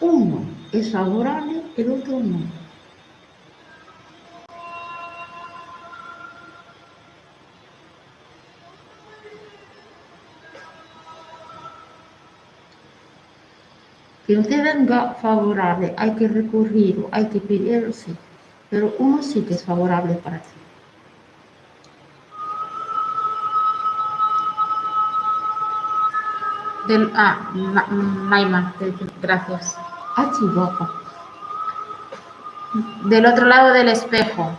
Uno 0.00 0.48
es 0.72 0.90
favorable, 0.90 1.62
el 1.76 1.90
otro 1.92 2.18
no. 2.18 2.42
Que 14.26 14.34
no 14.34 14.42
te 14.42 14.62
venga 14.62 15.12
favorable, 15.14 15.92
hay 15.98 16.14
que 16.14 16.26
recurrir, 16.26 17.00
o 17.00 17.10
hay 17.12 17.28
que 17.28 17.38
pedir, 17.40 17.92
sí. 17.92 18.16
Pero 18.70 18.94
uno 18.98 19.22
sí 19.22 19.42
que 19.42 19.52
es 19.52 19.62
favorable 19.62 20.14
para 20.14 20.40
ti. 20.40 20.48
Del, 26.88 27.10
ah, 27.14 27.50
Ma- 27.54 27.86
Naima, 28.30 28.74
gracias. 29.22 29.76
A 30.16 30.30
guapa. 30.54 30.90
Del 33.04 33.26
otro 33.26 33.46
lado 33.46 33.72
del 33.72 33.88
espejo. 33.88 34.50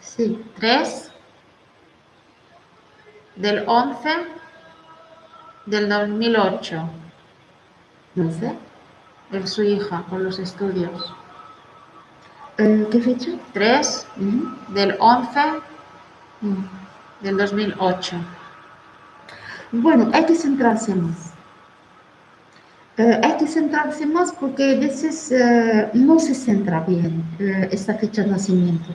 Sí. 0.00 0.42
3 0.58 1.12
del 3.36 3.64
11 3.66 4.08
del 5.66 5.88
2008. 5.88 6.88
No 8.14 8.30
sé. 8.32 8.56
De 9.30 9.46
su 9.46 9.62
hija 9.62 10.02
con 10.08 10.24
los 10.24 10.38
estudios. 10.38 11.12
Eh, 12.58 12.88
¿Qué 12.90 13.00
fecha? 13.00 13.30
3 13.52 14.06
Ujú. 14.16 14.72
del 14.72 14.96
11 14.98 15.40
Mm. 16.42 16.64
del 17.22 17.36
2008. 17.38 18.16
Bueno, 19.72 20.10
hay 20.12 20.24
que 20.26 20.34
centrarse 20.34 20.94
más. 20.94 21.25
Eh, 22.98 23.20
hay 23.22 23.36
que 23.36 23.46
centrarse 23.46 24.06
más 24.06 24.32
porque 24.32 24.74
a 24.74 24.80
veces 24.80 25.30
eh, 25.30 25.90
no 25.92 26.18
se 26.18 26.34
centra 26.34 26.80
bien 26.80 27.22
eh, 27.38 27.68
esta 27.70 27.94
fecha 27.94 28.22
de 28.22 28.30
nacimiento. 28.30 28.94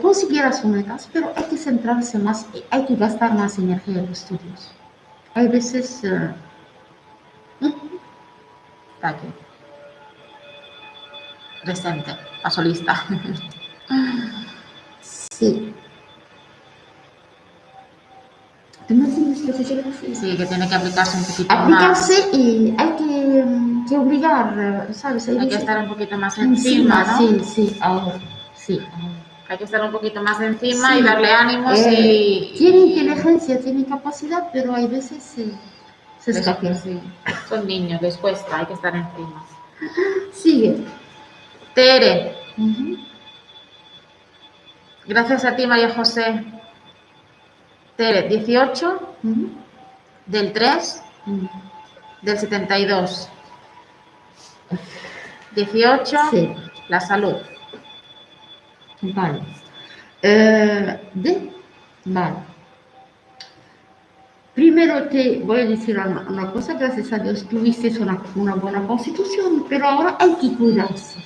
Conseguirá 0.00 0.52
sus 0.52 0.66
metas, 0.66 1.08
pero 1.12 1.32
hay 1.34 1.42
que 1.44 1.56
centrarse 1.56 2.18
más 2.20 2.46
hay 2.70 2.86
que 2.86 2.94
gastar 2.94 3.34
más 3.34 3.58
energía 3.58 3.98
en 3.98 4.06
los 4.06 4.20
estudios. 4.22 4.70
Hay 5.34 5.48
veces... 5.48 6.04
Está 8.94 9.08
aquí. 9.08 9.26
presente, 11.64 12.16
la 12.44 12.50
solista. 12.50 13.04
Sí. 15.00 15.74
¿Tú 18.90 18.96
me 18.96 19.04
entiendes 19.04 19.40
lo 19.42 19.52
que 19.52 19.62
decir? 19.62 20.16
Sí, 20.16 20.36
que 20.36 20.46
tiene 20.46 20.68
que 20.68 20.74
aplicarse 20.74 21.16
un 21.16 21.24
poquito 21.24 21.54
Aplicarse 21.54 22.28
y 22.32 22.74
hay 22.76 22.88
que, 22.96 23.44
mm, 23.46 23.88
que 23.88 23.96
obligar, 23.96 24.88
¿sabes? 24.92 25.28
más. 25.28 25.38
Hay 25.38 25.48
que 25.48 25.54
estar 25.54 25.78
un 25.78 25.88
poquito 25.90 26.18
más 26.18 26.36
encima, 26.38 27.04
¿no? 27.04 27.18
Sí, 27.18 27.40
sí, 27.44 27.76
ahora. 27.80 28.18
Sí. 28.56 28.80
Hay 29.48 29.58
que 29.58 29.62
estar 29.62 29.80
un 29.84 29.92
poquito 29.92 30.20
más 30.24 30.40
encima 30.40 30.96
y 30.96 30.98
Sí. 30.98 31.04
darle 31.04 31.30
ánimos 31.30 31.78
Eh, 31.78 32.50
y... 32.52 32.58
Tiene 32.58 32.78
inteligencia, 32.78 33.60
tiene 33.60 33.84
capacidad, 33.84 34.48
pero 34.52 34.74
hay 34.74 34.88
veces 34.88 35.22
se, 35.22 35.46
se 36.18 36.32
escapa. 36.32 36.74
Sí. 36.74 36.98
Son 37.48 37.64
niños, 37.68 38.02
les 38.02 38.16
cuesta, 38.16 38.58
hay 38.58 38.66
que 38.66 38.72
estar 38.72 38.96
encima. 38.96 39.44
Sigue. 40.32 40.84
Tere, 41.76 42.34
gracias 45.06 45.44
a 45.44 45.54
ti, 45.54 45.64
María 45.64 45.94
José. 45.94 46.44
Tere, 48.00 48.22
18 48.28 49.16
Ujú. 49.24 49.50
del 50.24 50.54
3 50.54 51.02
Ujú. 51.26 51.48
del 52.22 52.38
72. 52.38 53.28
18, 55.54 56.16
Sí, 56.30 56.48
la 56.88 56.98
salud. 57.00 57.34
vale. 59.02 59.40
Eh, 60.22 61.10
de, 61.12 61.52
vale. 62.06 62.36
Primero 64.54 65.06
te 65.08 65.40
voy 65.44 65.60
a 65.60 65.66
decir 65.66 65.98
una, 65.98 66.20
una 66.26 66.50
cosa, 66.52 66.72
gracias 66.78 67.12
a 67.12 67.18
Dios 67.18 67.46
tuviste 67.50 67.88
una, 68.00 68.22
una 68.34 68.54
buena 68.54 68.86
constitución, 68.86 69.66
pero 69.68 69.86
ahora 69.86 70.16
hay 70.18 70.34
que 70.40 70.56
cuidarse. 70.56 71.18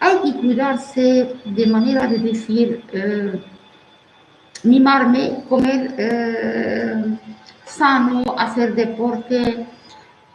Hay 0.00 0.18
que 0.22 0.38
cuidarse 0.38 1.34
de 1.46 1.66
manera 1.66 2.06
de 2.06 2.18
decir, 2.18 2.84
eh, 2.92 3.42
mimarme, 4.64 5.44
comer 5.48 5.94
eh, 5.98 7.04
sano, 7.64 8.24
hacer 8.36 8.74
deporte, 8.74 9.66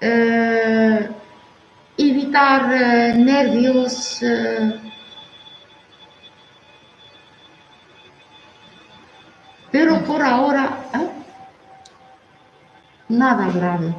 eh, 0.01 1.09
evitar 1.97 2.71
eh, 2.73 3.13
nervios. 3.17 4.21
eh, 4.23 4.81
pero 9.71 10.03
por 10.05 10.21
ahora, 10.21 10.77
¿eh? 10.93 11.09
nada 13.09 13.51
grave. 13.51 13.93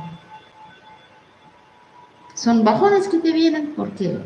Son 2.35 2.65
bajones 2.65 3.09
que 3.09 3.19
te 3.19 3.33
vienen 3.33 3.75
porque 3.77 4.19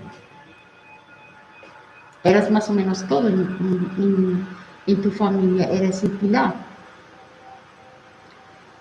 eres 2.25 2.51
más 2.51 2.69
o 2.69 2.73
menos 2.73 3.07
todo 3.09 3.29
en, 3.29 3.41
en- 3.41 3.91
en- 4.05 4.49
en 4.93 5.03
tu 5.03 5.11
familia, 5.11 5.69
eres 5.71 6.03
el 6.03 6.13
pilar. 6.13 6.55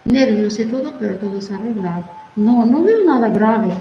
Nervios 0.06 0.60
y 0.60 0.66
todo, 0.66 0.94
pero 1.00 1.16
todo 1.18 1.38
es 1.38 1.52
arreglado. 1.52 2.04
No, 2.36 2.66
no 2.66 2.84
veo 2.84 3.04
nada 3.04 3.30
grave. 3.30 3.74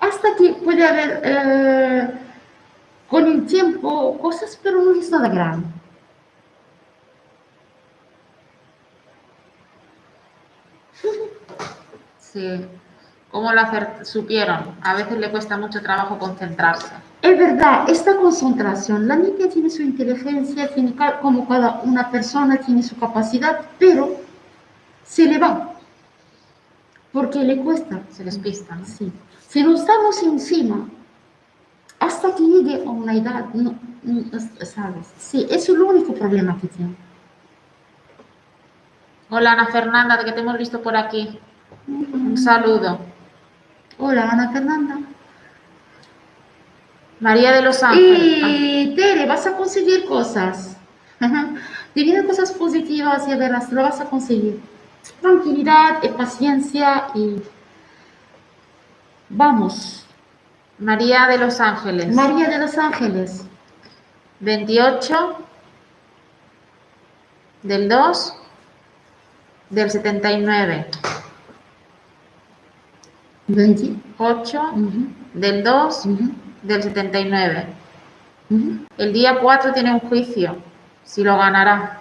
Hasta 0.00 0.36
que 0.36 0.52
puede 0.54 0.86
haber 0.86 1.20
eh, 1.24 2.10
con 3.08 3.26
el 3.26 3.46
tiempo 3.46 4.18
cosas, 4.18 4.58
pero 4.62 4.82
no 4.82 4.92
es 4.98 5.10
nada 5.10 5.28
grave. 5.28 5.62
Sí. 12.18 12.66
¿Cómo 13.32 13.50
lo 13.52 13.62
supieron? 14.04 14.76
A 14.82 14.94
veces 14.94 15.18
le 15.18 15.30
cuesta 15.30 15.56
mucho 15.56 15.80
trabajo 15.80 16.18
concentrarse. 16.18 16.92
Es 17.22 17.38
verdad, 17.38 17.88
esta 17.88 18.14
concentración, 18.16 19.08
la 19.08 19.16
niña 19.16 19.48
tiene 19.50 19.70
su 19.70 19.80
inteligencia, 19.82 20.72
tiene 20.74 20.94
como 21.22 21.48
cada 21.48 21.80
una 21.82 22.10
persona 22.10 22.58
tiene 22.58 22.82
su 22.82 22.96
capacidad, 22.98 23.60
pero 23.78 24.16
se 25.04 25.24
le 25.26 25.38
va, 25.38 25.70
porque 27.10 27.38
le 27.38 27.56
cuesta. 27.56 28.00
Se 28.10 28.22
despista. 28.22 28.74
¿no? 28.76 28.84
Sí. 28.84 29.10
Si 29.48 29.62
no 29.62 29.74
estamos 29.76 30.22
encima, 30.22 30.88
hasta 32.00 32.34
que 32.34 32.42
llegue 32.42 32.84
a 32.84 32.90
una 32.90 33.14
edad, 33.14 33.46
no, 33.54 33.74
no- 34.02 34.40
¿sabes? 34.66 35.06
Sí, 35.16 35.46
eso 35.48 35.54
es 35.72 35.78
el 35.78 35.80
único 35.82 36.12
problema 36.12 36.58
que 36.60 36.66
tiene. 36.68 36.94
Hola 39.30 39.52
Ana 39.52 39.66
Fernanda, 39.68 40.22
que 40.22 40.32
te 40.32 40.40
hemos 40.40 40.58
visto 40.58 40.82
por 40.82 40.96
aquí. 40.96 41.38
Un 41.88 42.36
saludo. 42.36 42.98
Hola, 44.04 44.30
Ana 44.30 44.50
Fernanda. 44.50 44.98
María 47.20 47.52
de 47.52 47.62
los 47.62 47.80
Ángeles. 47.84 48.42
Y 48.48 48.94
Tere, 48.96 49.26
vas 49.26 49.46
a 49.46 49.56
conseguir 49.56 50.06
cosas. 50.06 50.76
Vienen 51.94 52.26
cosas 52.26 52.50
positivas 52.50 53.28
y 53.28 53.36
verás, 53.36 53.70
lo 53.70 53.82
vas 53.82 54.00
a 54.00 54.06
conseguir. 54.06 54.60
Tranquilidad 55.20 56.02
y 56.02 56.08
paciencia 56.08 57.04
y 57.14 57.40
vamos. 59.28 60.04
María 60.78 61.28
de 61.28 61.38
los 61.38 61.60
Ángeles. 61.60 62.12
María 62.12 62.48
de 62.48 62.58
los 62.58 62.76
Ángeles, 62.76 63.44
28 64.40 65.36
del 67.62 67.88
2 67.88 68.34
del 69.70 69.90
79. 69.92 70.88
20. 73.54 73.96
8 74.18 74.62
Ujú, 74.74 75.06
del 75.34 75.62
2 75.62 76.06
ujú, 76.06 76.30
del 76.62 76.82
79. 76.82 77.66
ujú. 78.50 78.86
El 78.96 79.12
día 79.12 79.38
4 79.40 79.72
tiene 79.72 79.92
un 79.92 80.00
juicio, 80.00 80.56
si 81.04 81.22
lo 81.22 81.36
ganará. 81.36 82.00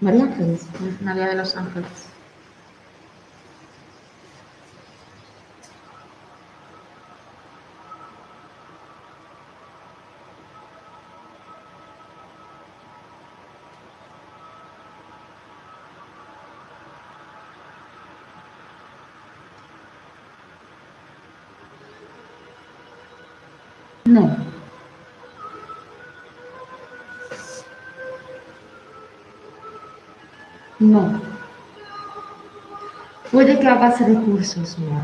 María 0.00 0.24
Ángeles. 0.24 0.66
María 1.02 1.26
de 1.28 1.34
los 1.34 1.54
Ángeles. 1.56 2.08
No. 24.06 24.36
No. 30.86 31.20
Puede 33.32 33.58
que 33.58 33.66
hagas 33.66 33.98
recursos, 34.00 34.78
mira. 34.78 35.02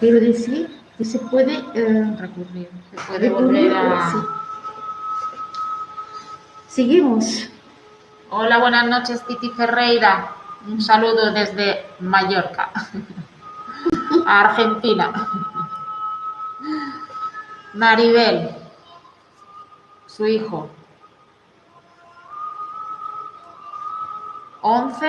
Quiero 0.00 0.20
decir 0.20 0.80
que 0.96 1.04
se 1.04 1.18
puede 1.18 1.54
eh, 1.74 2.16
Recurrir. 2.18 2.70
Se 2.90 2.96
puede 3.06 3.28
recurrir, 3.28 3.70
volver 3.70 3.76
a. 3.76 4.10
sí. 4.10 4.16
Seguimos. 6.68 7.48
Hola, 8.30 8.58
buenas 8.58 8.86
noches, 8.88 9.22
Titi 9.26 9.50
Ferreira. 9.50 10.32
Un 10.66 10.80
saludo 10.80 11.30
desde 11.32 11.84
Mallorca, 12.00 12.70
Argentina. 14.26 15.12
Maribel, 17.74 18.50
su 20.16 20.26
hijo. 20.26 20.68
11 24.62 25.06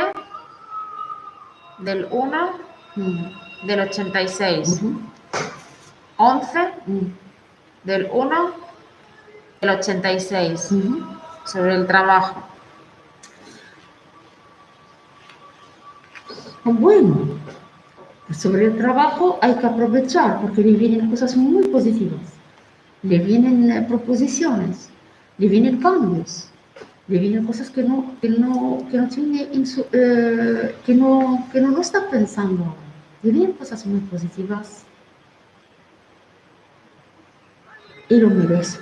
del 1.80 2.08
1 2.10 2.74
Mm, 2.96 3.66
del 3.66 3.80
86. 3.80 4.82
ujú, 4.84 5.00
11 6.18 6.60
mm, 6.86 7.00
del 7.84 8.08
1 8.12 8.52
del 9.62 9.70
86. 9.72 10.72
ujú. 10.72 11.02
Sobre 11.46 11.76
el 11.76 11.88
trabajo. 11.88 12.36
Bueno, 16.64 17.18
sobre 18.32 18.66
el 18.66 18.78
trabajo 18.78 19.40
hay 19.42 19.56
que 19.56 19.66
aprovechar 19.66 20.40
porque 20.40 20.62
le 20.62 20.78
vienen 20.78 21.10
cosas 21.10 21.36
muy 21.36 21.68
positivas, 21.68 22.22
le 23.02 23.18
vienen 23.20 23.70
eh, 23.70 23.82
proposiciones, 23.82 24.90
le 25.38 25.48
vienen 25.48 25.78
cambios, 25.80 26.50
le 27.08 27.20
vienen 27.20 27.46
cosas 27.46 27.70
que 27.70 27.84
no, 27.84 28.16
que 28.22 28.30
no, 28.30 28.86
que 28.90 28.98
no 28.98 29.08
tiene 29.10 29.50
eh, 29.92 30.76
que 30.86 30.94
no, 30.96 31.48
que 31.52 31.62
no 31.62 31.70
lo 31.70 31.82
está 31.82 32.10
pensando. 32.10 32.76
Le 33.22 33.32
vienen 33.32 33.54
cosas 33.54 33.86
muy 33.86 34.00
positivas 34.02 34.84
y 38.10 38.18
lo 38.18 38.30
merece. 38.30 38.80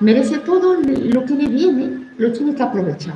merece 0.00 0.38
todo 0.38 0.74
lo 0.74 1.24
que 1.24 1.34
le 1.34 1.48
viene, 1.48 2.10
lo 2.18 2.32
tiene 2.32 2.54
que 2.54 2.62
aprovechar. 2.62 3.14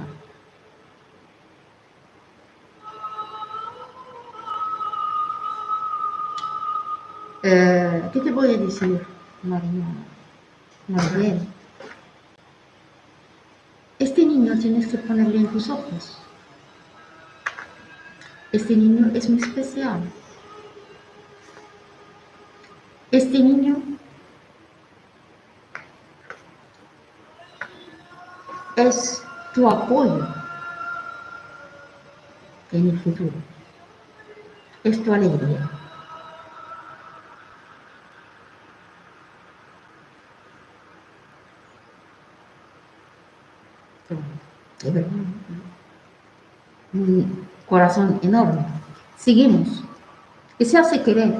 Eh, 7.43 8.03
¿Qué 8.13 8.21
te 8.21 8.31
voy 8.31 8.55
a 8.55 8.59
decir, 8.59 9.07
María? 9.43 9.85
Este 13.99 14.25
niño 14.25 14.59
tienes 14.59 14.89
que 14.89 14.99
ponerle 14.99 15.37
en 15.39 15.47
tus 15.47 15.69
ojos. 15.69 16.19
Este 18.51 18.75
niño 18.75 19.11
es 19.15 19.31
muy 19.31 19.41
especial. 19.41 20.01
Este 23.12 23.39
niño 23.39 23.81
es 28.77 29.23
tu 29.55 29.69
apoyo 29.69 30.27
en 32.73 32.91
el 32.91 32.99
futuro. 32.99 33.35
Es 34.83 35.05
tu 35.05 35.12
alegría. 35.12 35.80
Un 46.93 47.47
corazón 47.66 48.19
enorme. 48.23 48.65
Seguimos. 49.16 49.85
¿Qué 50.59 50.65
se 50.65 50.78
hace 50.78 51.02
querer? 51.02 51.35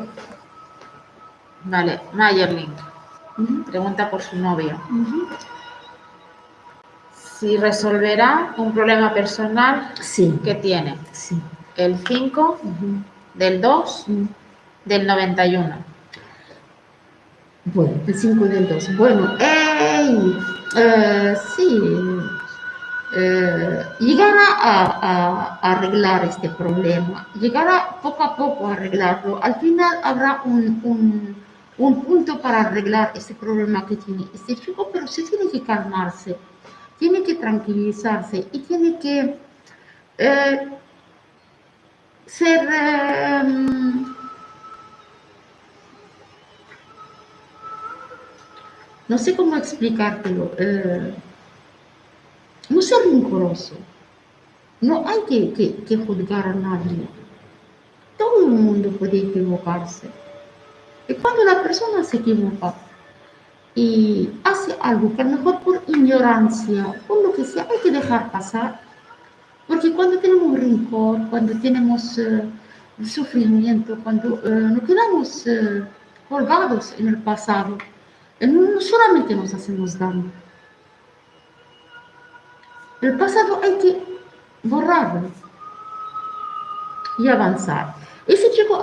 Vale, 1.64 2.00
Mayerling. 2.12 2.72
Pregunta 3.66 4.10
por 4.10 4.22
su 4.22 4.36
novio. 4.36 4.80
Si 7.14 7.56
resolverá 7.56 8.54
un 8.58 8.72
problema 8.72 9.14
personal 9.14 9.92
sí. 10.00 10.38
que 10.44 10.54
tiene. 10.56 10.98
Sí. 11.12 11.40
El 11.76 11.96
5 12.06 12.60
del 13.34 13.60
2 13.60 14.06
del 14.84 15.06
91. 15.06 15.76
Bueno, 17.64 17.92
el 18.06 18.14
5 18.14 18.44
del 18.44 18.68
2. 18.68 18.96
Bueno, 18.96 19.36
¡ey! 19.38 20.38
Eh, 20.76 21.34
sí, 21.56 21.80
eh, 23.12 23.85
llegará 23.99 24.47
a, 24.61 25.59
arreglar 25.62 26.24
este 26.27 26.49
problema, 26.51 27.27
llegará 27.35 28.01
poco 28.01 28.23
a 28.23 28.37
poco 28.37 28.69
a 28.69 28.73
arreglarlo. 28.74 29.43
Al 29.43 29.57
final 29.57 29.99
habrá 30.03 30.43
un, 30.45 31.37
punto 31.77 32.41
para 32.41 32.61
arreglar 32.61 33.12
ese 33.15 33.35
problema 33.35 33.87
que 33.87 33.97
tiene 33.97 34.27
este 34.35 34.55
chico, 34.57 34.91
pero 34.93 35.07
sí 35.09 35.24
tiene 35.24 35.51
que 35.51 35.62
calmarse, 35.62 36.37
tiene 36.99 37.23
que 37.23 37.35
tranquilizarse 37.35 38.47
y 38.53 38.59
tiene 38.61 38.99
que 38.99 39.37
eh, 40.19 40.69
ser... 42.27 42.69
Em, 42.73 44.15
no 49.09 49.19
sé 49.19 49.35
cómo 49.35 49.57
explicártelo. 49.57 50.53
No 52.70 52.80
ser 52.80 52.98
rencoroso. 53.05 53.74
No 54.80 55.05
hay 55.06 55.20
que, 55.28 55.97
juzgar 56.06 56.47
a 56.47 56.55
nadie. 56.55 57.06
Todo 58.16 58.47
el 58.47 58.52
mundo 58.52 58.90
puede 58.90 59.18
equivocarse. 59.18 60.09
Y 61.09 61.14
cuando 61.14 61.44
la 61.44 61.62
persona 61.62 62.02
se 62.05 62.18
equivoca 62.18 62.74
y 63.74 64.30
hace 64.44 64.76
algo 64.80 65.14
que 65.14 65.22
a 65.22 65.24
lo 65.24 65.30
mejor 65.36 65.60
por 65.60 65.82
ignorancia, 65.88 66.94
por 67.09 67.22
lo 67.22 67.32
que 67.34 67.44
sea, 67.44 67.66
hay 67.70 67.78
que 67.82 67.90
dejar 67.90 68.30
pasar. 68.30 68.80
Porque 69.66 69.92
cuando 69.92 70.18
tenemos 70.20 70.59
rencor, 70.59 71.28
cuando 71.28 71.52
tenemos 71.60 72.18
eh, 72.18 72.44
sufrimiento, 73.05 73.98
cuando 74.05 74.40
eh, 74.44 74.51
nos 74.51 74.82
quedamos 74.84 75.47
eh, 75.47 75.82
colgados 76.28 76.94
en 76.98 77.09
el 77.09 77.18
pasado, 77.18 77.76
no 78.40 78.80
solamente 78.80 79.34
nos 79.34 79.52
hacemos 79.52 79.98
daño, 79.98 80.30
el 83.02 83.16
pasado 83.16 83.60
hay 83.62 83.78
que 83.78 84.20
borrarlo 84.62 85.31
y 87.18 87.28
avanzar. 87.28 87.94
Ese 88.27 88.51
chico 88.52 88.81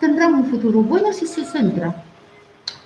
tendrá 0.00 0.28
un 0.28 0.46
futuro 0.46 0.80
bueno 0.80 1.12
si 1.12 1.26
se 1.26 1.44
centra. 1.44 1.94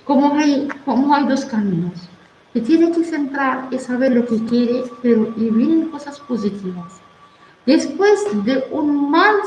Como 0.05 0.37
hay, 0.37 0.67
como 0.85 1.13
hay 1.15 1.25
dos 1.25 1.45
caminos. 1.45 2.09
Que 2.53 2.61
tiene 2.61 2.91
que 2.91 3.03
centrar 3.03 3.67
y 3.71 3.79
saber 3.79 4.11
lo 4.11 4.25
que 4.25 4.43
quiere, 4.45 4.83
pero 5.01 5.33
y 5.37 5.49
vienen 5.49 5.89
cosas 5.89 6.19
positivas. 6.19 7.01
Después 7.65 8.23
de 8.43 8.67
un 8.71 9.09
mal, 9.09 9.37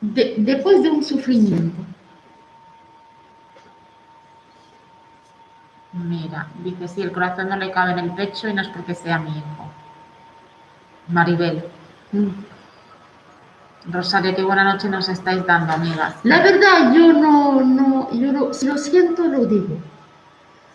después 0.00 0.82
de 0.82 0.90
un 0.90 1.02
sufrimiento. 1.02 1.82
Mira, 5.92 6.48
dice, 6.62 6.86
si 6.86 7.02
el 7.02 7.12
corazón 7.12 7.48
no 7.48 7.56
le 7.56 7.70
cabe 7.72 7.92
en 7.92 7.98
el 7.98 8.14
pecho 8.14 8.48
y 8.48 8.54
no 8.54 8.62
es 8.62 8.68
porque 8.68 8.94
sea 8.94 9.18
mi 9.18 9.30
hijo. 9.30 9.71
Maribel. 11.08 11.64
Mm. 12.12 12.28
Rosario, 13.90 14.34
qué 14.36 14.42
buena 14.42 14.64
noche 14.64 14.88
nos 14.88 15.08
estáis 15.08 15.44
dando, 15.44 15.72
amigas. 15.72 16.14
La 16.22 16.40
verdad, 16.40 16.92
yo 16.94 17.12
no, 17.12 17.62
no, 17.62 18.12
yo 18.12 18.32
lo, 18.32 18.54
si 18.54 18.66
lo 18.66 18.78
siento, 18.78 19.24
lo 19.24 19.44
digo. 19.44 19.76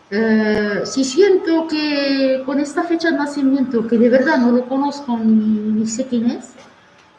Eh, 0.10 0.82
si 0.86 1.04
siento 1.04 1.68
que 1.68 2.44
con 2.45 2.60
esta 2.60 2.84
fecha 2.84 3.12
de 3.12 3.18
nacimiento, 3.18 3.88
que 3.88 3.98
de 3.98 4.10
verdad 4.10 4.38
no 4.38 4.52
lo 4.52 4.66
conozco 4.66 5.18
ni, 5.18 5.86
sé 5.86 6.06
quién 6.08 6.32
es, 6.32 6.54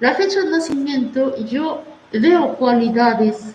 la 0.01 0.15
fecha 0.15 0.41
de 0.41 0.51
nacimiento 0.51 1.37
yo 1.45 1.83
veo 2.13 2.55
cualidades 2.55 3.55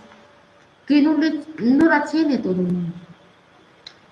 que 0.87 1.01
no, 1.01 1.15
no 1.59 1.85
la 1.85 2.03
tiene 2.03 2.39
todo 2.39 2.53
el 2.53 2.63
mundo. 2.63 2.93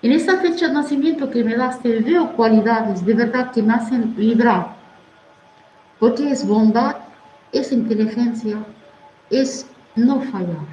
En 0.00 0.12
esta 0.12 0.38
fecha 0.38 0.68
de 0.68 0.74
nacimiento 0.74 1.30
que 1.30 1.44
me 1.44 1.56
das, 1.56 1.80
veo 1.82 2.32
cualidades 2.32 3.04
de 3.04 3.14
verdad 3.14 3.52
que 3.52 3.62
me 3.62 3.74
hacen 3.74 4.16
vibrar 4.16 4.81
porque 6.02 6.32
es 6.32 6.44
bondad, 6.44 6.96
es 7.52 7.70
inteligencia, 7.70 8.58
es 9.30 9.64
no 9.94 10.20
fallar. 10.20 10.66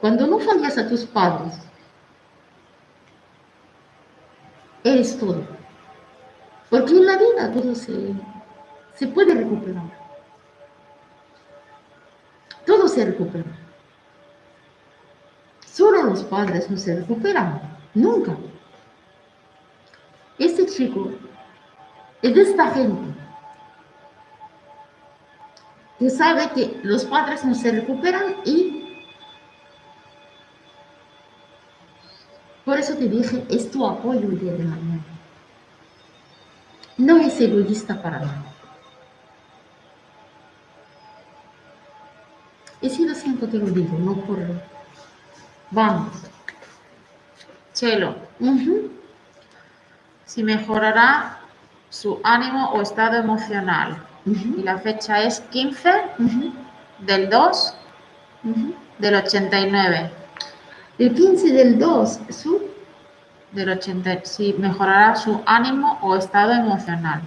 Cuando 0.00 0.26
no 0.26 0.38
fallas 0.38 0.78
a 0.78 0.88
tus 0.88 1.04
padres, 1.04 1.58
eres 4.82 5.18
todo. 5.18 5.46
Porque 6.70 6.92
en 6.92 7.04
la 7.04 7.18
vida 7.18 7.52
todo 7.52 7.74
se, 7.74 8.14
se 8.94 9.06
puede 9.08 9.34
recuperar. 9.34 9.90
Todo 12.64 12.88
se 12.88 13.04
recupera. 13.04 13.44
Solo 15.66 16.04
los 16.04 16.22
padres 16.22 16.70
no 16.70 16.78
se 16.78 16.96
recuperan. 16.96 17.76
Nunca. 17.92 18.34
Este 20.38 20.64
chico 20.64 21.10
es 22.22 22.34
de 22.34 22.40
esta 22.40 22.70
gente 22.70 23.17
que 25.98 26.10
sabe 26.10 26.50
que 26.54 26.80
los 26.82 27.04
padres 27.04 27.44
no 27.44 27.54
se 27.54 27.72
recuperan 27.72 28.36
y 28.44 28.78
por 32.64 32.78
eso 32.78 32.94
te 32.94 33.08
dije, 33.08 33.44
es 33.48 33.70
tu 33.70 33.86
apoyo 33.86 34.28
el 34.28 34.38
día 34.38 34.52
de 34.52 34.64
mañana. 34.64 35.02
No 36.98 37.16
es 37.16 37.40
egoísta 37.40 38.00
para 38.02 38.18
nada. 38.18 38.44
Y 42.80 42.90
si 42.90 43.06
lo 43.06 43.14
siento, 43.14 43.48
te 43.48 43.58
lo 43.58 43.66
digo, 43.66 43.98
no 43.98 44.16
por... 44.16 44.38
Vamos. 45.70 46.12
Chelo. 47.72 48.14
Si 50.26 50.42
mejorará 50.42 51.40
su 51.88 52.20
ánimo 52.22 52.70
o 52.72 52.82
estado 52.82 53.16
emocional 53.16 54.06
y 54.24 54.62
la 54.62 54.78
fecha 54.78 55.22
es 55.22 55.40
15 55.40 55.90
del 57.00 57.30
2 57.30 57.74
del 58.98 59.14
89. 59.14 60.10
El 60.98 61.14
15 61.14 61.52
del 61.52 61.78
2, 61.78 62.20
su 62.30 62.62
del 63.52 63.70
80, 63.70 64.24
si 64.24 64.52
mejorará 64.54 65.16
su 65.16 65.40
ánimo 65.46 65.98
o 66.02 66.16
estado 66.16 66.52
emocional. 66.52 67.22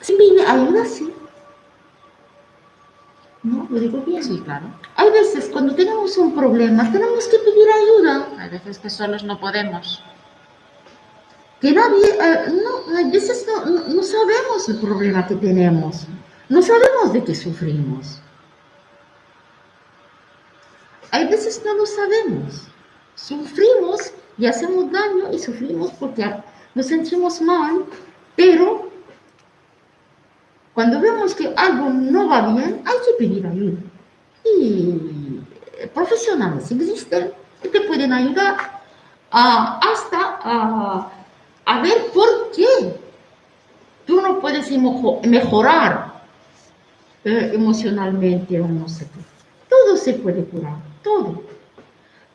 Si 0.00 0.16
viene 0.16 0.44
ayuda, 0.46 0.84
sí. 0.84 1.12
¿No? 3.42 3.66
¿Lo 3.70 3.80
digo 3.80 3.98
bien? 4.02 4.22
Sí, 4.22 4.40
claro. 4.44 4.66
Hay 4.94 5.10
veces 5.10 5.48
cuando 5.52 5.74
tenemos 5.74 6.16
un 6.16 6.34
problema 6.34 6.90
tenemos 6.92 7.26
que 7.26 7.38
pedir 7.38 7.68
ayuda. 7.70 8.28
Hay 8.38 8.50
veces 8.50 8.78
que 8.78 8.88
solos 8.88 9.24
no 9.24 9.40
podemos. 9.40 10.02
Que 11.60 11.72
nadie, 11.72 12.06
eh, 12.20 12.52
no, 12.62 12.96
hay 12.96 13.10
veces 13.10 13.46
no, 13.46 13.64
no, 13.66 14.02
sabemos 14.02 14.68
el 14.68 14.78
problema 14.78 15.26
que 15.26 15.34
tenemos. 15.36 16.06
No 16.48 16.62
sabemos 16.62 17.12
de 17.12 17.24
que 17.24 17.34
sufrimos. 17.34 18.20
Hay 21.10 21.26
veces 21.26 21.62
no 21.64 21.74
lo 21.74 21.86
sabemos. 21.86 22.68
Sufrimos 23.16 24.12
y 24.38 24.46
hacemos 24.46 24.90
daño 24.90 25.32
y 25.32 25.38
sufrimos 25.38 25.90
porque 25.98 26.24
nos 26.74 26.86
sentimos 26.86 27.40
mal, 27.42 27.84
pero 28.36 28.91
cuando 30.74 31.00
vemos 31.00 31.34
que 31.34 31.52
algo 31.56 31.90
no 31.90 32.28
va 32.28 32.52
bien, 32.54 32.82
hay 32.84 32.96
que 33.06 33.12
pedir 33.18 33.46
ayuda. 33.46 33.78
Y 34.44 35.40
profesionales 35.94 36.70
existen 36.70 37.32
que 37.60 37.68
te 37.68 37.80
pueden 37.82 38.12
ayudar 38.12 38.82
hasta 39.30 40.38
a, 41.64 41.80
ver 41.82 42.10
por 42.12 42.50
qué 42.54 42.96
tú 44.06 44.20
no 44.20 44.40
puedes 44.40 44.70
mejorar 45.26 46.22
eh, 47.24 47.52
emocionalmente 47.54 48.60
o 48.60 48.68
no 48.68 48.88
sé 48.88 49.06
qué. 49.06 49.20
Todo 49.68 49.96
se 49.96 50.14
puede 50.14 50.44
curar, 50.44 50.76
todo. 51.02 51.42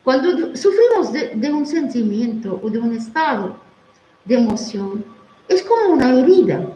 Cuando 0.02 0.56
sufrimos 0.56 1.12
de, 1.12 1.52
un 1.52 1.66
sentimiento 1.66 2.58
o 2.62 2.70
de 2.70 2.78
un 2.78 2.94
estado 2.94 3.56
de 4.24 4.36
emoción, 4.36 5.04
es 5.48 5.62
como 5.62 5.92
una 5.92 6.18
herida. 6.18 6.66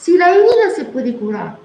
Si 0.00 0.16
la 0.16 0.30
herida 0.30 0.70
se 0.74 0.86
puede 0.86 1.14
curar 1.14 1.58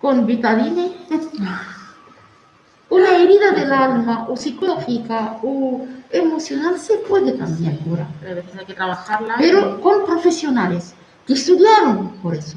con 0.00 0.26
vitamina, 0.26 0.88
una 2.90 3.16
herida 3.16 3.52
del 3.52 3.72
alma 3.72 4.26
o 4.28 4.36
psicológica 4.36 5.38
o 5.44 5.86
emocional 6.10 6.76
se 6.80 6.96
puede 6.96 7.34
también 7.34 7.76
curar. 7.76 8.08
Pero 8.20 8.42
hay 8.58 8.66
que 8.66 8.74
trabajarla. 8.74 9.36
Pero 9.38 9.80
con 9.80 10.04
profesionales 10.04 10.94
que 11.24 11.34
estudiaron 11.34 12.08
por 12.20 12.34
eso, 12.34 12.56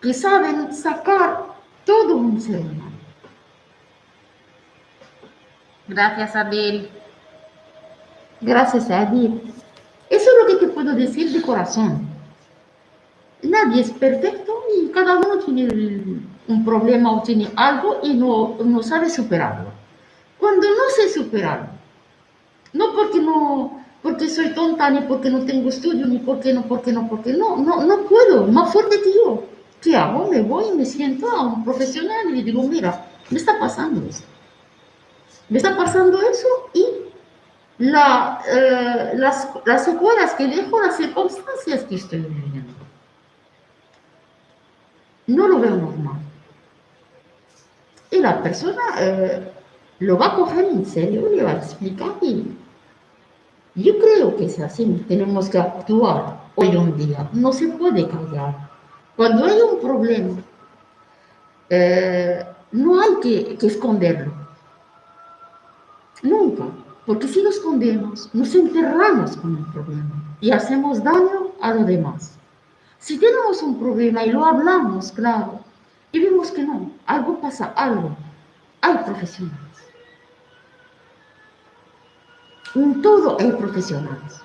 que 0.00 0.12
saben 0.12 0.74
sacar 0.74 1.44
todo 1.84 2.16
un 2.16 2.40
ser 2.40 2.62
humano. 2.62 2.98
Gracias, 5.86 6.34
Adil. 6.34 6.90
Gracias, 8.40 8.90
Adil. 8.90 9.40
Eso 10.12 10.28
es 10.30 10.36
lo 10.42 10.46
que 10.46 10.66
te 10.66 10.70
puedo 10.82 10.96
decir 10.96 11.32
de 11.32 11.42
corazón. 11.42 12.08
Nadie 13.42 13.82
es 13.82 13.90
perfecto 13.90 14.52
y 14.76 14.88
cada 14.88 15.16
uno 15.16 15.38
tiene 15.44 15.68
un 16.48 16.64
problema 16.64 17.12
o 17.12 17.22
tiene 17.22 17.48
algo 17.56 18.00
y 18.02 18.14
no, 18.14 18.56
no 18.64 18.82
sabe 18.82 19.08
superarlo. 19.08 19.70
Cuando 20.38 20.66
no 20.68 20.90
sé 20.96 21.08
superarlo, 21.08 21.68
no 22.72 22.94
porque 22.94 23.20
no 23.20 23.82
porque 24.02 24.28
soy 24.28 24.52
tonta, 24.52 24.90
ni 24.90 25.02
porque 25.02 25.30
no 25.30 25.44
tengo 25.44 25.68
estudio, 25.68 26.06
ni 26.06 26.18
porque 26.18 26.52
no, 26.52 26.62
porque 26.66 26.90
no, 26.90 27.08
porque 27.08 27.32
no, 27.32 27.56
no, 27.56 27.84
no 27.84 27.98
puedo, 28.00 28.48
más 28.48 28.72
fuerte 28.72 29.00
que 29.00 29.14
yo. 29.14 29.44
¿Qué 29.80 29.96
hago? 29.96 30.28
Me 30.28 30.42
voy 30.42 30.72
me 30.76 30.84
siento 30.84 31.30
a 31.30 31.46
un 31.46 31.64
profesional 31.64 32.28
y 32.30 32.32
le 32.32 32.42
digo, 32.42 32.64
mira, 32.64 33.06
me 33.30 33.38
está 33.38 33.60
pasando 33.60 34.04
eso. 34.08 34.24
Me 35.48 35.58
está 35.58 35.76
pasando 35.76 36.20
eso 36.20 36.48
y 36.74 37.01
la, 37.82 38.40
eh, 38.46 39.12
las, 39.16 39.48
las 39.64 39.84
secuelas 39.84 40.34
que 40.34 40.46
dejo, 40.46 40.80
las 40.80 40.96
circunstancias 40.96 41.82
que 41.82 41.96
estoy 41.96 42.20
viviendo. 42.20 42.72
No 45.26 45.48
lo 45.48 45.58
veo 45.58 45.76
normal. 45.76 46.20
Y 48.08 48.20
la 48.20 48.40
persona 48.40 48.82
eh, 49.00 49.52
lo 49.98 50.16
va 50.16 50.26
a 50.26 50.36
coger 50.36 50.66
en 50.66 50.86
serio 50.86 51.28
le 51.28 51.42
va 51.42 51.50
a 51.50 51.56
explicar. 51.56 52.12
Y 52.20 52.54
yo 53.74 53.98
creo 53.98 54.36
que 54.36 54.44
es 54.44 54.60
así. 54.60 55.04
Tenemos 55.08 55.48
que 55.48 55.58
actuar 55.58 56.38
hoy 56.54 56.68
en 56.68 56.96
día. 56.96 57.28
No 57.32 57.52
se 57.52 57.66
puede 57.66 58.06
callar. 58.06 58.70
Cuando 59.16 59.44
hay 59.44 59.60
un 59.60 59.80
problema, 59.80 60.40
eh, 61.68 62.46
no 62.70 63.00
hay 63.00 63.16
que, 63.20 63.56
que 63.56 63.66
esconderlo. 63.66 64.32
Nunca. 66.22 66.64
Porque 67.06 67.26
si 67.26 67.42
lo 67.42 67.50
escondemos, 67.50 68.30
nos 68.32 68.54
enterramos 68.54 69.36
con 69.36 69.56
el 69.56 69.64
problema 69.72 70.36
y 70.40 70.50
hacemos 70.50 71.02
daño 71.02 71.52
a 71.60 71.74
los 71.74 71.86
demás. 71.86 72.38
Si 72.98 73.18
tenemos 73.18 73.60
un 73.62 73.78
problema 73.78 74.24
y 74.24 74.30
lo 74.30 74.44
hablamos, 74.44 75.10
claro, 75.10 75.60
y 76.12 76.20
vemos 76.20 76.52
que 76.52 76.62
no, 76.62 76.92
algo 77.06 77.40
pasa, 77.40 77.72
algo, 77.76 78.16
hay 78.80 78.98
profesionales. 78.98 79.58
En 82.76 83.02
todo 83.02 83.36
hay 83.40 83.50
profesionales. 83.52 84.40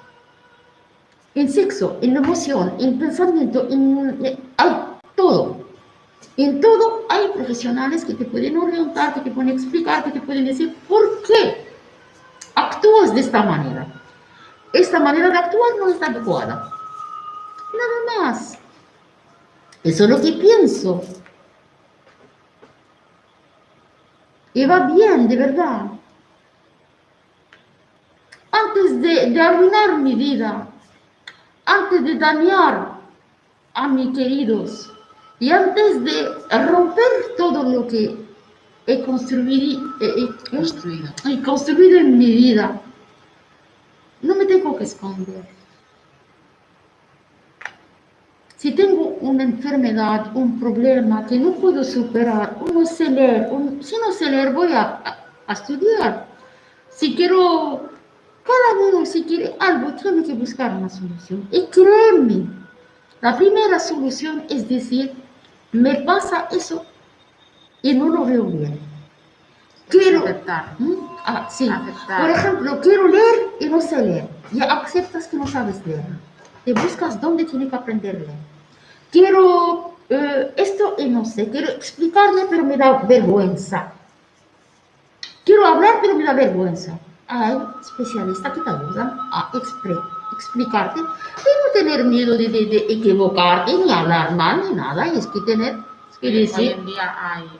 En 1.35 1.49
sexo, 1.49 1.99
en 2.01 2.17
emoción, 2.17 2.73
en 2.79 2.97
pensamiento, 2.97 3.67
en, 3.69 4.19
hay 4.57 4.75
todo. 5.15 5.57
En 6.37 6.59
todo 6.59 7.05
hay 7.09 7.27
profesionales 7.35 8.03
que 8.03 8.15
te 8.15 8.25
pueden 8.25 8.57
orientar, 8.57 9.13
que 9.13 9.21
te 9.21 9.31
pueden 9.31 9.51
explicar, 9.51 10.03
que 10.03 10.11
te 10.11 10.21
pueden 10.21 10.45
decir 10.45 10.75
por 10.87 11.21
qué 11.21 11.66
actúas 12.77 13.13
de 13.13 13.21
esta 13.21 13.43
manera. 13.43 13.87
Esta 14.73 14.99
manera 14.99 15.29
de 15.29 15.37
actuar 15.37 15.71
no 15.79 15.89
está 15.89 16.07
adecuada. 16.07 16.69
Nada 17.73 18.31
más. 18.31 18.57
Eso 19.83 20.03
es 20.03 20.09
lo 20.09 20.21
que 20.21 20.33
pienso. 20.33 21.03
Y 24.53 24.65
va 24.65 24.87
bien, 24.87 25.27
de 25.27 25.35
verdad. 25.35 25.81
Antes 28.51 29.01
de, 29.01 29.29
de 29.31 29.41
arruinar 29.41 29.97
mi 29.99 30.15
vida, 30.15 30.67
antes 31.65 32.03
de 32.03 32.15
dañar 32.15 32.97
a 33.73 33.87
mis 33.87 34.15
queridos 34.17 34.91
y 35.39 35.51
antes 35.51 36.03
de 36.03 36.33
romper 36.65 37.35
todo 37.37 37.63
lo 37.63 37.87
que 37.87 38.26
he 38.87 39.03
construido, 39.03 39.93
he, 39.99 40.27
construido. 40.49 41.09
he 41.25 41.41
construido 41.43 41.99
en 41.99 42.17
mi 42.17 42.31
vida, 42.31 42.81
no 44.21 44.35
me 44.35 44.45
tengo 44.45 44.75
que 44.77 44.85
esconder. 44.85 45.45
Si 48.55 48.71
tengo 48.71 49.17
una 49.21 49.43
enfermedad, 49.43 50.35
un 50.35 50.59
problema 50.59 51.27
que 51.27 51.37
no 51.37 51.51
puedo 51.51 51.83
superar, 51.83 52.57
no 52.73 52.85
sé 52.85 53.09
leer, 53.09 53.49
si 53.81 53.95
no 53.97 54.11
sé 54.11 54.31
leer 54.31 54.53
voy 54.53 54.71
a, 54.71 55.19
a, 55.45 55.53
estudiar. 55.53 56.25
Si 56.89 57.13
quiero, 57.13 57.89
cada 58.43 58.89
uno 58.89 59.05
si 59.05 59.23
quiere 59.25 59.55
algo 59.59 59.93
tiene 59.93 60.23
que 60.23 60.33
buscar 60.33 60.75
una 60.75 60.89
solución. 60.89 61.47
Y 61.51 61.65
créeme, 61.67 62.47
la 63.21 63.37
primera 63.37 63.79
solución 63.79 64.45
es 64.49 64.67
decir, 64.67 65.13
me 65.73 65.95
pasa 66.01 66.47
eso 66.49 66.83
y 67.81 67.93
no 67.93 68.09
lo 68.09 68.25
veo 68.25 68.43
bien. 68.45 68.79
Quiero, 69.89 70.19
aceptar. 70.19 70.75
¿Mm? 70.79 70.93
Ah, 71.25 71.47
sí. 71.49 71.69
Por 72.19 72.29
ejemplo, 72.29 72.79
quiero 72.81 73.07
leer 73.07 73.49
y 73.59 73.65
no 73.67 73.79
sé 73.81 74.01
leer. 74.01 74.27
Ya 74.51 74.65
aceptas 74.65 75.27
que 75.27 75.37
no 75.37 75.47
sabes 75.47 75.85
leer 75.85 76.03
te 76.67 76.73
buscas 76.73 77.21
dónde 77.21 77.45
tiene 77.45 77.69
que 77.69 77.75
aprenderlo. 77.77 78.27
Quiero 79.09 79.93
eh, 80.09 80.53
esto 80.57 80.95
y 80.97 81.07
no 81.07 81.23
sé, 81.23 81.49
quiero 81.49 81.69
explicarle, 81.69 82.45
pero 82.49 82.65
me 82.65 82.75
da 82.75 83.03
vergüenza. 83.03 83.93
Quiero 85.45 85.65
hablar, 85.65 85.99
pero 86.01 86.15
me 86.15 86.25
da 86.25 86.33
vergüenza. 86.33 86.99
Hay 87.29 87.57
especialistas 87.79 88.51
que 88.51 88.59
te 88.59 88.69
ayudan 88.69 89.17
a 89.31 89.49
explicarte 90.33 90.99
y 90.99 91.03
no 91.03 91.71
tener 91.73 92.03
miedo 92.03 92.37
de, 92.37 92.49
de, 92.49 92.85
equivocarte, 92.89 93.73
ni 93.73 93.89
hablar 93.89 94.35
mal, 94.35 94.61
ni 94.67 94.75
nada. 94.75 95.07
Y 95.07 95.19
es 95.19 95.27
que 95.27 95.39
tener 95.41 95.77
que 96.19 96.31
decir, 96.31 96.77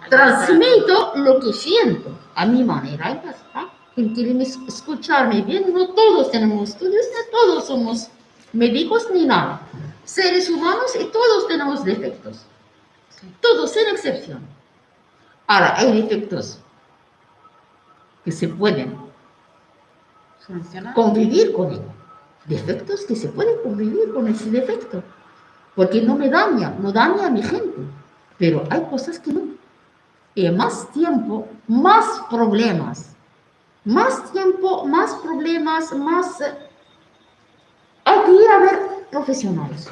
transmito 0.09 1.13
lo 1.15 1.39
que 1.39 1.53
siento 1.53 2.09
a 2.35 2.45
mi 2.45 2.63
manera 2.63 3.11
y 3.11 3.25
ya 3.25 3.31
está. 3.31 3.69
Quien 3.93 4.13
quiere 4.13 4.41
escucharme 4.41 5.41
bien, 5.41 5.73
no 5.73 5.89
todos 5.89 6.31
tenemos 6.31 6.69
estudios, 6.69 7.05
no 7.13 7.39
todos 7.39 7.65
somos 7.65 8.09
médicos 8.53 9.07
ni 9.11 9.25
nada. 9.25 9.61
Seres 10.03 10.49
humanos 10.49 10.95
y 10.99 11.05
todos 11.05 11.47
tenemos 11.47 11.83
defectos. 11.83 12.45
Todos, 13.41 13.71
sin 13.71 13.87
excepción. 13.87 14.41
Ahora, 15.47 15.77
hay 15.77 16.01
defectos 16.01 16.59
que 18.23 18.31
se 18.31 18.47
pueden 18.47 18.95
convivir 20.93 21.53
con 21.53 21.71
él. 21.71 21.81
Defectos 22.45 23.05
que 23.05 23.15
se 23.15 23.29
pueden 23.29 23.61
convivir 23.63 24.13
con 24.13 24.27
ese 24.27 24.49
defecto. 24.51 25.03
Porque 25.75 26.01
no 26.01 26.15
me 26.15 26.29
daña, 26.29 26.75
no 26.79 26.91
daña 26.91 27.27
a 27.27 27.29
mi 27.29 27.41
gente. 27.41 27.81
Pero 28.37 28.63
hay 28.69 28.81
cosas 28.89 29.19
que 29.19 29.33
no. 29.33 29.41
Y 30.35 30.49
más 30.51 30.91
tiempo, 30.91 31.47
más 31.67 32.05
problemas. 32.29 33.15
Más 33.83 34.31
tiempo, 34.31 34.85
más 34.85 35.13
problemas, 35.15 35.93
más 35.93 36.41
hay 38.07 38.19
que 38.25 38.31
ir 38.31 38.49
a 38.49 38.59
ver 38.59 38.79
profesionales. 39.11 39.89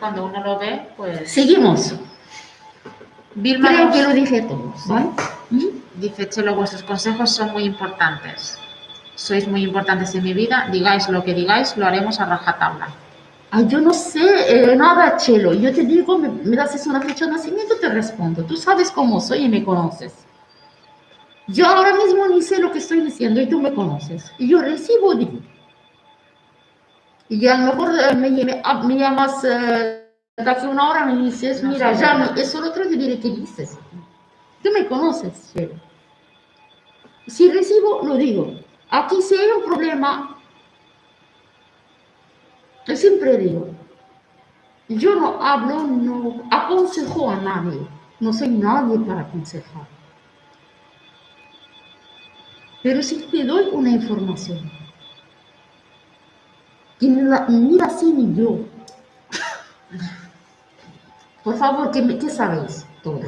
Cuando 0.00 0.24
uno 0.26 0.42
lo 0.42 0.58
ve, 0.58 0.88
pues... 0.96 1.32
Seguimos. 1.32 1.94
Creo 3.40 3.92
que 3.92 4.02
lo 4.02 4.12
dije 4.12 4.42
todo. 4.42 4.74
Dice 5.94 6.28
Chelo, 6.28 6.56
vuestros 6.56 6.82
consejos 6.82 7.30
son 7.30 7.52
muy 7.52 7.62
importantes. 7.62 8.58
Sois 9.14 9.46
muy 9.46 9.62
importantes 9.62 10.14
en 10.16 10.24
mi 10.24 10.34
vida. 10.34 10.68
Digáis 10.72 11.08
lo 11.08 11.22
que 11.22 11.32
digáis, 11.32 11.76
lo 11.76 11.86
haremos 11.86 12.18
a 12.18 12.24
rajatabla. 12.24 12.88
Ay, 13.54 13.68
yo 13.68 13.80
no 13.82 13.92
sé 13.92 14.72
eh, 14.72 14.74
nada, 14.76 15.16
Chelo. 15.18 15.52
Yo 15.52 15.72
te 15.74 15.82
digo, 15.84 16.16
me, 16.16 16.28
me 16.30 16.56
das 16.56 16.86
una 16.86 17.02
fecha 17.02 17.26
de 17.26 17.32
nacimiento, 17.32 17.74
te 17.78 17.88
respondo. 17.90 18.42
Tú 18.44 18.56
sabes 18.56 18.90
cómo 18.90 19.20
soy 19.20 19.44
y 19.44 19.48
me 19.48 19.62
conoces. 19.62 20.24
Yo 21.48 21.66
ahora 21.66 21.94
mismo 21.94 22.26
ni 22.28 22.40
sé 22.40 22.58
lo 22.58 22.72
que 22.72 22.78
estoy 22.78 23.00
diciendo 23.02 23.42
y 23.42 23.48
tú 23.48 23.60
me 23.60 23.74
conoces. 23.74 24.32
Y 24.38 24.48
yo 24.48 24.60
recibo, 24.62 25.14
digo. 25.14 25.38
Y 27.28 27.46
a 27.46 27.58
lo 27.58 27.74
mejor 27.74 27.90
eh, 27.94 28.14
me, 28.14 28.30
llame- 28.30 28.62
ah, 28.64 28.82
me 28.84 28.96
llamas 28.96 29.44
eh, 29.44 30.08
de 30.36 30.50
aquí 30.50 30.66
una 30.66 30.88
hora, 30.88 31.04
me 31.04 31.22
dices, 31.22 31.62
No 31.62 31.70
mira, 31.72 31.92
ya, 31.92 32.14
me- 32.14 32.40
eso 32.40 32.58
lo 32.58 32.68
otro 32.70 32.84
te 32.84 32.96
diré 32.96 33.20
qué 33.20 33.28
dices. 33.30 33.76
Tú 34.62 34.70
me 34.72 34.86
conoces, 34.86 35.52
Chelo. 35.52 35.74
Si 37.26 37.50
recibo, 37.50 38.00
lo 38.02 38.16
digo. 38.16 38.54
Aquí 38.90 39.20
si 39.20 39.34
hay 39.34 39.48
un 39.58 39.64
problema, 39.64 40.31
yo 42.86 42.96
siempre 42.96 43.38
digo, 43.38 43.68
yo 44.88 45.14
no 45.14 45.42
hablo, 45.42 45.82
no 45.84 46.42
aconsejo 46.50 47.30
a 47.30 47.36
nadie. 47.36 47.86
No 48.20 48.32
soy 48.32 48.48
nadie 48.48 48.98
para 49.00 49.22
aconsejar. 49.22 49.86
Pero 52.82 53.02
si 53.02 53.16
te 53.22 53.44
doy 53.44 53.66
una 53.72 53.90
información, 53.90 54.70
que 57.00 57.06
ni 57.08 57.22
la, 57.22 57.46
ni 57.48 57.76
la 57.76 57.88
sé 57.88 58.06
ni 58.06 58.34
yo. 58.36 58.58
Por 61.42 61.56
favor, 61.56 61.90
¿qué, 61.90 62.02
me- 62.02 62.18
qué 62.18 62.28
sabéis 62.30 62.86
todo? 63.02 63.20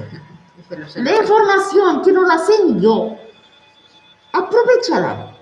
La 0.97 1.17
información 1.17 2.03
que 2.03 2.13
no 2.13 2.23
la 2.25 2.39
sé 2.39 2.53
ni 2.65 2.81
yo, 2.81 3.17
aprovechala. 4.33 5.34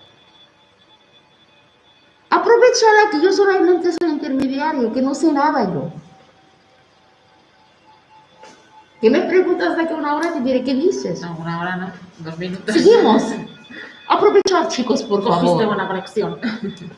Aprovechala 2.53 3.11
que 3.11 3.23
yo 3.23 3.33
solamente 3.33 3.93
soy 3.93 4.11
intermediario, 4.11 4.93
que 4.93 5.01
no 5.01 5.15
sé 5.15 5.33
nada 5.33 5.65
yo. 5.73 5.91
Que 9.01 9.11
me 9.11 9.21
preguntas 9.23 9.77
de 9.77 9.83
a 9.83 9.97
una 9.97 10.15
hora 10.17 10.33
te 10.33 10.41
diré 10.41 10.63
qué 10.63 10.75
dices. 10.75 11.23
No, 11.23 11.37
una 11.41 11.61
hora 11.61 11.77
no, 11.77 11.93
dos 12.19 12.39
minutos. 12.39 12.75
Seguimos. 12.75 13.23
Aprovechar, 14.09 14.69
chicos, 14.69 15.03
por 15.03 15.23
Cogiste 15.23 15.47
favor. 15.47 15.67
buena 15.67 15.89
conexión. 15.89 16.39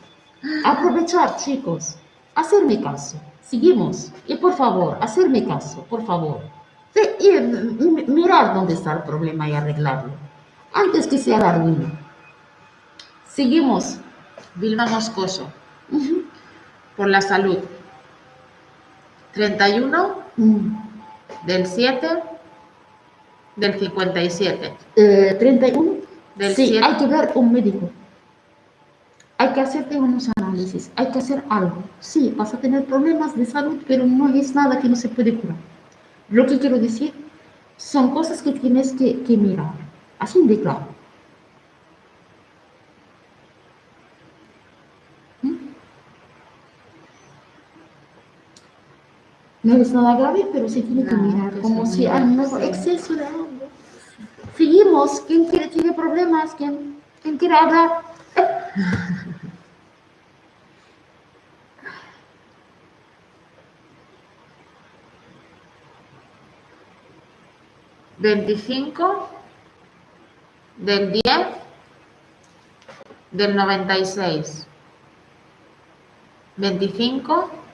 Aprovechar, 0.65 1.37
chicos. 1.37 1.95
Hacerme 2.35 2.81
caso. 2.81 3.17
Seguimos. 3.41 4.11
Y 4.27 4.35
por 4.35 4.53
favor, 4.53 4.97
hacerme 4.99 5.45
caso, 5.45 5.85
por 5.89 6.05
favor. 6.05 6.41
Y, 7.19 7.31
mirar 8.11 8.53
dónde 8.53 8.73
está 8.73 8.93
el 8.93 9.03
problema 9.03 9.47
y 9.49 9.53
arreglarlo. 9.53 10.11
Antes 10.73 11.07
que 11.07 11.17
sea 11.17 11.39
la 11.39 11.57
ruina. 11.57 11.91
Seguimos. 13.27 13.99
Vilma 14.55 14.85
Moscoso, 14.87 15.49
por 16.95 17.07
la 17.09 17.21
salud. 17.21 17.57
31 19.33 20.23
Mm. 20.37 20.75
del 21.45 21.65
7 21.65 22.07
del 23.55 23.79
57. 23.79 24.73
Eh, 24.95 25.35
31. 25.39 25.95
Del 26.35 26.53
sí, 26.55 26.67
siete. 26.67 26.85
hay 26.85 26.97
que 26.97 27.07
ver 27.07 27.31
un 27.35 27.51
médico. 27.53 27.89
Hay 29.37 29.49
que 29.53 29.61
hacerte 29.61 29.97
unos 29.97 30.29
análisis, 30.37 30.91
hay 30.95 31.09
que 31.11 31.19
hacer 31.19 31.43
algo. 31.49 31.83
Sí, 31.99 32.33
vas 32.35 32.53
a 32.53 32.59
tener 32.59 32.85
problemas 32.85 33.35
de 33.35 33.45
salud, 33.45 33.77
pero 33.87 34.05
no 34.05 34.33
es 34.33 34.53
nada 34.55 34.79
que 34.79 34.87
no 34.89 34.95
se 34.95 35.09
puede 35.09 35.35
curar. 35.35 35.57
Lo 36.29 36.45
que 36.45 36.57
quiero 36.59 36.77
decir 36.79 37.13
son 37.77 38.11
cosas 38.11 38.41
que 38.41 38.51
tienes 38.53 38.93
que, 38.93 39.21
que 39.23 39.37
mirar. 39.37 39.71
Así 40.19 40.45
de 40.47 40.59
claro. 40.61 40.87
¿Mm? 45.43 45.55
No 49.65 49.75
es 49.77 49.91
nada 49.91 50.15
grave, 50.15 50.47
pero 50.53 50.69
se 50.69 50.83
tiene 50.83 51.03
que 51.03 51.15
mirar, 51.15 51.59
como 51.59 51.87
si 51.87 52.07
mejor 52.07 52.61
sí. 52.61 52.67
exceso 52.67 53.15
de 53.15 53.25
algo. 53.25 53.47
Seguimos. 54.55 55.21
¿Quién 55.21 55.45
quiere, 55.45 55.69
tiene 55.69 55.91
problemas? 55.91 56.53
¿Quién, 56.53 56.97
quién 57.23 57.39
quiere 57.39 57.55
hablar? 57.55 58.03
25 68.19 69.29
del 70.77 71.11
10 71.11 71.23
del 73.31 73.55
96. 73.55 74.67
25 76.57 77.64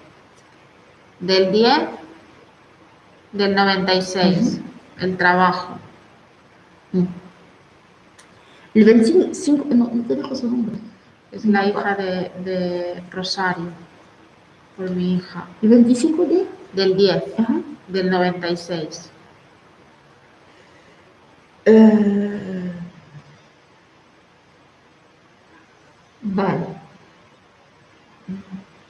del 1.21 1.51
10 1.51 1.73
del 3.31 3.55
96. 3.55 4.59
El 4.99 5.17
trabajo. 5.17 5.77
Mm. 6.91 7.05
El 8.73 8.85
25, 8.85 9.65
no, 9.73 9.89
no 9.93 10.03
te 10.03 10.15
dejo 10.15 10.35
su 10.35 10.49
nombre. 10.49 10.77
Es 11.31 11.45
la 11.45 11.65
hija 11.65 11.95
de, 11.95 12.31
de 12.43 13.03
Rosario. 13.11 13.69
Por 14.75 14.89
mi 14.91 15.15
hija. 15.15 15.47
El 15.61 15.69
25 15.69 16.25
de... 16.25 16.45
Del 16.73 16.95
10 16.95 17.23
Ajá. 17.37 17.61
del 17.89 18.09
96. 18.09 19.11
Eh, 21.65 22.71
vale. 26.21 26.65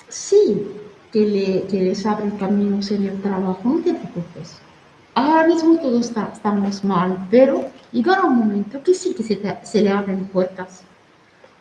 Sí, 0.09 0.80
que, 1.11 1.25
le, 1.25 1.63
que 1.67 1.81
les 1.81 2.05
abren 2.05 2.31
caminos 2.31 2.89
en 2.91 3.03
el 3.07 3.21
trabajo, 3.21 3.59
no 3.63 3.79
te 3.81 3.93
preocupes. 3.93 4.57
Ahora 5.13 5.47
mismo 5.47 5.77
todos 5.77 6.07
está- 6.07 6.29
estamos 6.33 6.83
mal, 6.83 7.27
pero 7.29 7.65
llegará 7.91 8.23
un 8.23 8.37
momento 8.37 8.81
que 8.81 8.93
sí 8.93 9.13
que 9.13 9.23
se, 9.23 9.35
te- 9.35 9.57
se 9.63 9.81
le 9.81 9.91
abren 9.91 10.25
puertas. 10.25 10.83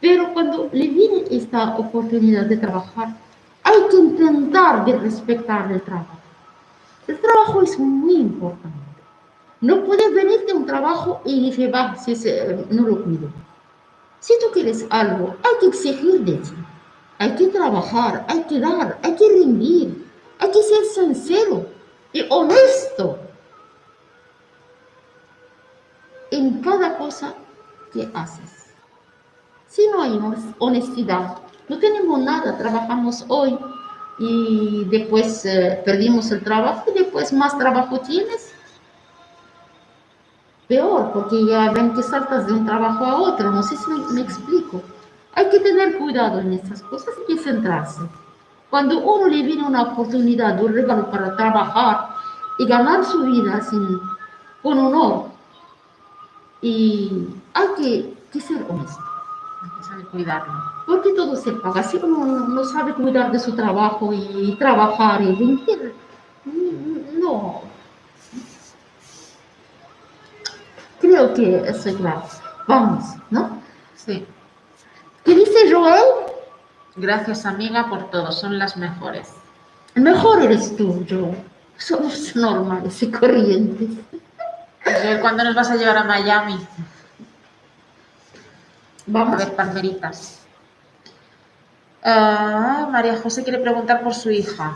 Pero 0.01 0.33
cuando 0.33 0.69
le 0.73 0.87
viene 0.89 1.25
esta 1.31 1.77
oportunidad 1.77 2.47
de 2.47 2.57
trabajar, 2.57 3.17
hay 3.65 3.89
que 3.91 3.97
intentar 3.97 4.85
de 4.85 4.97
respetar 4.99 5.71
el 5.73 5.83
trabajo. 5.83 6.17
El 7.09 7.19
trabajo 7.21 7.63
es 7.63 7.79
muy 7.79 8.17
importante. 8.17 8.79
No 9.61 9.85
puedes 9.85 10.15
venir 10.15 10.47
de 10.47 10.55
un 10.55 10.65
trabajo 10.65 11.21
y 11.25 11.51
decir, 11.51 11.75
va, 11.75 11.97
si 11.97 12.15
se- 12.17 12.65
no 12.71 12.83
lo 12.87 13.03
cuido. 13.05 13.29
Si 14.21 14.33
tú 14.41 14.47
quieres 14.53 14.87
algo, 14.91 15.35
hay 15.43 15.55
que 15.61 15.67
exigir 15.67 16.21
de 16.25 16.35
ti. 16.35 16.51
Hay 17.21 17.35
que 17.37 17.49
trabajar, 17.49 18.25
hay 18.29 18.45
que 18.45 18.59
dar, 18.59 18.99
hay 19.03 19.15
que 19.15 19.29
rendir, 19.29 20.11
hay 20.39 20.51
que 20.51 20.63
ser 20.63 20.85
sincero 20.87 21.67
y 22.15 22.25
honesto 22.31 23.19
en 26.31 26.63
cada 26.63 26.97
cosa 26.97 27.35
que 27.93 28.09
haces. 28.15 28.73
Si 29.69 29.87
no 29.89 30.03
hay 30.03 30.13
hon- 30.13 30.55
honestidad, 30.59 31.37
no 31.69 31.79
tenemos 31.79 32.19
nada, 32.21 32.57
trabajamos 32.57 33.25
hoy 33.29 33.59
y 34.19 34.85
después 34.87 35.45
eh, 35.45 35.83
perdimos 35.85 36.31
el 36.31 36.43
trabajo 36.43 36.91
y 36.91 37.01
después 37.01 37.33
más 37.35 37.57
trabajo 37.59 38.01
tienes 38.01 38.51
peor, 40.69 41.13
porque 41.13 41.45
ya 41.47 41.71
ven 41.73 41.93
que 41.95 42.03
saltas 42.03 42.47
de 42.47 42.55
un 42.55 42.65
trabajo 42.65 43.05
a 43.05 43.17
otro. 43.21 43.51
No 43.51 43.63
sé 43.63 43.77
si 43.77 43.91
me 44.15 44.23
explico. 44.23 44.81
Hay 45.35 45.49
que 45.51 45.61
tener 45.61 45.97
cuidado 45.99 46.41
en 46.41 46.53
estas 46.55 46.83
cosas 46.83 47.15
y 47.29 47.39
centrarse. 47.39 48.01
Cuando 48.69 48.99
uno 49.01 49.27
le 49.29 49.43
viene 49.43 49.67
una 49.67 49.83
oportunidad, 49.83 50.63
un 50.63 50.73
regalo 50.73 51.11
para 51.11 51.37
trabajar 51.37 52.09
y 52.59 52.67
ganar 52.67 53.05
su 53.05 53.23
vida 53.25 53.61
sin, 53.63 54.01
con 54.63 54.79
honor, 54.79 55.27
y 56.63 57.27
hay 57.55 57.69
que, 57.77 58.15
que 58.33 58.41
ser 58.41 58.65
honesto. 58.69 59.03
Hay 59.63 59.71
que 59.79 59.85
saber 59.85 60.07
cuidarlo. 60.07 60.53
Porque 60.87 61.13
todo 61.15 61.37
se 61.37 61.53
paga. 61.53 61.83
Si 61.83 61.97
uno 61.99 62.47
no- 62.49 62.65
sabe 62.65 62.95
cuidar 62.95 63.33
de 63.33 63.39
su 63.39 63.55
trabajo 63.55 64.13
y 64.13 64.55
trabajar 64.59 65.23
y 65.23 65.35
vender, 65.35 65.95
mm, 66.45 67.21
no. 67.21 67.63
Creo 71.01 71.33
que 71.35 71.57
eso 71.69 71.89
es 71.89 71.97
claro. 71.97 72.23
Vamos, 72.69 73.05
¿no? 73.31 73.59
Sí. 73.97 74.27
¿Qué 75.25 75.35
dice 75.35 75.73
Joel? 75.73 76.03
Gracias, 76.97 77.47
amiga, 77.47 77.89
por 77.89 78.11
todo. 78.11 78.33
Son 78.33 78.59
las 78.59 78.77
mejores. 78.77 79.29
El 79.95 80.03
mejor 80.03 80.43
eres 80.43 80.77
tú, 80.77 81.05
Joel. 81.09 81.37
Somos 81.77 82.35
normales 82.37 83.03
y 83.03 83.11
corrientes. 83.11 83.89
Joel, 84.85 85.21
¿Cuándo 85.21 85.45
nos 85.45 85.55
vas 85.55 85.71
a 85.71 85.77
llevar 85.77 85.97
a 85.99 86.05
Miami? 86.05 86.55
A 86.55 86.59
Vamos. 89.07 89.39
ver, 89.39 89.55
palmeritas. 89.55 90.41
Ah, 92.03 92.89
María 92.91 93.17
José 93.19 93.43
quiere 93.43 93.59
preguntar 93.59 94.03
por 94.03 94.15
su 94.15 94.31
hija. 94.31 94.75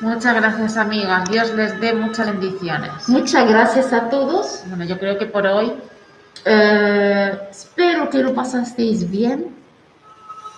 Muchas 0.00 0.34
gracias, 0.34 0.76
amiga. 0.76 1.24
Dios 1.30 1.52
les 1.54 1.80
dé 1.80 1.94
muchas 1.94 2.26
bendiciones. 2.26 3.08
Muchas 3.08 3.48
gracias 3.48 3.92
a 3.94 4.10
todos. 4.10 4.62
Bueno, 4.66 4.84
yo 4.84 4.98
creo 4.98 5.16
que 5.18 5.24
por 5.26 5.46
hoy 5.46 5.72
Eh, 6.44 7.48
espero 7.50 8.08
que 8.10 8.18
lo 8.18 8.34
pasasteis 8.34 9.08
bien. 9.10 9.54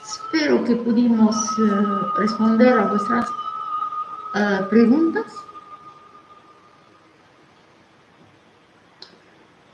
Espero 0.04 0.64
que 0.64 0.76
pudimos 0.76 1.34
eh, 1.36 2.18
responder 2.18 2.72
a 2.78 2.86
vuestras 2.86 3.26
eh, 4.34 4.60
preguntas. 4.70 5.26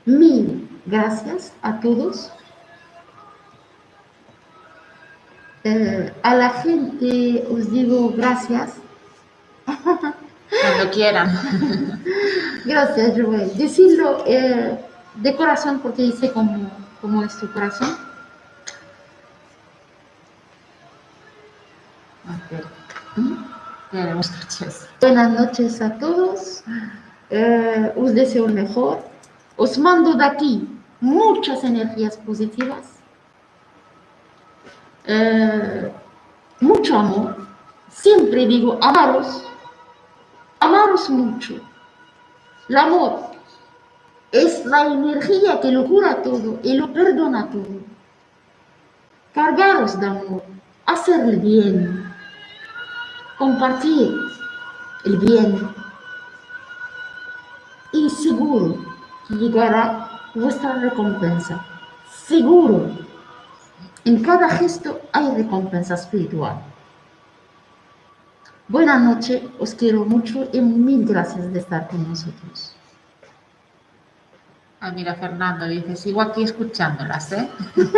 Mil 0.05 0.69
gracias 0.85 1.53
a 1.61 1.79
todos. 1.79 2.31
A 6.21 6.35
la 6.35 6.49
gente 6.61 7.43
os 7.49 7.71
digo 7.71 8.13
gracias. 8.15 8.75
Cuando 9.65 10.91
quieran. 10.91 11.27
Gracias, 12.65 13.13
Joel. 13.15 13.55
Decirlo 13.57 14.23
eh, 14.25 14.77
de 15.17 15.35
corazón 15.35 15.79
porque 15.79 16.11
sé 16.11 16.31
cómo, 16.31 16.69
cómo 17.01 17.23
es 17.23 17.37
tu 17.39 17.51
corazón. 17.51 17.97
Buenas 23.91 24.31
noches. 24.31 24.89
Buenas 24.99 25.31
noches 25.31 25.81
a 25.81 25.97
todos. 25.97 26.63
Eh, 27.29 27.93
os 27.95 28.13
deseo 28.13 28.47
el 28.47 28.53
mejor. 28.53 28.99
Os 29.57 29.77
mando 29.77 30.15
de 30.15 30.25
aquí 30.25 30.67
muchas 30.99 31.63
energías 31.63 32.17
positivas. 32.17 32.95
Eh, 35.05 35.91
mucho 36.59 36.97
amor. 36.97 37.47
Siempre 37.89 38.47
digo, 38.47 38.77
amaros. 38.81 39.45
Amaros 40.59 41.09
mucho. 41.09 41.55
El 42.67 42.77
amor 42.77 43.34
es 44.35 44.65
la 44.65 44.87
energía 44.87 45.61
que 45.61 45.71
lo 45.71 45.85
cura 45.85 46.21
todo 46.21 46.59
y 46.61 46.75
lo 46.75 46.91
perdona 46.91 47.49
todo. 47.49 47.79
Cargaros 49.33 49.97
de 49.99 50.07
amor. 50.07 50.43
Hacer 50.85 51.21
el 51.21 51.39
bien. 51.39 52.13
Compartir 53.37 54.13
el 55.05 55.17
bien. 55.17 55.69
Y 57.93 58.09
seguro 58.09 58.75
que 59.27 59.35
llegará 59.35 60.09
vuestra 60.33 60.73
recompensa. 60.73 61.65
Seguro. 62.27 62.89
En 64.03 64.21
cada 64.21 64.49
gesto 64.49 64.99
hay 65.13 65.31
recompensa 65.31 65.95
espiritual. 65.95 66.61
Buenas 68.67 69.01
noches, 69.01 69.43
os 69.59 69.73
quiero 69.73 70.03
mucho 70.05 70.49
y 70.51 70.59
mil 70.59 71.05
gracias 71.05 71.53
de 71.53 71.59
estar 71.59 71.87
con 71.87 72.07
nosotros. 72.09 72.74
Ah, 74.85 74.91
mira, 74.91 75.15
Fernando 75.15 75.65
dice, 75.65 75.95
sigo 75.95 76.21
aquí 76.21 76.43
escuchándolas, 76.43 77.31
¿eh? 77.31 77.49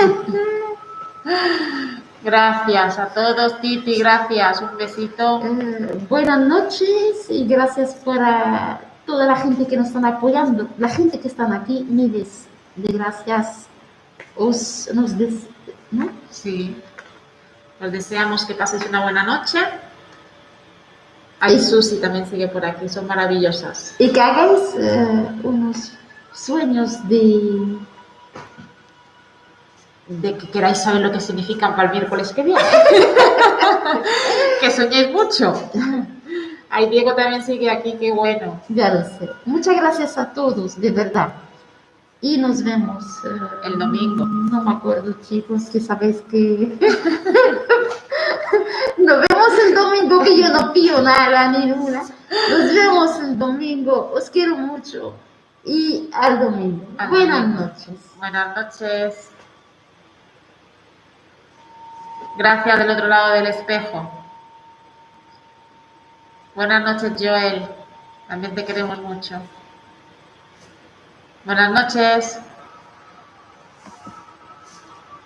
gracias 2.24 2.98
a 2.98 3.08
todos, 3.08 3.60
Titi, 3.60 4.00
gracias, 4.00 4.62
un 4.62 4.78
besito. 4.78 5.42
Eh, 5.44 6.06
buenas 6.08 6.40
noches 6.40 7.30
y 7.30 7.46
gracias 7.46 7.94
para 8.06 8.80
toda 9.06 9.26
la 9.26 9.36
gente 9.36 9.68
que 9.68 9.76
nos 9.76 9.88
están 9.88 10.06
apoyando, 10.06 10.70
la 10.78 10.88
gente 10.88 11.20
que 11.20 11.28
están 11.28 11.52
aquí, 11.52 11.86
miles 11.90 12.46
de 12.78 12.94
gracias. 12.94 13.68
Os 14.38 14.90
nos 14.94 15.18
des, 15.18 15.46
¿no? 15.92 16.08
Sí. 16.30 16.82
Os 17.82 17.92
deseamos 17.92 18.46
que 18.46 18.54
pases 18.54 18.88
una 18.88 19.04
buena 19.04 19.24
noche. 19.24 19.60
Ay, 21.42 21.60
Susi 21.60 22.00
también 22.00 22.26
sigue 22.26 22.48
por 22.48 22.66
aquí, 22.66 22.88
son 22.88 23.08
maravillosas. 23.08 23.94
y 24.00 24.10
que 24.10 24.22
hagáis 24.22 24.74
eh, 24.80 25.28
unos 25.44 25.92
sueños 26.38 27.08
de 27.10 27.78
De 30.08 30.38
que 30.38 30.50
queráis 30.50 30.78
saber 30.78 31.02
lo 31.02 31.12
que 31.12 31.20
significan 31.20 31.76
para 31.76 31.90
el 31.90 31.92
miércoles 31.92 32.32
que 32.32 32.44
viene. 32.44 32.62
que 34.62 34.72
soñéis 34.72 35.12
mucho. 35.12 35.54
Ay, 36.70 36.90
Diego 36.90 37.14
también 37.14 37.44
sigue 37.44 37.70
aquí, 37.70 37.96
qué 38.00 38.12
bueno. 38.12 38.62
ya 38.70 38.94
lo 38.94 39.02
sé. 39.02 39.30
Muchas 39.46 39.76
gracias 39.76 40.18
a 40.18 40.34
todos, 40.34 40.80
de 40.80 40.92
verdad. 40.92 41.34
Y 42.22 42.38
nos 42.38 42.64
vemos 42.64 43.04
eh, 43.26 43.40
El 43.66 43.78
domingo. 43.78 44.26
No 44.26 44.64
me 44.64 44.72
acuerdo, 44.72 45.14
chicos, 45.28 45.66
que 45.66 45.80
sabéis 45.80 46.22
que 46.32 46.78
nos 48.98 49.18
vemos 49.28 49.60
el 49.66 49.76
domingo 49.76 50.24
que 50.24 50.38
yo 50.38 50.50
no 50.50 50.74
pido 50.74 51.02
nada 51.02 51.52
ninguna. 51.52 52.04
Nos 52.50 52.74
vemos 52.74 53.20
el 53.20 53.38
domingo. 53.38 54.12
Os 54.16 54.30
quiero 54.30 54.56
mucho. 54.56 55.14
Y 55.68 56.10
al 56.14 56.40
domingo. 56.40 56.86
Buenas 57.10 57.46
noches. 57.50 58.00
Buenas 58.18 58.56
noches. 58.56 59.32
Gracias 62.38 62.80
del 62.80 62.90
otro 62.90 63.08
lado 63.08 63.34
del 63.34 63.48
espejo. 63.48 64.10
Buenas 66.56 66.84
noches, 66.84 67.12
Joel. 67.20 67.68
También 68.30 68.56
te 68.56 68.64
queremos 68.64 68.98
mucho. 69.02 69.42
Buenas 71.44 71.72
noches. 71.72 72.40